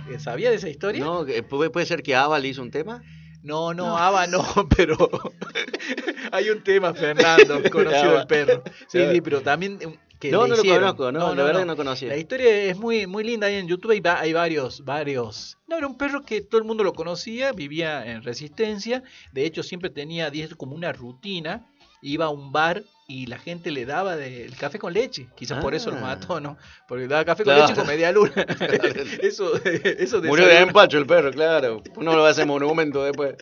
eh, 0.10 0.20
sabía 0.20 0.50
de 0.50 0.56
esa 0.56 0.68
historia? 0.68 1.04
No, 1.04 1.26
puede, 1.48 1.70
puede 1.70 1.86
ser 1.86 2.02
que 2.02 2.16
Ava 2.16 2.40
le 2.40 2.48
hizo 2.48 2.64
un 2.64 2.72
tema. 2.72 3.04
No, 3.42 3.74
no, 3.74 3.98
Ava 3.98 4.28
no, 4.28 4.44
pero 4.76 4.98
hay 6.32 6.50
un 6.50 6.64
tema, 6.64 6.94
Fernando, 6.94 7.62
conocido 7.72 8.20
el 8.20 8.28
perro. 8.28 8.64
Sí, 8.88 9.00
sí, 9.12 9.22
pero 9.22 9.42
también 9.42 9.80
eh, 9.82 9.98
que 10.20 10.32
no, 10.32 10.48
no 10.48 10.56
lo 10.56 10.64
conozco, 10.64 11.12
no, 11.12 11.34
la 11.34 11.44
verdad 11.44 11.62
que 11.62 11.66
no 11.66 11.78
conocía. 11.78 12.10
La 12.10 12.18
historia 12.18 12.64
es 12.64 12.78
muy, 12.78 13.08
muy 13.08 13.24
linda 13.24 13.48
ahí 13.48 13.56
en 13.56 13.68
YouTube, 13.68 13.92
hay, 13.92 14.02
hay 14.06 14.34
varios, 14.34 14.84
varios. 14.84 15.58
No, 15.68 15.78
era 15.78 15.88
un 15.88 15.98
perro 15.98 16.24
que 16.24 16.42
todo 16.42 16.60
el 16.60 16.68
mundo 16.68 16.84
lo 16.84 16.94
conocía, 16.94 17.54
vivía 17.54 18.06
en 18.06 18.24
resistencia, 18.24 19.04
de 19.32 19.46
hecho 19.46 19.64
siempre 19.64 19.90
tenía 19.90 20.30
como 20.58 20.76
una 20.76 20.92
rutina, 20.92 21.66
iba 22.02 22.26
a 22.26 22.30
un 22.30 22.52
bar 22.52 22.84
y 23.08 23.26
la 23.26 23.40
gente 23.40 23.72
le 23.72 23.86
daba 23.86 24.16
de- 24.16 24.46
el 24.46 24.56
café 24.56 24.78
con 24.78 24.94
leche, 24.94 25.28
quizás 25.36 25.62
por 25.62 25.74
eso 25.74 25.90
lo 25.90 25.98
Ah. 25.98 26.02
mató, 26.02 26.40
¿no? 26.40 26.58
Porque 26.88 27.08
daba 27.08 27.26
café 27.26 27.44
Claro. 27.44 27.62
con 27.62 27.70
leche 27.70 27.80
con 27.80 27.88
media 27.88 28.12
luna. 28.12 28.32
eso, 29.22 29.54
eso 29.64 30.22
Murió 30.22 30.46
de 30.48 30.60
empacho 30.60 30.98
el 30.98 31.06
perro, 31.08 31.32
claro. 31.32 31.82
Uno 31.96 32.14
lo 32.16 32.22
va 32.22 32.28
a 32.28 32.32
hacer 32.32 32.46
monumento 32.46 33.04
después. 33.04 33.36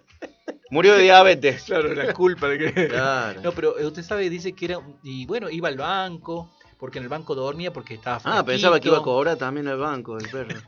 Murió 0.70 0.94
de 0.96 1.04
diabetes. 1.04 1.64
Claro, 1.64 1.94
la 1.94 2.14
culpa 2.14 2.48
de 2.50 2.58
que... 2.74 2.88
Claro. 2.88 3.42
No, 3.42 3.52
pero 3.52 3.78
eh, 3.80 3.86
usted 3.86 4.04
sabe, 4.04 4.30
dice 4.30 4.54
que 4.54 4.66
era. 4.66 4.80
Y 5.04 5.26
bueno, 5.26 5.50
iba 5.50 5.68
al 5.70 5.78
banco, 5.78 6.54
porque 6.78 6.98
en 7.00 7.04
el 7.06 7.10
banco 7.10 7.36
dormía 7.36 7.72
porque 7.72 7.94
estaba. 7.96 8.20
Ah, 8.26 8.44
pensaba 8.46 8.80
que 8.80 8.88
iba 8.90 8.98
a 8.98 9.00
fresquito. 9.00 9.04
cobrar 9.04 9.38
también 9.38 9.68
el 9.68 9.78
banco 9.78 10.18
el 10.18 10.30
perro. 10.30 10.60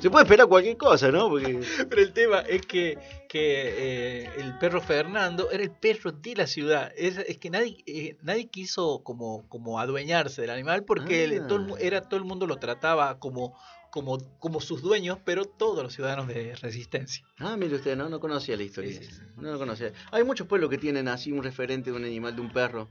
Se 0.00 0.10
puede 0.10 0.24
esperar 0.24 0.46
cualquier 0.48 0.76
cosa, 0.76 1.10
¿no? 1.10 1.28
Porque 1.28 1.60
Pero 1.88 2.02
el 2.02 2.12
tema 2.12 2.40
es 2.40 2.62
que, 2.62 2.98
que 3.28 4.24
eh, 4.24 4.30
el 4.38 4.58
perro 4.58 4.80
Fernando 4.80 5.50
era 5.50 5.62
el 5.62 5.70
perro 5.70 6.12
de 6.12 6.34
la 6.36 6.46
ciudad. 6.46 6.92
Es, 6.96 7.18
es 7.18 7.38
que 7.38 7.50
nadie 7.50 7.78
eh, 7.86 8.16
nadie 8.22 8.48
quiso 8.48 9.02
como, 9.02 9.48
como 9.48 9.80
adueñarse 9.80 10.40
del 10.42 10.50
animal 10.50 10.84
porque 10.84 11.40
Ah. 11.42 11.46
todo, 11.46 11.76
el 11.76 11.82
era, 11.84 12.02
todo 12.02 12.18
el 12.18 12.24
mundo 12.24 12.46
lo 12.46 12.56
trataba 12.56 13.18
como, 13.18 13.56
como, 13.90 14.18
como 14.38 14.60
sus 14.60 14.82
dueños, 14.82 15.18
pero 15.24 15.44
todos 15.44 15.82
los 15.82 15.92
ciudadanos 15.94 16.28
de 16.28 16.54
resistencia. 16.56 17.24
Ah, 17.38 17.56
mire 17.56 17.76
usted, 17.76 17.96
no, 17.96 18.08
no 18.08 18.20
conocía 18.20 18.56
la 18.56 18.62
historia. 18.62 18.92
Sí, 18.92 19.04
sí, 19.04 19.12
sí. 19.12 19.22
No 19.36 19.52
lo 19.52 19.58
conocía. 19.58 19.92
Hay 20.12 20.24
muchos 20.24 20.46
pueblos 20.46 20.70
que 20.70 20.78
tienen 20.78 21.08
así 21.08 21.32
un 21.32 21.42
referente 21.42 21.90
de 21.90 21.96
un 21.96 22.04
animal, 22.04 22.34
de 22.36 22.40
un 22.42 22.52
perro. 22.52 22.88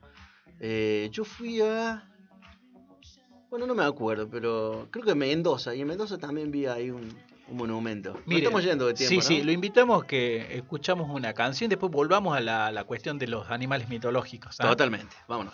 Eh, 0.59 1.09
yo 1.11 1.23
fui 1.23 1.61
a. 1.61 2.09
Bueno, 3.49 3.65
no 3.65 3.75
me 3.75 3.83
acuerdo, 3.83 4.27
pero 4.29 4.87
creo 4.91 5.05
que 5.05 5.11
en 5.11 5.17
Mendoza. 5.17 5.73
Y 5.73 5.81
en 5.81 5.87
Mendoza 5.87 6.17
también 6.17 6.51
vi 6.51 6.65
ahí 6.65 6.89
un, 6.89 7.09
un 7.49 7.57
monumento. 7.57 8.13
Nos 8.13 8.27
Mire, 8.27 8.41
estamos 8.41 8.63
yendo 8.63 8.87
de 8.87 8.93
tiempo. 8.93 9.21
sí, 9.21 9.35
sí, 9.35 9.43
lo 9.43 9.51
invitamos 9.51 10.03
que 10.03 10.55
escuchamos 10.57 11.09
una 11.09 11.33
canción, 11.33 11.69
después 11.69 11.91
volvamos 11.91 12.35
a 12.35 12.41
la, 12.41 12.71
la 12.71 12.83
cuestión 12.83 13.17
de 13.17 13.27
los 13.27 13.49
animales 13.49 13.87
mitológicos. 13.89 14.57
¿ah? 14.59 14.67
Totalmente. 14.69 15.15
Vámonos. 15.27 15.53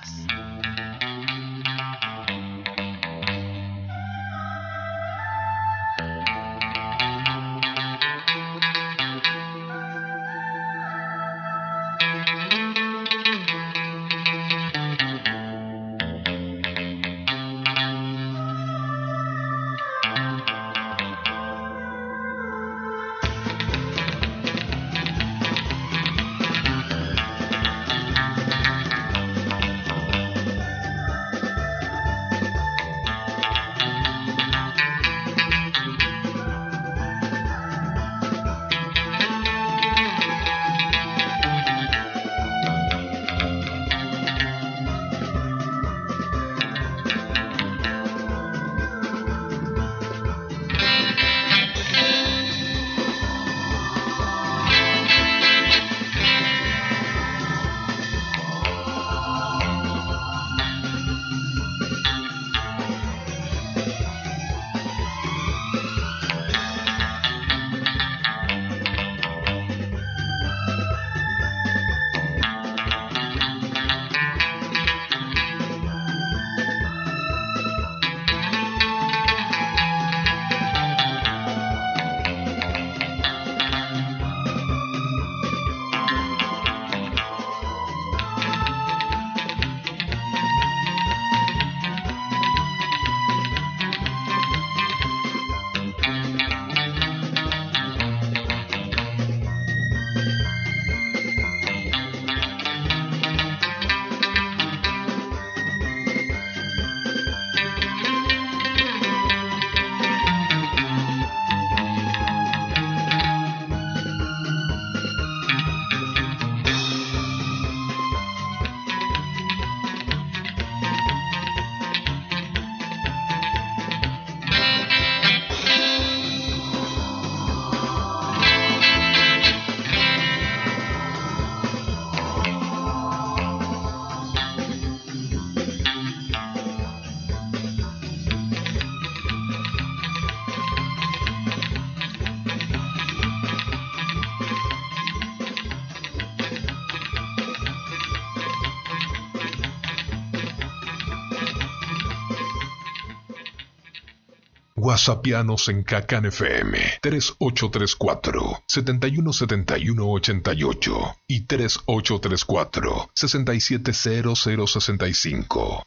Whatsappianos 154.94 155.70
en 155.70 155.84
Cacan 155.84 156.28
FM 156.28 156.78
3834 157.02 158.64
717188 158.68 161.16
y 161.28 161.48
3834 161.48 163.10
670065. 163.16 165.84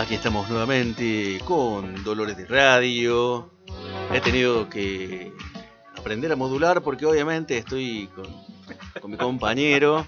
Aquí 0.00 0.14
estamos 0.14 0.48
nuevamente 0.48 1.40
con 1.44 2.02
Dolores 2.02 2.36
de 2.36 2.46
Radio. 2.46 3.50
He 4.12 4.20
tenido 4.20 4.68
que 4.68 5.32
aprender 5.96 6.32
a 6.32 6.36
modular 6.36 6.82
porque 6.82 7.04
obviamente 7.06 7.58
estoy 7.58 8.08
con, 8.14 8.26
con 9.00 9.10
mi 9.10 9.16
compañero 9.16 10.06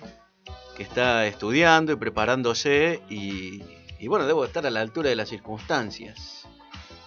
que 0.77 0.83
está 0.83 1.27
estudiando 1.27 1.93
y 1.93 1.97
preparándose 1.97 3.03
y, 3.11 3.63
y 3.99 4.09
bueno, 4.09 4.27
debo 4.27 4.45
estar 4.45 4.67
a 4.67 4.71
la 4.71 4.81
altura 4.81 5.11
de 5.11 5.17
las 5.17 5.29
circunstancias. 5.29 6.47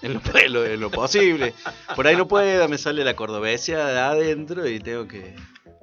En 0.01 0.13
lo, 0.13 0.21
en 0.35 0.53
lo- 0.53 0.65
en 0.65 0.79
lo 0.79 0.91
posible. 0.91 1.55
Por 1.95 2.05
ahí 2.05 2.15
no 2.15 2.27
puedo, 2.27 2.67
me 2.69 2.77
sale 2.77 3.03
la 3.03 3.15
cordobesia 3.15 3.83
de 3.85 3.99
adentro 3.99 4.67
y 4.67 4.79
tengo 4.79 5.07
que, 5.07 5.35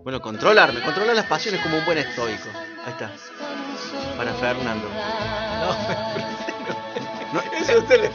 bueno, 0.05 0.20
controlarme, 0.20 0.80
controlar 0.82 1.16
las 1.16 1.26
pasiones 1.26 1.61
como 1.62 1.78
un 1.78 1.84
buen 1.84 1.98
estoico. 1.98 2.48
Ahí 2.84 2.92
está. 2.92 3.11
Para 4.16 4.32
Fernando. 4.34 4.86
No, 4.88 6.41
Eso 7.61 7.78
usted 7.78 8.01
le- 8.03 8.11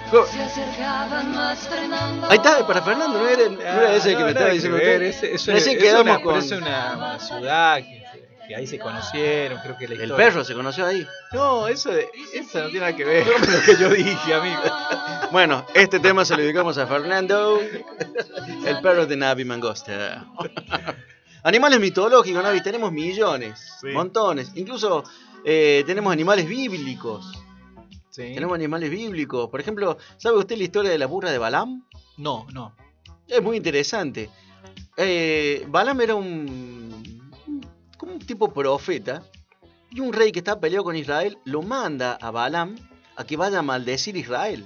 Ahí 2.29 2.37
está, 2.37 2.65
para 2.67 2.81
Fernando, 2.81 3.19
no 3.19 3.27
era, 3.27 3.49
no 3.49 3.61
era 3.61 3.95
ese 3.95 4.09
que 4.09 4.15
No, 4.15 4.21
me 4.25 4.29
estaba 4.29 4.47
que 4.49 4.53
diciendo 4.55 4.77
ver, 4.77 5.01
usted. 5.01 5.03
ese- 5.07 5.33
eso 5.33 5.51
es- 5.51 5.63
quedamos 5.77 6.01
es 6.01 6.01
una, 6.01 6.21
con- 6.21 6.37
es 6.37 6.51
una, 6.51 7.19
ciudad 7.19 7.77
que, 7.77 8.03
que 8.47 8.55
ahí 8.55 8.67
se 8.67 8.77
conocieron, 8.79 9.59
creo 9.61 9.77
que 9.77 9.87
la 9.87 9.95
El 9.95 10.01
historia. 10.03 10.25
perro 10.25 10.43
se 10.43 10.53
conoció 10.53 10.85
ahí. 10.85 11.05
No, 11.33 11.67
eso, 11.67 11.91
de- 11.91 12.09
eso 12.33 12.59
no 12.59 12.65
tiene 12.65 12.79
nada 12.81 12.95
que 12.95 13.05
ver 13.05 13.23
con 13.31 13.41
lo 13.53 13.61
que 13.61 13.75
yo 13.77 13.89
dije, 13.89 14.33
amigo. 14.33 14.61
Bueno, 15.31 15.65
este 15.73 15.99
tema 15.99 16.23
se 16.23 16.37
lo 16.37 16.41
dedicamos 16.41 16.77
a 16.77 16.87
Fernando, 16.87 17.59
el 18.65 18.79
perro 18.81 19.05
de 19.05 19.17
Navi 19.17 19.43
Mangosta. 19.43 20.25
Animales 21.43 21.81
mitológicos, 21.81 22.41
Navi, 22.41 22.61
tenemos 22.61 22.93
millones, 22.93 23.59
Sí. 23.81 23.87
montones. 23.87 24.51
Incluso 24.55 25.03
eh, 25.43 25.83
tenemos 25.85 26.13
animales 26.13 26.47
bíblicos. 26.47 27.29
Sí. 28.17 28.33
Tenemos 28.33 28.55
animales 28.55 28.89
bíblicos. 28.89 29.47
Por 29.51 29.59
ejemplo, 29.59 29.99
¿sabe 30.17 30.39
usted 30.39 30.57
la 30.57 30.63
historia 30.63 30.89
de 30.89 30.97
la 30.97 31.05
burra 31.05 31.29
de 31.29 31.37
Balaam? 31.37 31.85
No, 32.17 32.47
no. 32.51 32.75
Es 33.27 33.43
muy 33.43 33.57
interesante. 33.57 34.31
Eh, 34.97 35.63
Balaam 35.67 36.01
era 36.01 36.15
un, 36.15 37.31
como 37.95 38.13
un 38.13 38.19
tipo 38.19 38.51
profeta 38.51 39.21
y 39.91 39.99
un 39.99 40.13
rey 40.13 40.31
que 40.31 40.39
está 40.39 40.59
peleado 40.59 40.83
con 40.83 40.95
Israel 40.95 41.37
lo 41.45 41.61
manda 41.61 42.13
a 42.19 42.31
Balaam 42.31 42.75
a 43.17 43.23
que 43.23 43.37
vaya 43.37 43.59
a 43.59 43.61
maldecir 43.61 44.17
Israel. 44.17 44.65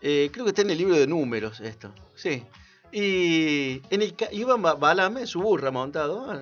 Eh, 0.00 0.30
creo 0.32 0.46
que 0.46 0.52
está 0.52 0.62
en 0.62 0.70
el 0.70 0.78
libro 0.78 0.96
de 0.96 1.06
números 1.06 1.60
esto. 1.60 1.92
Sí. 2.14 2.42
Y 2.90 3.82
en 3.90 4.00
el, 4.00 4.14
iba 4.32 4.56
Ba- 4.56 4.76
Balaam 4.76 5.18
en 5.18 5.26
su 5.26 5.42
burra 5.42 5.70
montado 5.70 6.30
ah, 6.30 6.40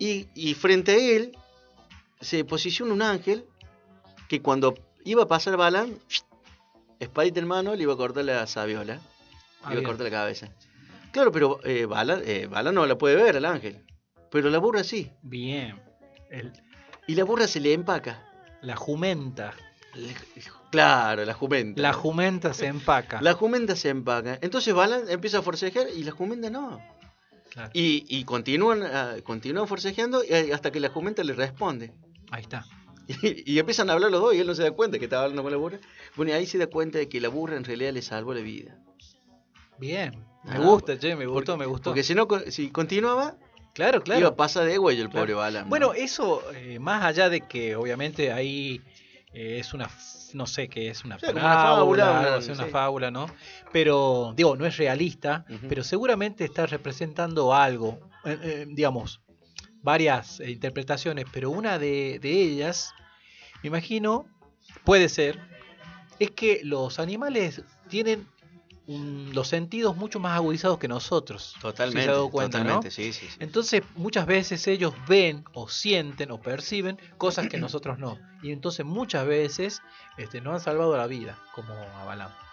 y, 0.00 0.26
y 0.34 0.54
frente 0.54 0.90
a 0.90 0.96
él 0.96 1.38
se 2.20 2.44
posiciona 2.44 2.92
un 2.92 3.02
ángel 3.02 3.44
que 4.38 4.42
cuando 4.42 4.74
iba 5.04 5.22
a 5.24 5.28
pasar 5.28 5.56
Balaam, 5.56 5.90
espadita 6.98 7.40
en 7.40 7.46
mano, 7.46 7.74
le 7.74 7.82
iba 7.82 7.92
a 7.94 7.96
cortar 7.96 8.24
la 8.24 8.46
sabiola. 8.46 9.00
Ah, 9.62 9.70
Le 9.70 9.80
iba 9.80 9.82
a 9.82 9.86
cortar 9.86 10.04
la 10.04 10.10
cabeza. 10.10 10.48
Claro, 11.12 11.30
pero 11.32 11.60
eh, 11.64 11.86
Bala, 11.86 12.20
eh, 12.24 12.46
Bala 12.46 12.72
no 12.72 12.86
la 12.86 12.98
puede 12.98 13.16
ver 13.16 13.36
al 13.36 13.44
ángel. 13.44 13.84
Pero 14.30 14.50
la 14.50 14.58
burra 14.58 14.82
sí. 14.84 15.10
Bien. 15.22 15.80
El- 16.30 16.52
Y 17.06 17.14
la 17.14 17.24
burra 17.24 17.46
se 17.46 17.60
le 17.60 17.72
empaca. 17.72 18.30
la 18.62 18.76
jumenta. 18.76 19.52
Le- 19.94 20.14
Claro, 20.70 21.24
la 21.24 21.34
jumenta. 21.34 21.80
La 21.80 21.92
jumenta 21.92 22.52
se 22.52 22.66
empaca. 22.66 23.20
La 23.22 23.34
jumenta 23.34 23.76
se 23.76 23.90
empaca. 23.90 24.38
Entonces 24.40 24.74
Bala 24.74 25.02
empieza 25.08 25.38
a 25.38 25.42
forcejear 25.42 25.86
y 25.94 26.02
la 26.02 26.10
jumenta 26.10 26.50
no. 26.50 26.80
Claro. 27.50 27.70
Y, 27.74 28.04
y 28.08 28.24
continúan, 28.24 28.82
ah, 28.82 29.14
continúan 29.22 29.68
forcejeando 29.68 30.24
y- 30.24 30.50
hasta 30.50 30.72
que 30.72 30.80
la 30.80 30.88
jumenta 30.88 31.22
le 31.22 31.34
responde. 31.34 31.92
Ahí 32.32 32.42
está. 32.42 32.66
Y, 33.06 33.52
y 33.54 33.58
empiezan 33.58 33.90
a 33.90 33.94
hablar 33.94 34.10
los 34.10 34.20
dos 34.20 34.34
y 34.34 34.38
él 34.40 34.46
no 34.46 34.54
se 34.54 34.62
da 34.62 34.70
cuenta 34.72 34.98
que 34.98 35.04
estaba 35.04 35.22
hablando 35.24 35.42
con 35.42 35.52
la 35.52 35.58
burra. 35.58 35.78
Bueno, 36.16 36.32
y 36.32 36.34
ahí 36.34 36.46
se 36.46 36.58
da 36.58 36.66
cuenta 36.66 36.98
de 36.98 37.08
que 37.08 37.20
la 37.20 37.28
burra 37.28 37.56
en 37.56 37.64
realidad 37.64 37.92
le 37.92 38.02
salvó 38.02 38.34
la 38.34 38.40
vida. 38.40 38.78
Bien. 39.78 40.24
Me 40.44 40.56
Ah, 40.56 40.58
gusta, 40.58 40.98
che, 40.98 41.16
me 41.16 41.26
gustó, 41.26 41.56
me 41.56 41.66
gustó. 41.66 41.90
Porque 41.90 42.02
si 42.02 42.14
no, 42.14 42.28
si 42.48 42.70
continuaba, 42.70 43.36
Claro, 43.72 44.02
claro. 44.02 44.20
iba 44.20 44.28
a 44.28 44.36
pasar 44.36 44.66
de 44.66 44.78
huello 44.78 45.02
el 45.02 45.08
Claro. 45.10 45.22
pobre 45.24 45.34
Bala. 45.34 45.64
Bueno, 45.64 45.94
eso, 45.94 46.42
eh, 46.52 46.78
más 46.78 47.02
allá 47.04 47.28
de 47.28 47.40
que 47.40 47.74
obviamente 47.76 48.30
ahí 48.30 48.80
eh, 49.32 49.58
es 49.58 49.74
una, 49.74 49.90
no 50.34 50.46
sé 50.46 50.68
qué 50.68 50.90
es, 50.90 51.04
una 51.04 51.18
Sí, 51.18 51.26
fábula, 51.26 51.44
una 51.44 51.58
fábula, 51.58 52.40
una- 52.52 52.66
fábula, 52.66 53.10
¿no? 53.10 53.26
Pero, 53.72 54.32
digo, 54.36 54.54
no 54.56 54.64
es 54.66 54.76
realista, 54.76 55.44
pero 55.68 55.82
seguramente 55.82 56.44
está 56.44 56.66
representando 56.66 57.52
algo, 57.52 57.98
eh, 58.24 58.64
digamos, 58.68 59.20
varias 59.84 60.40
eh, 60.40 60.50
interpretaciones, 60.50 61.26
pero 61.30 61.50
una 61.50 61.78
de, 61.78 62.18
de 62.20 62.30
ellas, 62.30 62.92
me 63.62 63.68
imagino, 63.68 64.26
puede 64.82 65.08
ser, 65.08 65.38
es 66.18 66.32
que 66.32 66.60
los 66.64 66.98
animales 66.98 67.62
tienen 67.88 68.26
los 68.86 69.48
sentidos 69.48 69.96
mucho 69.96 70.20
más 70.20 70.36
agudizados 70.36 70.78
que 70.78 70.88
nosotros. 70.88 71.54
Totalmente, 71.60 72.00
si 72.00 72.04
se 72.04 72.10
ha 72.10 72.12
dado 72.12 72.30
cuenta, 72.30 72.58
¿no? 72.58 72.64
totalmente, 72.64 72.90
sí, 72.90 73.12
sí, 73.12 73.26
sí. 73.28 73.36
Entonces, 73.40 73.82
muchas 73.94 74.26
veces 74.26 74.66
ellos 74.66 74.92
ven 75.08 75.44
o 75.54 75.68
sienten 75.68 76.30
o 76.30 76.40
perciben 76.40 76.98
cosas 77.16 77.48
que 77.48 77.56
nosotros 77.56 77.98
no. 77.98 78.18
Y 78.42 78.52
entonces 78.52 78.84
muchas 78.84 79.26
veces 79.26 79.80
este, 80.18 80.42
nos 80.42 80.54
han 80.54 80.60
salvado 80.60 80.96
la 80.96 81.06
vida, 81.06 81.38
como 81.54 81.72
a. 81.72 82.43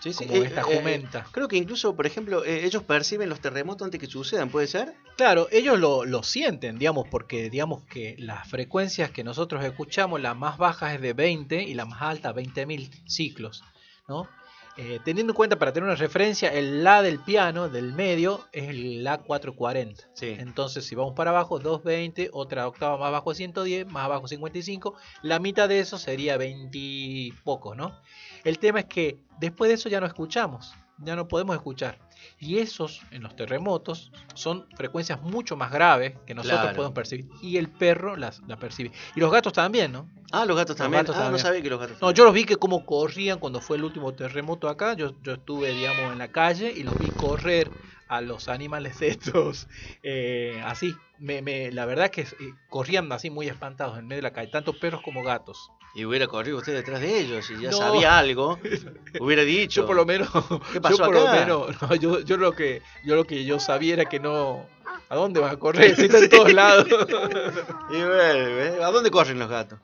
Sí, 0.00 0.12
sí, 0.12 0.26
como 0.26 0.42
eh, 0.42 0.46
esta 0.46 0.62
eh, 0.62 0.76
jumenta. 0.78 1.26
creo 1.30 1.46
que 1.46 1.56
incluso, 1.56 1.94
por 1.94 2.06
ejemplo, 2.06 2.44
eh, 2.44 2.64
ellos 2.64 2.82
perciben 2.82 3.28
los 3.28 3.40
terremotos 3.40 3.84
antes 3.84 4.00
que 4.00 4.06
sucedan, 4.06 4.48
¿puede 4.48 4.66
ser? 4.66 4.94
Claro, 5.16 5.48
ellos 5.52 5.78
lo, 5.78 6.04
lo 6.04 6.22
sienten, 6.22 6.78
digamos, 6.78 7.06
porque 7.10 7.50
digamos 7.50 7.84
que 7.84 8.16
las 8.18 8.48
frecuencias 8.48 9.10
que 9.10 9.22
nosotros 9.24 9.64
escuchamos, 9.64 10.20
la 10.20 10.34
más 10.34 10.56
baja 10.56 10.94
es 10.94 11.00
de 11.00 11.12
20 11.12 11.62
y 11.62 11.74
la 11.74 11.84
más 11.84 12.00
alta 12.02 12.32
20.000 12.34 12.90
ciclos, 13.06 13.62
¿no? 14.08 14.28
Eh, 14.76 14.98
teniendo 15.04 15.32
en 15.32 15.36
cuenta, 15.36 15.58
para 15.58 15.74
tener 15.74 15.86
una 15.86 15.96
referencia, 15.96 16.48
el 16.48 16.84
La 16.84 17.02
del 17.02 17.18
piano, 17.18 17.68
del 17.68 17.92
medio, 17.92 18.46
es 18.52 18.70
el 18.70 19.04
La 19.04 19.18
440. 19.18 20.04
Sí. 20.14 20.36
Entonces, 20.38 20.86
si 20.86 20.94
vamos 20.94 21.14
para 21.14 21.30
abajo, 21.32 21.58
220, 21.58 22.30
otra 22.32 22.66
octava 22.66 22.96
más 22.96 23.08
abajo 23.08 23.34
110, 23.34 23.86
más 23.88 24.04
abajo 24.04 24.26
55, 24.26 24.94
la 25.22 25.38
mitad 25.38 25.68
de 25.68 25.80
eso 25.80 25.98
sería 25.98 26.38
20 26.38 26.78
y 26.78 27.32
poco, 27.44 27.74
¿no? 27.74 28.00
El 28.44 28.58
tema 28.58 28.80
es 28.80 28.86
que 28.86 29.18
después 29.38 29.68
de 29.68 29.74
eso 29.74 29.88
ya 29.88 30.00
no 30.00 30.06
escuchamos, 30.06 30.74
ya 30.98 31.16
no 31.16 31.28
podemos 31.28 31.56
escuchar. 31.56 31.98
Y 32.38 32.58
esos, 32.58 33.00
en 33.10 33.22
los 33.22 33.34
terremotos, 33.36 34.10
son 34.34 34.66
frecuencias 34.76 35.20
mucho 35.22 35.56
más 35.56 35.70
graves 35.72 36.14
que 36.26 36.34
nosotros 36.34 36.60
Claro. 36.60 36.76
podemos 36.76 36.94
percibir. 36.94 37.26
Y 37.42 37.56
el 37.56 37.68
perro 37.68 38.16
las, 38.16 38.40
la 38.46 38.56
percibe. 38.58 38.92
Y 39.14 39.20
los 39.20 39.30
gatos 39.32 39.52
también, 39.54 39.92
¿no? 39.92 40.08
Ah, 40.32 40.44
los 40.44 40.56
gatos 40.56 40.70
Los 40.74 40.78
también. 40.78 41.04
gatos 41.04 41.16
ah, 41.18 41.30
no 41.30 41.38
sabía 41.38 41.62
que 41.62 41.70
los 41.70 41.80
gatos 41.80 41.94
No, 41.96 42.00
también. 42.00 42.16
yo 42.16 42.24
los 42.24 42.34
vi 42.34 42.44
que 42.44 42.56
como 42.56 42.84
corrían 42.84 43.38
cuando 43.38 43.60
fue 43.60 43.76
el 43.78 43.84
último 43.84 44.12
terremoto 44.12 44.68
acá. 44.68 44.94
Yo, 44.94 45.12
yo 45.22 45.32
estuve, 45.34 45.72
digamos, 45.72 46.12
en 46.12 46.18
la 46.18 46.28
calle 46.28 46.72
y 46.74 46.82
los 46.82 46.98
vi 46.98 47.08
correr 47.08 47.70
a 48.08 48.20
los 48.20 48.48
animales 48.48 49.00
estos. 49.02 49.66
eh, 50.02 50.60
así, 50.64 50.94
me, 51.18 51.40
me- 51.42 51.72
la 51.72 51.86
verdad 51.86 52.10
que 52.10 52.22
eh, 52.22 52.26
corrían 52.68 53.10
así 53.12 53.30
muy 53.30 53.46
espantados 53.48 53.98
en 53.98 54.06
medio 54.06 54.18
de 54.18 54.28
la 54.28 54.32
calle, 54.32 54.50
tanto 54.50 54.72
perros 54.78 55.00
como 55.02 55.22
gatos. 55.22 55.70
Y 55.94 56.04
hubiera 56.04 56.28
corrido 56.28 56.58
usted 56.58 56.74
detrás 56.74 57.00
de 57.00 57.18
ellos 57.18 57.50
y 57.50 57.60
ya 57.60 57.70
No. 57.70 57.76
sabía 57.76 58.16
algo, 58.18 58.58
hubiera 59.20 59.42
dicho. 59.42 59.80
Yo 59.82 59.86
por 59.86 59.96
lo 59.96 60.06
menos, 60.06 60.28
¿Qué 60.72 60.80
pasó 60.80 60.98
yo 60.98 61.04
por 61.04 61.14
lo 61.14 61.26
menos, 61.32 61.82
no, 61.82 61.94
yo, 61.96 62.20
yo 62.20 62.36
lo 62.36 62.52
que, 62.52 62.80
yo 63.04 63.16
lo 63.16 63.24
que 63.24 63.44
yo 63.44 63.58
sabía 63.58 63.94
era 63.94 64.04
que 64.04 64.20
no, 64.20 64.66
¿a 65.08 65.16
dónde 65.16 65.40
vas 65.40 65.52
a 65.52 65.56
correr? 65.58 65.96
Si 65.96 66.02
está 66.02 66.18
en 66.18 66.28
todos 66.28 66.52
lados. 66.52 66.86
Y 67.90 68.02
bueno, 68.02 68.84
¿a 68.84 68.90
dónde 68.92 69.10
corren 69.10 69.38
los 69.40 69.48
gatos? 69.48 69.80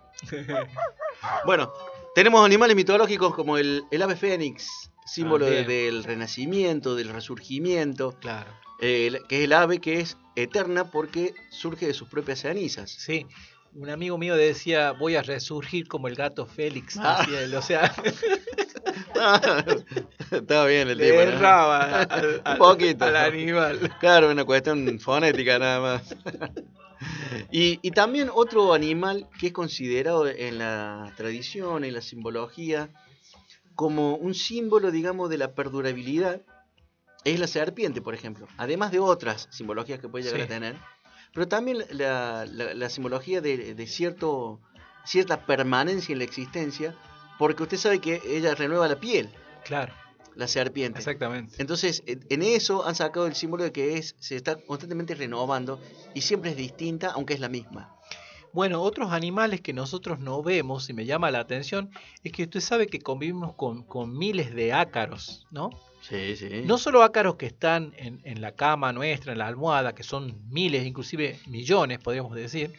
Bueno, 1.45 1.73
tenemos 2.15 2.45
animales 2.45 2.77
mitológicos 2.77 3.35
como 3.35 3.59
el, 3.59 3.85
el 3.91 4.03
ave 4.03 4.17
fénix, 4.17 4.69
símbolo 5.05 5.47
de- 5.47 5.63
También. 5.63 5.93
del 5.95 6.05
renacimiento, 6.05 6.95
del 6.95 7.09
resurgimiento, 7.09 8.15
claro. 8.21 8.51
eh, 8.81 9.21
que 9.29 9.39
es 9.39 9.45
el 9.45 9.53
ave 9.53 9.81
que 9.81 10.01
es 10.01 10.17
eterna 10.37 10.91
porque 10.91 11.35
surge 11.51 11.87
de 11.87 11.95
sus 11.95 12.09
propias 12.09 12.41
cenizas. 12.43 12.91
Sí, 12.91 13.27
un 13.77 13.91
amigo 13.91 14.17
mío 14.19 14.37
decía, 14.37 14.93
voy 14.93 15.17
a 15.17 15.23
resurgir 15.23 15.89
como 15.89 16.09
el 16.09 16.15
gato 16.15 16.47
Félix. 16.47 16.97
Ah. 16.99 17.19
decía 17.21 17.43
él, 17.43 17.55
o 17.55 17.63
sea, 17.63 17.95
Estaba 20.31 20.67
bien 20.67 20.89
el 20.89 20.99
le 20.99 21.05
tipo. 21.11 21.17
¿no? 21.17 21.23
erraba 21.23 22.03
al, 22.03 22.43
Un 22.53 22.59
poquito. 22.59 23.05
al 23.05 23.17
animal. 23.17 23.91
Claro, 24.01 24.31
una 24.31 24.45
cuestión 24.45 24.99
fonética 25.01 25.59
nada 25.59 25.81
más. 25.81 26.15
Y, 27.53 27.79
y 27.83 27.91
también 27.91 28.31
otro 28.33 28.73
animal 28.73 29.29
que 29.39 29.49
es 29.49 29.53
considerado 29.53 30.27
en 30.27 30.57
la 30.59 31.13
tradición, 31.15 31.85
en 31.85 31.93
la 31.93 32.01
simbología, 32.01 32.89
como 33.75 34.17
un 34.17 34.35
símbolo, 34.35 34.91
digamos, 34.91 35.29
de 35.29 35.37
la 35.37 35.55
perdurabilidad, 35.55 36.41
es 37.25 37.39
la 37.39 37.47
serpiente, 37.49 38.01
por 38.01 38.15
ejemplo. 38.15 38.49
Además 38.57 38.93
de 38.93 38.99
otras 38.99 39.47
simbologías 39.51 40.01
que 40.01 40.09
puede 40.09 40.25
llegar 40.25 40.41
Sí. 40.41 40.45
a 40.45 40.49
tener, 40.49 40.77
pero 41.37 41.47
también 41.47 41.85
la, 41.91 42.47
la- 42.51 42.73
la 42.73 42.89
simbología 42.89 43.43
de, 43.43 43.75
de 43.75 43.87
cierto, 43.87 44.59
cierta 45.05 45.45
permanencia 45.45 46.15
en 46.15 46.19
la 46.21 46.25
existencia, 46.25 46.95
porque 47.39 47.63
usted 47.63 47.77
sabe 47.77 48.01
que 48.01 48.23
ella 48.27 48.55
renueva 48.55 48.89
la 48.89 48.97
piel, 48.97 49.29
Claro, 49.63 49.93
la 50.35 50.49
serpiente. 50.49 50.99
exactamente. 50.99 51.57
Entonces, 51.59 52.03
en 52.07 52.41
eso 52.43 52.87
han 52.87 52.95
sacado 52.95 53.27
el 53.27 53.35
símbolo 53.35 53.65
de 53.65 53.73
que 53.73 53.99
es, 53.99 54.17
se 54.19 54.35
está 54.37 54.57
constantemente 54.57 55.15
renovando 55.15 55.79
y 56.15 56.23
siempre 56.23 56.53
es 56.53 56.57
distinta, 56.57 57.11
aunque 57.11 57.35
es 57.35 57.41
la 57.41 57.51
misma. 57.51 57.93
Bueno, 58.55 58.81
otros 58.81 59.13
animales 59.13 59.61
que 59.61 59.75
nosotros 59.75 60.19
no 60.19 60.43
vemos 60.43 60.89
y 60.89 60.95
me 60.95 61.05
llama 61.05 61.31
la 61.31 61.41
atención 61.41 61.91
es 62.25 62.33
que 62.33 62.45
usted 62.45 62.61
sabe 62.61 62.87
que 62.87 63.01
convivimos 63.01 63.55
con, 63.57 63.83
con 63.83 64.17
miles 64.17 64.55
de 64.55 64.73
ácaros, 64.73 65.47
¿no? 65.51 65.69
Sí, 66.09 66.37
sí. 66.37 66.63
No 66.65 66.79
solo 66.79 67.03
ácaros 67.03 67.37
que 67.37 67.47
están 67.47 67.93
en, 67.97 68.21
en 68.25 68.41
la 68.41 68.53
cama 68.53 68.93
nuestra, 68.93 69.33
en 69.33 69.39
la 69.39 69.47
almohada, 69.47 69.95
que 69.95 70.03
son 70.03 70.37
miles, 70.49 70.87
inclusive 70.87 71.39
millones, 71.47 71.99
podríamos 71.99 72.35
decir, 72.35 72.73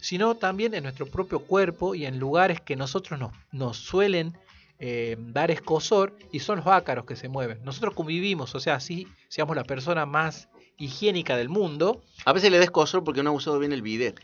sino 0.00 0.34
también 0.34 0.74
en 0.74 0.82
nuestro 0.82 1.06
propio 1.06 1.40
cuerpo 1.40 1.94
y 1.94 2.04
en 2.04 2.18
lugares 2.18 2.60
que 2.60 2.76
nosotros 2.76 3.18
nos, 3.18 3.32
nos 3.52 3.78
suelen 3.78 4.36
eh, 4.78 5.16
dar 5.18 5.50
escosor 5.50 6.16
y 6.30 6.40
son 6.40 6.58
los 6.58 6.66
ácaros 6.66 7.06
que 7.06 7.16
se 7.16 7.28
mueven. 7.28 7.64
Nosotros 7.64 7.94
convivimos, 7.94 8.54
o 8.54 8.60
sea, 8.60 8.80
si 8.80 9.08
seamos 9.28 9.56
la 9.56 9.64
persona 9.64 10.04
más 10.04 10.48
higiénica 10.76 11.36
del 11.36 11.48
mundo, 11.48 12.02
A 12.24 12.32
veces 12.32 12.50
le 12.50 12.58
des 12.58 12.70
cosor 12.70 13.04
porque 13.04 13.22
no 13.22 13.30
ha 13.30 13.32
usado 13.32 13.58
bien 13.58 13.72
el 13.72 13.82
bidet. 13.82 14.20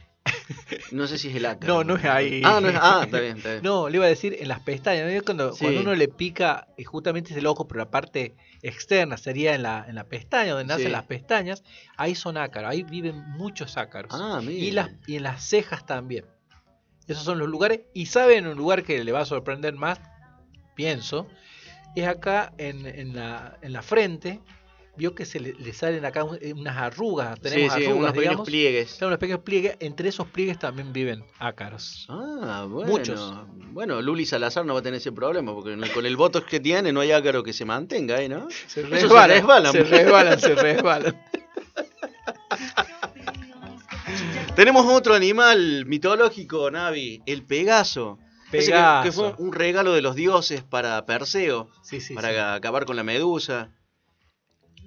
No 0.92 1.06
sé 1.06 1.18
si 1.18 1.28
es 1.28 1.36
el 1.36 1.46
ácaro. 1.46 1.74
No, 1.74 1.84
no 1.84 1.96
es 1.96 2.04
ahí. 2.04 2.42
Ah, 2.44 2.60
no 2.60 2.68
es. 2.68 2.76
Ah, 2.80 3.02
está 3.04 3.20
bien, 3.20 3.36
está 3.38 3.50
bien. 3.52 3.62
No, 3.62 3.88
le 3.88 3.96
iba 3.96 4.06
a 4.06 4.08
decir 4.08 4.36
en 4.40 4.48
las 4.48 4.60
pestañas. 4.60 5.12
¿no? 5.12 5.22
Cuando, 5.22 5.52
Sí. 5.52 5.64
cuando 5.64 5.80
uno 5.82 5.94
le 5.94 6.08
pica, 6.08 6.66
eh, 6.76 6.84
justamente 6.84 7.30
es 7.32 7.36
el 7.38 7.46
ojo, 7.46 7.66
pero 7.68 7.78
la 7.78 7.90
parte 7.90 8.34
externa 8.62 9.16
sería 9.16 9.54
en 9.54 9.62
la, 9.62 9.84
en 9.88 9.94
la 9.94 10.04
pestaña, 10.04 10.50
donde 10.52 10.66
nacen 10.66 10.86
Sí. 10.86 10.92
las 10.92 11.04
pestañas, 11.04 11.62
ahí 11.96 12.14
son 12.14 12.36
ácaros, 12.36 12.70
ahí 12.70 12.82
viven 12.82 13.22
muchos 13.30 13.76
ácaros. 13.76 14.12
Ah, 14.14 14.40
mire. 14.42 14.54
y, 14.54 14.70
las, 14.72 14.90
y 15.06 15.16
en 15.16 15.22
las 15.22 15.42
cejas 15.44 15.86
también. 15.86 16.24
Esos 17.06 17.24
son 17.24 17.38
los 17.38 17.48
lugares. 17.48 17.80
Y 17.94 18.06
saben 18.06 18.46
un 18.46 18.56
lugar 18.56 18.82
que 18.84 19.02
le 19.02 19.12
va 19.12 19.20
a 19.20 19.24
sorprender 19.24 19.74
más, 19.74 20.00
pienso, 20.74 21.28
es 21.96 22.06
acá 22.06 22.52
en, 22.58 22.86
en 22.86 23.14
la, 23.16 23.58
en 23.62 23.72
la 23.72 23.82
frente. 23.82 24.40
Vio 24.97 25.14
que 25.14 25.24
se 25.24 25.41
le, 25.41 25.55
le 25.55 25.72
salen 25.72 26.05
acá 26.05 26.24
un- 26.24 26.38
eh, 26.43 26.53
unas 26.53 26.76
arrugas. 26.76 27.41
Tenemos 27.41 27.72
sí, 27.74 27.84
arrugas, 27.84 27.99
unos 27.99 28.12
pequeños 28.12 28.41
pliegues. 28.47 28.93
Claro, 28.99 29.07
unos 29.09 29.18
pequeños 29.18 29.41
pliegues. 29.43 29.76
Entre 29.80 30.09
esos 30.09 30.26
pliegues 30.26 30.59
también 30.59 30.93
viven 30.93 31.24
ácaros. 31.38 32.07
Ah, 32.11 32.66
bueno. 32.68 32.91
Muchos. 32.91 33.34
Bueno, 33.72 34.03
Luli 34.03 34.26
Salazar 34.26 34.66
no 34.66 34.74
va 34.74 34.80
a 34.80 34.82
tener 34.82 34.99
ese 34.99 35.12
problema 35.12 35.55
porque 35.55 35.76
con 35.95 36.05
el 36.05 36.16
voto 36.16 36.45
que 36.45 36.61
tiene 36.61 36.93
no 36.93 37.01
hay 37.01 37.12
ácaro 37.12 37.43
que 37.43 37.53
se 37.53 37.64
mantenga 37.64 38.16
ahí, 38.16 38.28
¿no? 38.28 38.49
Se 38.66 38.82
resbalan. 38.82 39.72
Se 39.72 39.84
resbalan, 39.84 40.41
se 40.41 40.55
resbalan. 40.55 41.20
Tenemos 44.57 44.84
otro 44.86 45.14
animal 45.14 45.86
mitológico, 45.86 46.70
Navi, 46.70 47.22
el 47.26 47.45
Pegaso. 47.45 48.18
Que- 48.51 48.59
Pegaso. 48.59 49.03
Que, 49.05 49.12
fue 49.12 49.34
un 49.38 49.53
regalo 49.53 49.93
de 49.93 50.03
los 50.03 50.16
dioses 50.16 50.62
para 50.62 51.07
Perseo, 51.07 51.70
Sí, 51.82 52.01
sí, 52.01 52.14
para 52.14 52.30
sí. 52.30 52.36
acabar 52.36 52.84
con 52.84 52.97
la 52.97 53.05
medusa. 53.05 53.70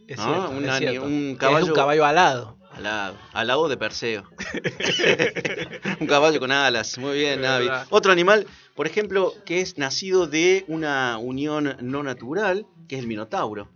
Es 0.08 0.18
¿no? 0.18 0.24
cierto, 0.26 0.49
Un 0.51 0.64
es 0.66 0.70
ani- 0.72 0.80
cierto. 0.88 1.04
un 1.06 1.30
Es 1.32 1.38
caballo- 1.38 1.66
un 1.68 1.74
caballo 1.74 2.06
alado. 2.06 2.58
Al 2.74 2.84
lado, 2.84 3.18
al 3.34 3.47
lado 3.47 3.70
de 3.70 3.78
Perseo. 3.78 4.24
un 5.99 6.08
caballo 6.08 6.39
con 6.39 6.51
alas. 6.51 6.97
Muy 6.97 7.20
bien, 7.20 7.41
Navi. 7.41 7.70
Otro 7.89 8.12
animal, 8.12 8.47
por 8.76 8.88
ejemplo, 8.88 9.34
que 9.45 9.62
es 9.62 9.78
nacido 9.78 10.26
de 10.28 10.66
una 10.68 11.18
unión 11.20 11.78
no 11.82 12.01
natural, 12.04 12.66
que 12.88 12.95
es 12.95 13.01
el 13.01 13.08
Minotauro. 13.08 13.70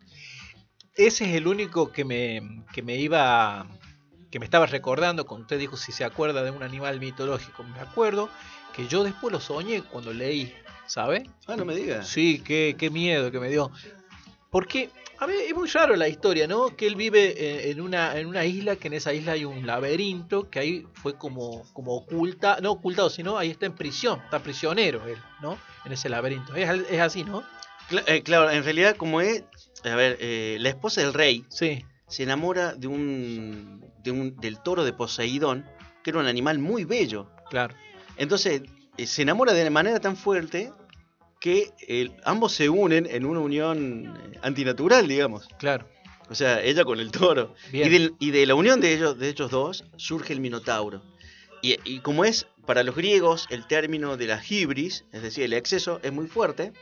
Ese 0.95 1.25
es 1.30 1.36
el 1.36 1.47
único 1.47 1.91
que 1.91 2.05
me, 2.05 2.63
que 2.73 2.82
me 2.82 2.95
iba 2.97 3.67
que 4.32 4.39
me 4.39 4.45
estaba 4.45 4.65
recordando 4.65 5.25
cuando 5.25 5.43
usted 5.43 5.57
dijo 5.59 5.78
si 5.78 5.91
se 5.91 6.03
acuerda 6.03 6.43
de 6.43 6.51
un 6.51 6.63
animal 6.63 6.99
mitológico. 6.99 7.63
Me 7.63 7.80
acuerdo 7.80 8.30
que 8.75 8.88
yo 8.88 9.03
después 9.03 9.32
lo 9.32 9.39
soñé 9.39 9.84
cuando 9.84 10.11
leí, 10.11 10.53
¿sabe? 10.86 11.30
Ah, 11.47 11.55
no 11.55 11.63
me 11.65 11.75
digas. 11.75 12.07
Sí, 12.07 12.41
qué, 12.43 12.75
qué 12.78 12.89
miedo 12.89 13.32
que 13.32 13.39
me 13.39 13.47
dio. 13.49 13.71
Porque, 14.49 14.89
a 15.20 15.26
ver, 15.26 15.38
es 15.47 15.53
muy 15.55 15.68
raro 15.70 15.95
la 15.95 16.07
historia, 16.07 16.47
¿no? 16.47 16.76
Que 16.76 16.88
él 16.88 16.95
vive 16.95 17.34
eh, 17.38 17.72
en 17.72 17.82
una, 17.82 18.18
en 18.18 18.28
una 18.28 18.45
isla, 18.45 18.76
que 18.76 18.88
en 18.88 18.93
esa 18.93 19.13
isla 19.13 19.34
hay 19.34 19.45
un 19.45 19.65
laberinto, 19.65 20.49
que 20.49 20.59
ahí 20.59 20.88
fue 20.93 21.18
como, 21.18 21.63
como 21.74 21.95
oculta, 21.95 22.59
no 22.61 22.72
ocultado, 22.72 23.09
sino 23.09 23.38
ahí 23.38 23.49
está 23.51 23.65
en 23.65 23.74
prisión, 23.76 24.22
está 24.24 24.39
prisionero 24.39 25.05
él, 25.07 25.18
¿no? 25.41 25.57
En 25.86 25.91
ese 25.91 26.09
laberinto. 26.09 26.55
Es, 26.55 26.70
es 26.89 26.99
así, 26.99 27.24
¿no? 27.24 27.43
Eh, 28.05 28.22
claro, 28.24 28.49
en 28.51 28.63
realidad, 28.63 28.95
como 28.95 29.22
es. 29.22 29.43
A 29.84 29.95
ver, 29.95 30.18
eh, 30.20 30.57
la 30.59 30.70
esposa 30.70 31.01
del 31.01 31.13
rey 31.13 31.45
Sí, 31.49 31.86
se 32.07 32.24
enamora 32.24 32.74
de 32.74 32.88
un, 32.88 33.86
de 34.03 34.11
un. 34.11 34.36
del 34.38 34.59
toro 34.59 34.84
de 34.84 34.91
Poseidón, 34.91 35.65
que 36.03 36.09
era 36.09 36.20
un 36.20 36.28
animal 36.28 36.59
muy 36.59 36.84
bello. 36.84 37.30
claro. 37.49 37.74
Entonces, 38.18 38.63
eh, 38.97 39.05
se 39.05 39.22
enamora 39.22 39.53
de 39.53 39.70
manera 39.70 39.99
tan 39.99 40.18
fuerte 40.18 40.72
que 41.39 41.71
eh, 41.88 42.09
ambos 42.25 42.53
se 42.53 42.69
unen 42.69 43.07
en 43.09 43.25
una 43.25 43.39
unión 43.39 44.17
eh, 44.33 44.39
antinatural, 44.41 45.07
digamos. 45.07 45.47
Claro. 45.59 45.88
O 46.29 46.35
sea, 46.35 46.61
ella 46.61 46.83
con 46.83 46.99
el 46.99 47.11
toro. 47.11 47.53
Y, 47.71 47.88
del- 47.89 48.15
y 48.19 48.31
de 48.31 48.45
la 48.45 48.55
unión 48.55 48.81
de 48.81 48.93
ellos, 48.93 49.17
de 49.17 49.29
ellos 49.29 49.49
dos, 49.51 49.85
surge 49.97 50.33
el 50.33 50.39
Minotauro. 50.41 51.01
Y, 51.61 51.77
y 51.85 51.99
como 51.99 52.25
es 52.25 52.47
para 52.65 52.83
los 52.83 52.95
griegos 52.95 53.47
el 53.49 53.65
término 53.65 54.17
de 54.17 54.27
la 54.27 54.41
hibris, 54.47 55.05
es 55.13 55.21
decir, 55.21 55.43
el 55.45 55.53
exceso, 55.53 55.99
es 56.03 56.11
muy 56.11 56.27
fuerte, 56.27 56.73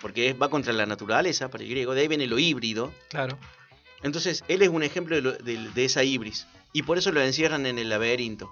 porque 0.00 0.32
va 0.32 0.48
contra 0.48 0.72
la 0.72 0.86
naturaleza 0.86 1.50
para 1.50 1.62
el 1.62 1.70
griego, 1.70 1.94
de 1.94 2.00
ahí 2.02 2.08
viene 2.08 2.26
lo 2.26 2.38
híbrido. 2.38 2.92
Claro. 3.10 3.38
Entonces, 4.02 4.44
él 4.48 4.62
es 4.62 4.70
un 4.70 4.82
ejemplo 4.82 5.14
de, 5.16 5.22
lo- 5.22 5.32
de- 5.32 5.68
de 5.74 5.84
esa 5.84 6.02
hibris. 6.04 6.46
Y 6.72 6.84
por 6.84 6.96
eso 6.96 7.12
lo 7.12 7.20
encierran 7.20 7.66
en 7.66 7.78
el 7.78 7.88
laberinto. 7.90 8.50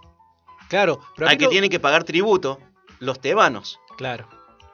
Claro, 0.69 1.01
pero 1.17 1.29
Al 1.31 1.39
que 1.39 1.47
tienen 1.49 1.71
que 1.71 1.81
pagar 1.81 2.05
tributo, 2.05 2.59
los 2.99 3.21
tebanos. 3.21 3.79
Claro, 3.97 4.29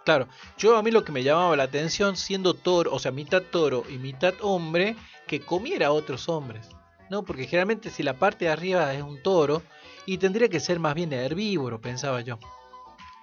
claro. 0.04 0.28
Yo 0.58 0.76
a 0.76 0.82
mí 0.82 0.90
lo 0.90 1.04
que 1.04 1.12
me 1.12 1.22
llamaba 1.22 1.56
la 1.56 1.64
atención, 1.64 2.16
siendo 2.16 2.54
toro, 2.54 2.92
o 2.92 2.98
sea, 2.98 3.10
mitad 3.12 3.42
toro 3.42 3.84
y 3.88 3.98
mitad 3.98 4.34
hombre, 4.40 4.96
que 5.26 5.40
comiera 5.40 5.88
a 5.88 5.92
otros 5.92 6.28
hombres. 6.28 6.68
¿No? 7.10 7.22
Porque 7.22 7.46
generalmente 7.46 7.90
si 7.90 8.02
la 8.02 8.14
parte 8.14 8.46
de 8.46 8.50
arriba 8.50 8.94
es 8.94 9.02
un 9.02 9.22
toro, 9.22 9.62
y 10.06 10.18
tendría 10.18 10.48
que 10.48 10.60
ser 10.60 10.80
más 10.80 10.94
bien 10.94 11.12
herbívoro, 11.12 11.80
pensaba 11.80 12.20
yo. 12.20 12.38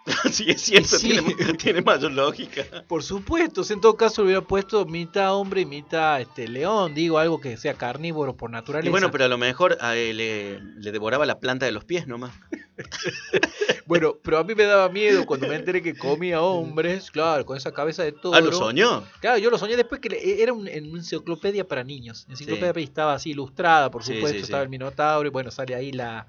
sí, 0.31 0.45
es 0.49 0.61
cierto, 0.61 0.97
Sí. 0.97 1.09
Tiene, 1.09 1.53
tiene 1.57 1.81
mayor 1.81 2.11
lógica. 2.11 2.63
Por 2.87 3.03
supuesto, 3.03 3.61
en 3.69 3.79
todo 3.81 3.95
caso 3.95 4.23
hubiera 4.23 4.41
puesto 4.41 4.85
mitad 4.85 5.33
hombre 5.35 5.61
y 5.61 5.65
mitad 5.65 6.19
este 6.21 6.47
león, 6.47 6.93
digo 6.93 7.17
algo 7.19 7.39
que 7.39 7.55
sea 7.57 7.75
carnívoro 7.75 8.35
por 8.35 8.49
naturaleza. 8.49 8.87
Y 8.87 8.91
bueno, 8.91 9.11
pero 9.11 9.25
a 9.25 9.27
lo 9.27 9.37
mejor 9.37 9.77
a 9.79 9.95
él 9.95 10.17
le, 10.17 10.59
le 10.59 10.91
devoraba 10.91 11.25
la 11.25 11.39
planta 11.39 11.65
de 11.65 11.71
los 11.71 11.85
pies 11.85 12.07
nomás. 12.07 12.31
Bueno, 13.85 14.15
pero 14.23 14.37
a 14.37 14.43
mí 14.45 14.55
me 14.55 14.63
daba 14.63 14.87
miedo 14.89 15.25
cuando 15.25 15.47
me 15.47 15.55
enteré 15.55 15.81
que 15.81 15.95
comía 15.95 16.41
hombres, 16.41 17.11
claro, 17.11 17.45
con 17.45 17.57
esa 17.57 17.73
cabeza 17.73 18.03
de 18.03 18.13
toro. 18.13 18.35
Ah, 18.37 18.39
lo 18.39 18.51
soñó. 18.53 19.03
Claro, 19.19 19.37
yo 19.37 19.49
lo 19.49 19.57
soñé 19.57 19.75
después 19.75 19.99
que 19.99 20.07
le- 20.09 20.41
era 20.41 20.53
un, 20.53 20.67
en 20.67 20.89
una 20.89 20.99
enciclopedia 20.99 21.67
para 21.67 21.83
niños. 21.83 22.25
Enciclopedia 22.29 22.73
Sí. 22.73 22.83
estaba 22.83 23.13
así 23.15 23.31
ilustrada, 23.31 23.91
por 23.91 24.03
supuesto, 24.03 24.29
sí, 24.37 24.43
estaba 24.43 24.63
el 24.63 24.69
Minotauro 24.69 25.27
y 25.27 25.31
bueno, 25.31 25.51
sale 25.51 25.75
ahí 25.75 25.91
la, 25.91 26.25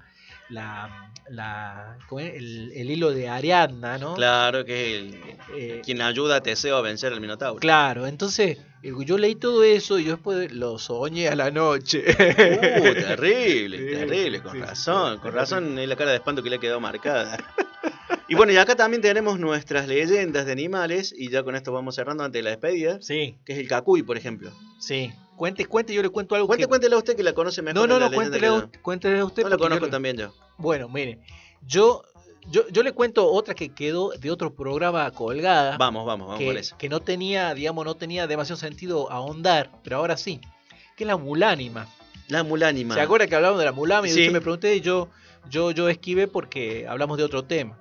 la, 0.49 1.11
la 1.29 1.97
el, 2.19 2.71
el 2.75 2.91
hilo 2.91 3.11
de 3.11 3.29
Ariadna, 3.29 3.97
¿no? 3.97 4.15
Claro 4.15 4.65
que 4.65 4.95
es 4.97 5.01
el, 5.03 5.15
Eh, 5.55 5.81
quien 5.83 6.01
ayuda 6.01 6.37
a 6.37 6.41
Teseo 6.41 6.77
a 6.77 6.81
vencer 6.81 7.13
al 7.13 7.21
Minotauro. 7.21 7.59
claro, 7.59 8.05
entonces 8.07 8.57
eh, 8.83 8.91
yo 9.05 9.17
leí 9.17 9.35
todo 9.35 9.63
eso 9.63 9.97
y 9.99 10.03
yo 10.05 10.11
después 10.13 10.51
lo 10.51 10.77
soñé 10.79 11.27
a 11.29 11.35
la 11.35 11.49
noche. 11.51 12.03
Uh, 12.07 12.93
terrible, 12.93 13.77
terrible, 13.95 14.41
con 14.41 14.51
sí, 14.53 14.59
razón, 14.59 15.15
sí. 15.15 15.21
con 15.21 15.33
razón 15.33 15.79
es 15.79 15.87
la 15.87 15.95
cara 15.95 16.11
de 16.11 16.17
espanto 16.17 16.43
que 16.43 16.49
le 16.49 16.57
ha 16.57 16.59
quedado 16.59 16.79
marcada. 16.79 17.37
Y 18.29 18.35
bueno, 18.35 18.53
y 18.53 18.57
acá 18.57 18.75
también 18.75 19.01
tenemos 19.01 19.37
nuestras 19.37 19.85
leyendas 19.87 20.45
de 20.45 20.53
animales, 20.53 21.13
y 21.15 21.29
ya 21.29 21.43
con 21.43 21.55
esto 21.55 21.73
vamos 21.73 21.95
cerrando 21.95 22.23
antes 22.23 22.39
de 22.39 22.43
la 22.43 22.49
despedida, 22.51 22.99
Sí, 23.01 23.35
que 23.45 23.51
es 23.53 23.59
el 23.59 23.67
cacuy, 23.67 24.01
por 24.01 24.17
ejemplo. 24.17 24.51
sí. 24.79 25.11
Cuente, 25.35 25.65
cuente, 25.65 25.93
yo 25.93 26.01
le 26.01 26.09
cuento 26.09 26.35
algo 26.35 26.47
Cuente, 26.47 26.63
que... 26.65 26.69
cuéntele 26.69 26.95
a 26.95 26.97
usted 26.99 27.15
que 27.15 27.23
la 27.23 27.33
conoce 27.33 27.61
mejor. 27.61 27.87
No, 27.87 27.87
no, 27.87 27.99
no, 27.99 28.11
cuéntele, 28.13 28.47
a 28.47 28.49
yo. 28.49 28.55
usted- 28.65 28.81
cuéntele 28.81 29.19
a 29.19 29.25
usted. 29.25 29.43
No 29.43 29.49
la 29.49 29.55
yo 29.55 29.59
conozco 29.59 29.89
también 29.89 30.17
yo. 30.17 30.33
Bueno, 30.57 30.87
mire, 30.89 31.19
yo, 31.65 32.03
yo, 32.49 32.67
yo 32.69 32.83
le 32.83 32.91
cuento 32.93 33.29
otra 33.31 33.53
que 33.55 33.69
quedó 33.73 34.11
de 34.11 34.29
otro 34.31 34.53
programa 34.53 35.09
colgada. 35.11 35.77
Vamos, 35.77 36.05
vamos, 36.05 36.27
vamos 36.27 36.43
con 36.43 36.53
que, 36.53 36.59
eso. 36.59 36.77
que 36.77 36.87
no 36.89 36.99
tenía, 37.01 37.53
digamos, 37.53 37.83
no 37.85 37.95
tenía 37.95 38.27
demasiado 38.27 38.59
sentido 38.59 39.11
ahondar, 39.11 39.71
pero 39.83 39.97
ahora 39.97 40.17
sí. 40.17 40.39
Que 40.95 41.03
es 41.03 41.07
la 41.07 41.17
mulánima. 41.17 41.87
La 42.27 42.43
mulánima. 42.43 42.93
¿Se 42.95 43.01
acuerda 43.01 43.27
que 43.27 43.35
hablamos 43.35 43.59
de 43.59 43.65
la 43.65 43.71
mulánima? 43.71 44.07
Y 44.15 44.21
usted 44.21 44.31
me 44.31 44.39
pregunté 44.41 44.75
y 44.75 44.81
yo, 44.81 45.09
yo, 45.49 45.71
yo 45.71 45.89
esquivé 45.89 46.27
porque 46.27 46.87
hablamos 46.87 47.17
de 47.17 47.23
otro 47.23 47.43
tema. 47.43 47.79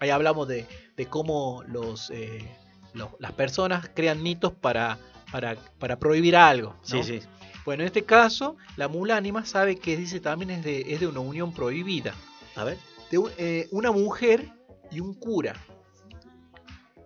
Ahí 0.00 0.10
hablamos 0.10 0.48
de, 0.48 0.66
de 0.96 1.06
cómo 1.06 1.62
los, 1.68 2.10
eh, 2.10 2.48
los- 2.94 3.10
las 3.18 3.32
personas 3.32 3.90
crean 3.94 4.22
mitos 4.22 4.52
para, 4.52 4.98
para, 5.34 5.56
para 5.80 5.98
prohibir 5.98 6.36
algo. 6.36 6.70
¿no? 6.74 6.78
Sí, 6.84 7.02
sí. 7.02 7.20
Bueno, 7.64 7.82
en 7.82 7.88
este 7.88 8.04
caso, 8.04 8.56
la 8.76 8.86
mulánima 8.86 9.44
sabe 9.44 9.74
que 9.80 9.96
dice 9.96 10.20
también 10.20 10.52
es 10.52 10.62
de, 10.62 10.92
es 10.92 11.00
de 11.00 11.08
una 11.08 11.18
unión 11.18 11.52
prohibida. 11.52 12.14
A 12.54 12.62
ver. 12.62 12.78
de 13.10 13.20
eh, 13.36 13.68
una 13.72 13.90
mujer 13.90 14.48
y 14.92 15.00
un 15.00 15.12
cura. 15.14 15.54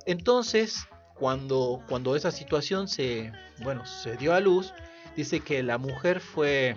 Entonces, 0.04 0.86
cuando, 1.14 1.82
cuando 1.88 2.16
esa 2.16 2.30
situación 2.30 2.86
se, 2.86 3.32
bueno, 3.62 3.86
se 3.86 4.18
dio 4.18 4.34
a 4.34 4.40
luz, 4.40 4.74
dice 5.16 5.40
que 5.40 5.62
la 5.62 5.78
mujer 5.78 6.20
fue 6.20 6.76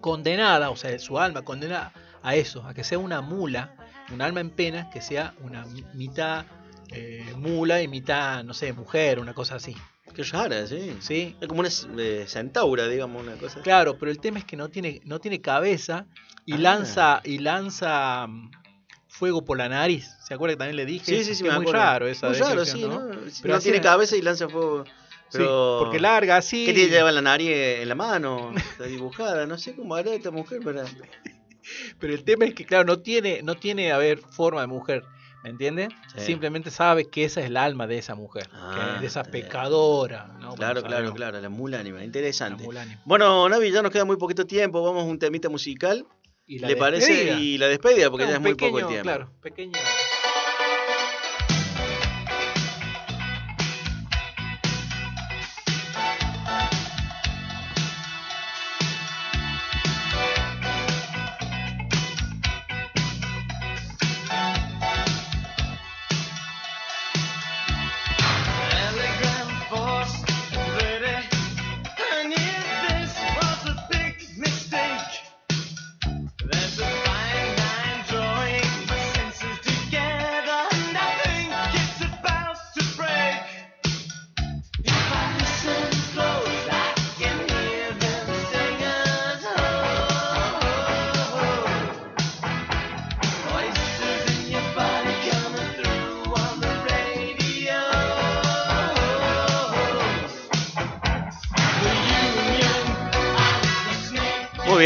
condenada, 0.00 0.70
o 0.70 0.76
sea, 0.76 0.98
su 0.98 1.18
alma 1.18 1.42
condenada 1.42 1.92
a 2.22 2.36
eso, 2.36 2.64
a 2.66 2.72
que 2.72 2.84
sea 2.84 2.96
una 2.98 3.20
mula, 3.20 3.76
un 4.10 4.22
alma 4.22 4.40
en 4.40 4.48
pena, 4.48 4.88
que 4.88 5.02
sea 5.02 5.34
una 5.42 5.66
mi- 5.66 5.84
mitad 5.92 6.46
eh, 6.90 7.34
mula 7.36 7.82
y 7.82 7.88
mitad, 7.88 8.44
no 8.44 8.54
sé, 8.54 8.72
mujer, 8.72 9.18
una 9.18 9.34
cosa 9.34 9.56
así. 9.56 9.76
Qué 10.14 10.22
rara, 10.24 10.66
sí. 10.66 10.96
¿Sí? 11.00 11.36
Es 11.40 11.48
como 11.48 11.60
una 11.60 11.68
eh, 11.98 12.24
centaura, 12.26 12.88
digamos, 12.88 13.22
una 13.22 13.36
cosa. 13.36 13.60
Claro, 13.60 13.98
pero 13.98 14.10
el 14.10 14.18
tema 14.18 14.38
es 14.38 14.44
que 14.44 14.56
no 14.56 14.68
tiene, 14.68 15.00
no 15.04 15.18
tiene 15.20 15.40
cabeza 15.40 16.06
y 16.46 16.54
Ah. 16.54 16.58
lanza, 16.58 17.20
y 17.24 17.38
lanza 17.38 18.26
mm, 18.26 18.50
fuego 19.08 19.44
por 19.44 19.58
la 19.58 19.68
nariz. 19.68 20.08
¿Se 20.26 20.32
acuerda 20.34 20.54
que 20.54 20.58
también 20.58 20.76
le 20.76 20.86
dije? 20.86 21.04
Sí, 21.04 21.24
sí, 21.24 21.34
sí, 21.34 21.42
Que 21.42 21.50
me 21.50 21.54
es 21.56 21.60
muy 21.60 21.66
acuerdo. 21.68 21.82
raro 21.82 22.06
esa 22.08 22.28
Muy 22.28 22.38
raro, 22.38 22.64
sí, 22.64 22.80
¿no? 22.82 22.88
¿no? 22.88 23.16
Pero 23.42 23.54
no 23.54 23.60
tiene 23.60 23.78
es. 23.78 23.82
cabeza 23.82 24.16
y 24.16 24.22
lanza 24.22 24.48
fuego. 24.48 24.84
Sí, 25.28 25.38
Pero... 25.38 25.78
porque 25.82 25.98
larga 26.00 26.36
así. 26.36 26.64
¿Qué 26.66 26.72
tiene 26.72 26.88
lleva 26.90 27.10
la 27.12 27.20
nariz 27.20 27.50
en 27.50 27.88
la 27.88 27.94
mano? 27.96 28.52
Está 28.56 28.84
dibujada, 28.84 29.44
no 29.46 29.58
sé 29.58 29.74
cómo 29.74 29.96
hará 29.96 30.14
esta 30.14 30.30
mujer 30.30 30.60
para. 30.62 30.84
Pero 31.98 32.14
el 32.14 32.22
tema 32.22 32.44
es 32.44 32.54
que, 32.54 32.64
claro, 32.64 32.84
no 32.84 33.00
tiene, 33.00 33.40
no 33.42 33.56
tiene, 33.56 33.90
a 33.90 33.98
ver, 33.98 34.18
forma 34.20 34.60
de 34.60 34.68
mujer. 34.68 35.04
¿Me 35.46 35.50
entiendes? 35.50 35.90
Sí. 36.12 36.22
Simplemente 36.22 36.72
sabe 36.72 37.04
que 37.04 37.22
esa 37.24 37.38
es 37.40 37.46
el 37.46 37.56
alma 37.56 37.86
de 37.86 37.98
esa 37.98 38.16
mujer. 38.16 38.48
Ah, 38.52 38.94
que- 38.96 39.00
de 39.02 39.06
esa 39.06 39.22
bien. 39.22 39.44
pecadora. 39.44 40.26
¿no? 40.40 40.56
Claro, 40.56 40.82
claro, 40.82 41.14
claro, 41.14 41.40
la 41.40 41.48
la 41.48 42.04
interesante. 42.04 42.64
mula 42.64 42.82
ánima. 42.82 43.00
Bueno, 43.04 43.48
Navi, 43.48 43.70
ya 43.70 43.80
nos 43.80 43.92
queda 43.92 44.04
muy 44.04 44.16
poquito 44.16 44.44
tiempo, 44.44 44.82
vamos 44.82 45.04
a 45.04 45.06
un 45.06 45.20
temita 45.20 45.48
musical. 45.48 46.04
Y 46.48 46.58
la 46.58 46.66
¿Le 46.68 46.76
parece? 46.76 47.38
Y 47.38 47.58
la 47.58 47.68
despedida, 47.68 48.10
porque 48.10 48.26
ya 48.26 48.34
es 48.34 48.40
muy 48.40 48.54
poco 48.56 48.80
el 48.80 48.86
tiempo. 48.86 49.02
Claro, 49.04 49.30
pequeño. 49.40 49.72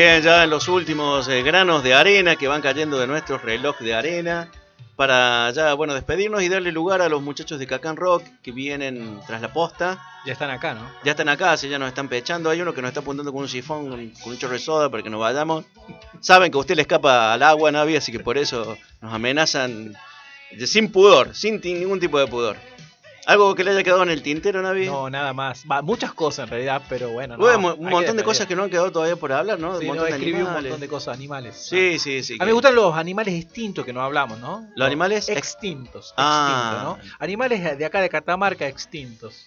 Bien, 0.00 0.22
ya 0.22 0.44
en 0.44 0.50
los 0.50 0.68
últimos 0.68 1.28
eh, 1.28 1.42
granos 1.42 1.82
de 1.82 1.94
arena 1.94 2.36
que 2.36 2.48
van 2.48 2.62
cayendo 2.62 2.98
de 2.98 3.06
nuestro 3.06 3.38
reloj 3.38 3.78
de 3.80 3.94
arena. 3.94 4.50
Para 4.96 5.50
ya, 5.52 5.72
bueno, 5.74 5.94
despedirnos 5.94 6.42
y 6.42 6.48
darle 6.50 6.72
lugar 6.72 7.00
a 7.00 7.08
los 7.08 7.22
muchachos 7.22 7.58
de 7.58 7.66
Cacán 7.66 7.96
Rock 7.96 8.22
que 8.42 8.52
vienen 8.52 9.18
tras 9.26 9.40
la 9.40 9.50
posta. 9.52 10.02
Ya 10.26 10.34
están 10.34 10.50
acá, 10.50 10.74
¿no? 10.74 10.90
Ya 11.04 11.12
están 11.12 11.28
acá, 11.30 11.56
si 11.56 11.68
ya 11.70 11.78
nos 11.78 11.88
están 11.88 12.08
pechando. 12.08 12.50
Hay 12.50 12.60
uno 12.60 12.74
que 12.74 12.82
nos 12.82 12.88
está 12.90 13.00
apuntando 13.00 13.32
con 13.32 13.42
un 13.42 13.48
sifón, 13.48 13.88
con, 13.88 14.00
un 14.32 14.38
chorro 14.38 14.52
de 14.52 14.58
soda 14.58 14.90
para 14.90 15.02
que 15.02 15.08
nos 15.08 15.20
vayamos. 15.20 15.64
Saben 16.20 16.50
que 16.52 16.58
usted 16.58 16.76
le 16.76 16.82
escapa 16.82 17.32
al 17.32 17.42
agua, 17.42 17.72
Navi, 17.72 17.96
así 17.96 18.12
que 18.12 18.20
por 18.20 18.36
eso 18.36 18.76
nos 19.00 19.14
amenazan 19.14 19.94
de- 20.50 20.66
sin 20.66 20.92
pudor, 20.92 21.34
sin 21.34 21.60
ningún 21.62 21.98
tipo 21.98 22.18
de 22.18 22.26
pudor. 22.26 22.56
¿Algo 23.26 23.54
que 23.54 23.62
le 23.64 23.70
haya 23.72 23.82
quedado 23.82 24.02
en 24.02 24.10
el 24.10 24.22
tintero, 24.22 24.62
Navi? 24.62 24.86
No, 24.86 25.08
nada 25.10 25.32
más. 25.32 25.64
Va, 25.70 25.82
muchas 25.82 26.12
cosas 26.14 26.44
en 26.44 26.50
realidad, 26.50 26.82
pero 26.88 27.10
bueno. 27.10 27.36
no, 27.36 27.42
Bueno, 27.42 27.74
un 27.78 27.88
montón 27.90 28.16
de 28.16 28.22
cosas 28.24 28.46
que 28.46 28.56
no 28.56 28.64
han 28.64 28.70
quedado 28.70 28.90
todavía 28.90 29.16
por 29.16 29.32
hablar, 29.32 29.58
¿no? 29.58 29.78
Sí, 29.78 29.86
un 29.88 29.96
no, 29.96 30.02
de 30.04 30.10
escribí 30.10 30.32
un 30.32 30.38
animales. 30.46 30.62
montón 30.64 30.80
de 30.80 30.88
cosas, 30.88 31.14
animales. 31.14 31.56
Sí, 31.68 31.98
sí, 31.98 32.22
sí. 32.22 32.32
A 32.32 32.36
mí 32.36 32.38
que- 32.40 32.46
me 32.46 32.52
gustan 32.52 32.74
los 32.74 32.94
animales 32.96 33.34
extintos 33.34 33.84
que 33.84 33.92
no 33.92 34.02
hablamos, 34.02 34.38
¿no? 34.40 34.66
¿Los 34.74 34.86
animales 34.86 35.28
ex- 35.28 35.38
extintos? 35.38 36.14
Ah. 36.16 36.48
extintos, 36.50 37.04
¿no? 37.08 37.14
Animales 37.18 37.78
de 37.78 37.84
acá 37.84 38.00
de 38.00 38.08
Catamarca 38.08 38.66
extintos. 38.66 39.46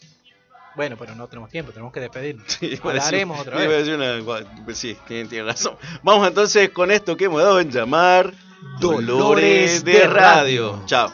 Bueno, 0.75 0.95
pero 0.97 1.13
no 1.15 1.27
tenemos 1.27 1.49
tiempo, 1.51 1.71
tenemos 1.71 1.91
que 1.93 1.99
despedirnos. 1.99 2.45
Sí, 2.59 2.69
decir- 2.69 2.81
Hablaremos 2.83 3.39
otra 3.39 3.57
vez. 3.57 3.87
una- 3.89 4.73
sí, 4.73 4.97
tiene, 5.07 5.29
tiene 5.29 5.45
razón. 5.45 5.75
Vamos 6.03 6.27
entonces 6.27 6.69
con 6.69 6.89
esto 6.91 7.17
que 7.17 7.25
hemos 7.25 7.41
dado 7.41 7.59
en 7.59 7.69
llamar 7.71 8.33
Dolores 8.79 9.83
de 9.83 10.07
Radio. 10.07 10.81
Chao. 10.85 11.11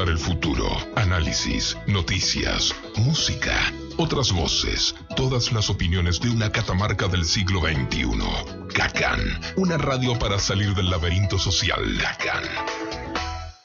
El 0.00 0.18
futuro. 0.18 0.66
Análisis, 0.96 1.76
noticias, 1.86 2.74
música, 2.96 3.72
otras 3.98 4.32
voces, 4.32 4.94
todas 5.16 5.52
las 5.52 5.68
opiniones 5.68 6.18
de 6.18 6.30
una 6.30 6.50
catamarca 6.50 7.08
del 7.08 7.26
siglo 7.26 7.60
XXI. 7.60 8.08
Cacán. 8.74 9.20
Una 9.56 9.76
radio 9.76 10.18
para 10.18 10.38
salir 10.38 10.74
del 10.74 10.88
laberinto 10.88 11.38
social. 11.38 11.82
Cacán. 12.00 13.01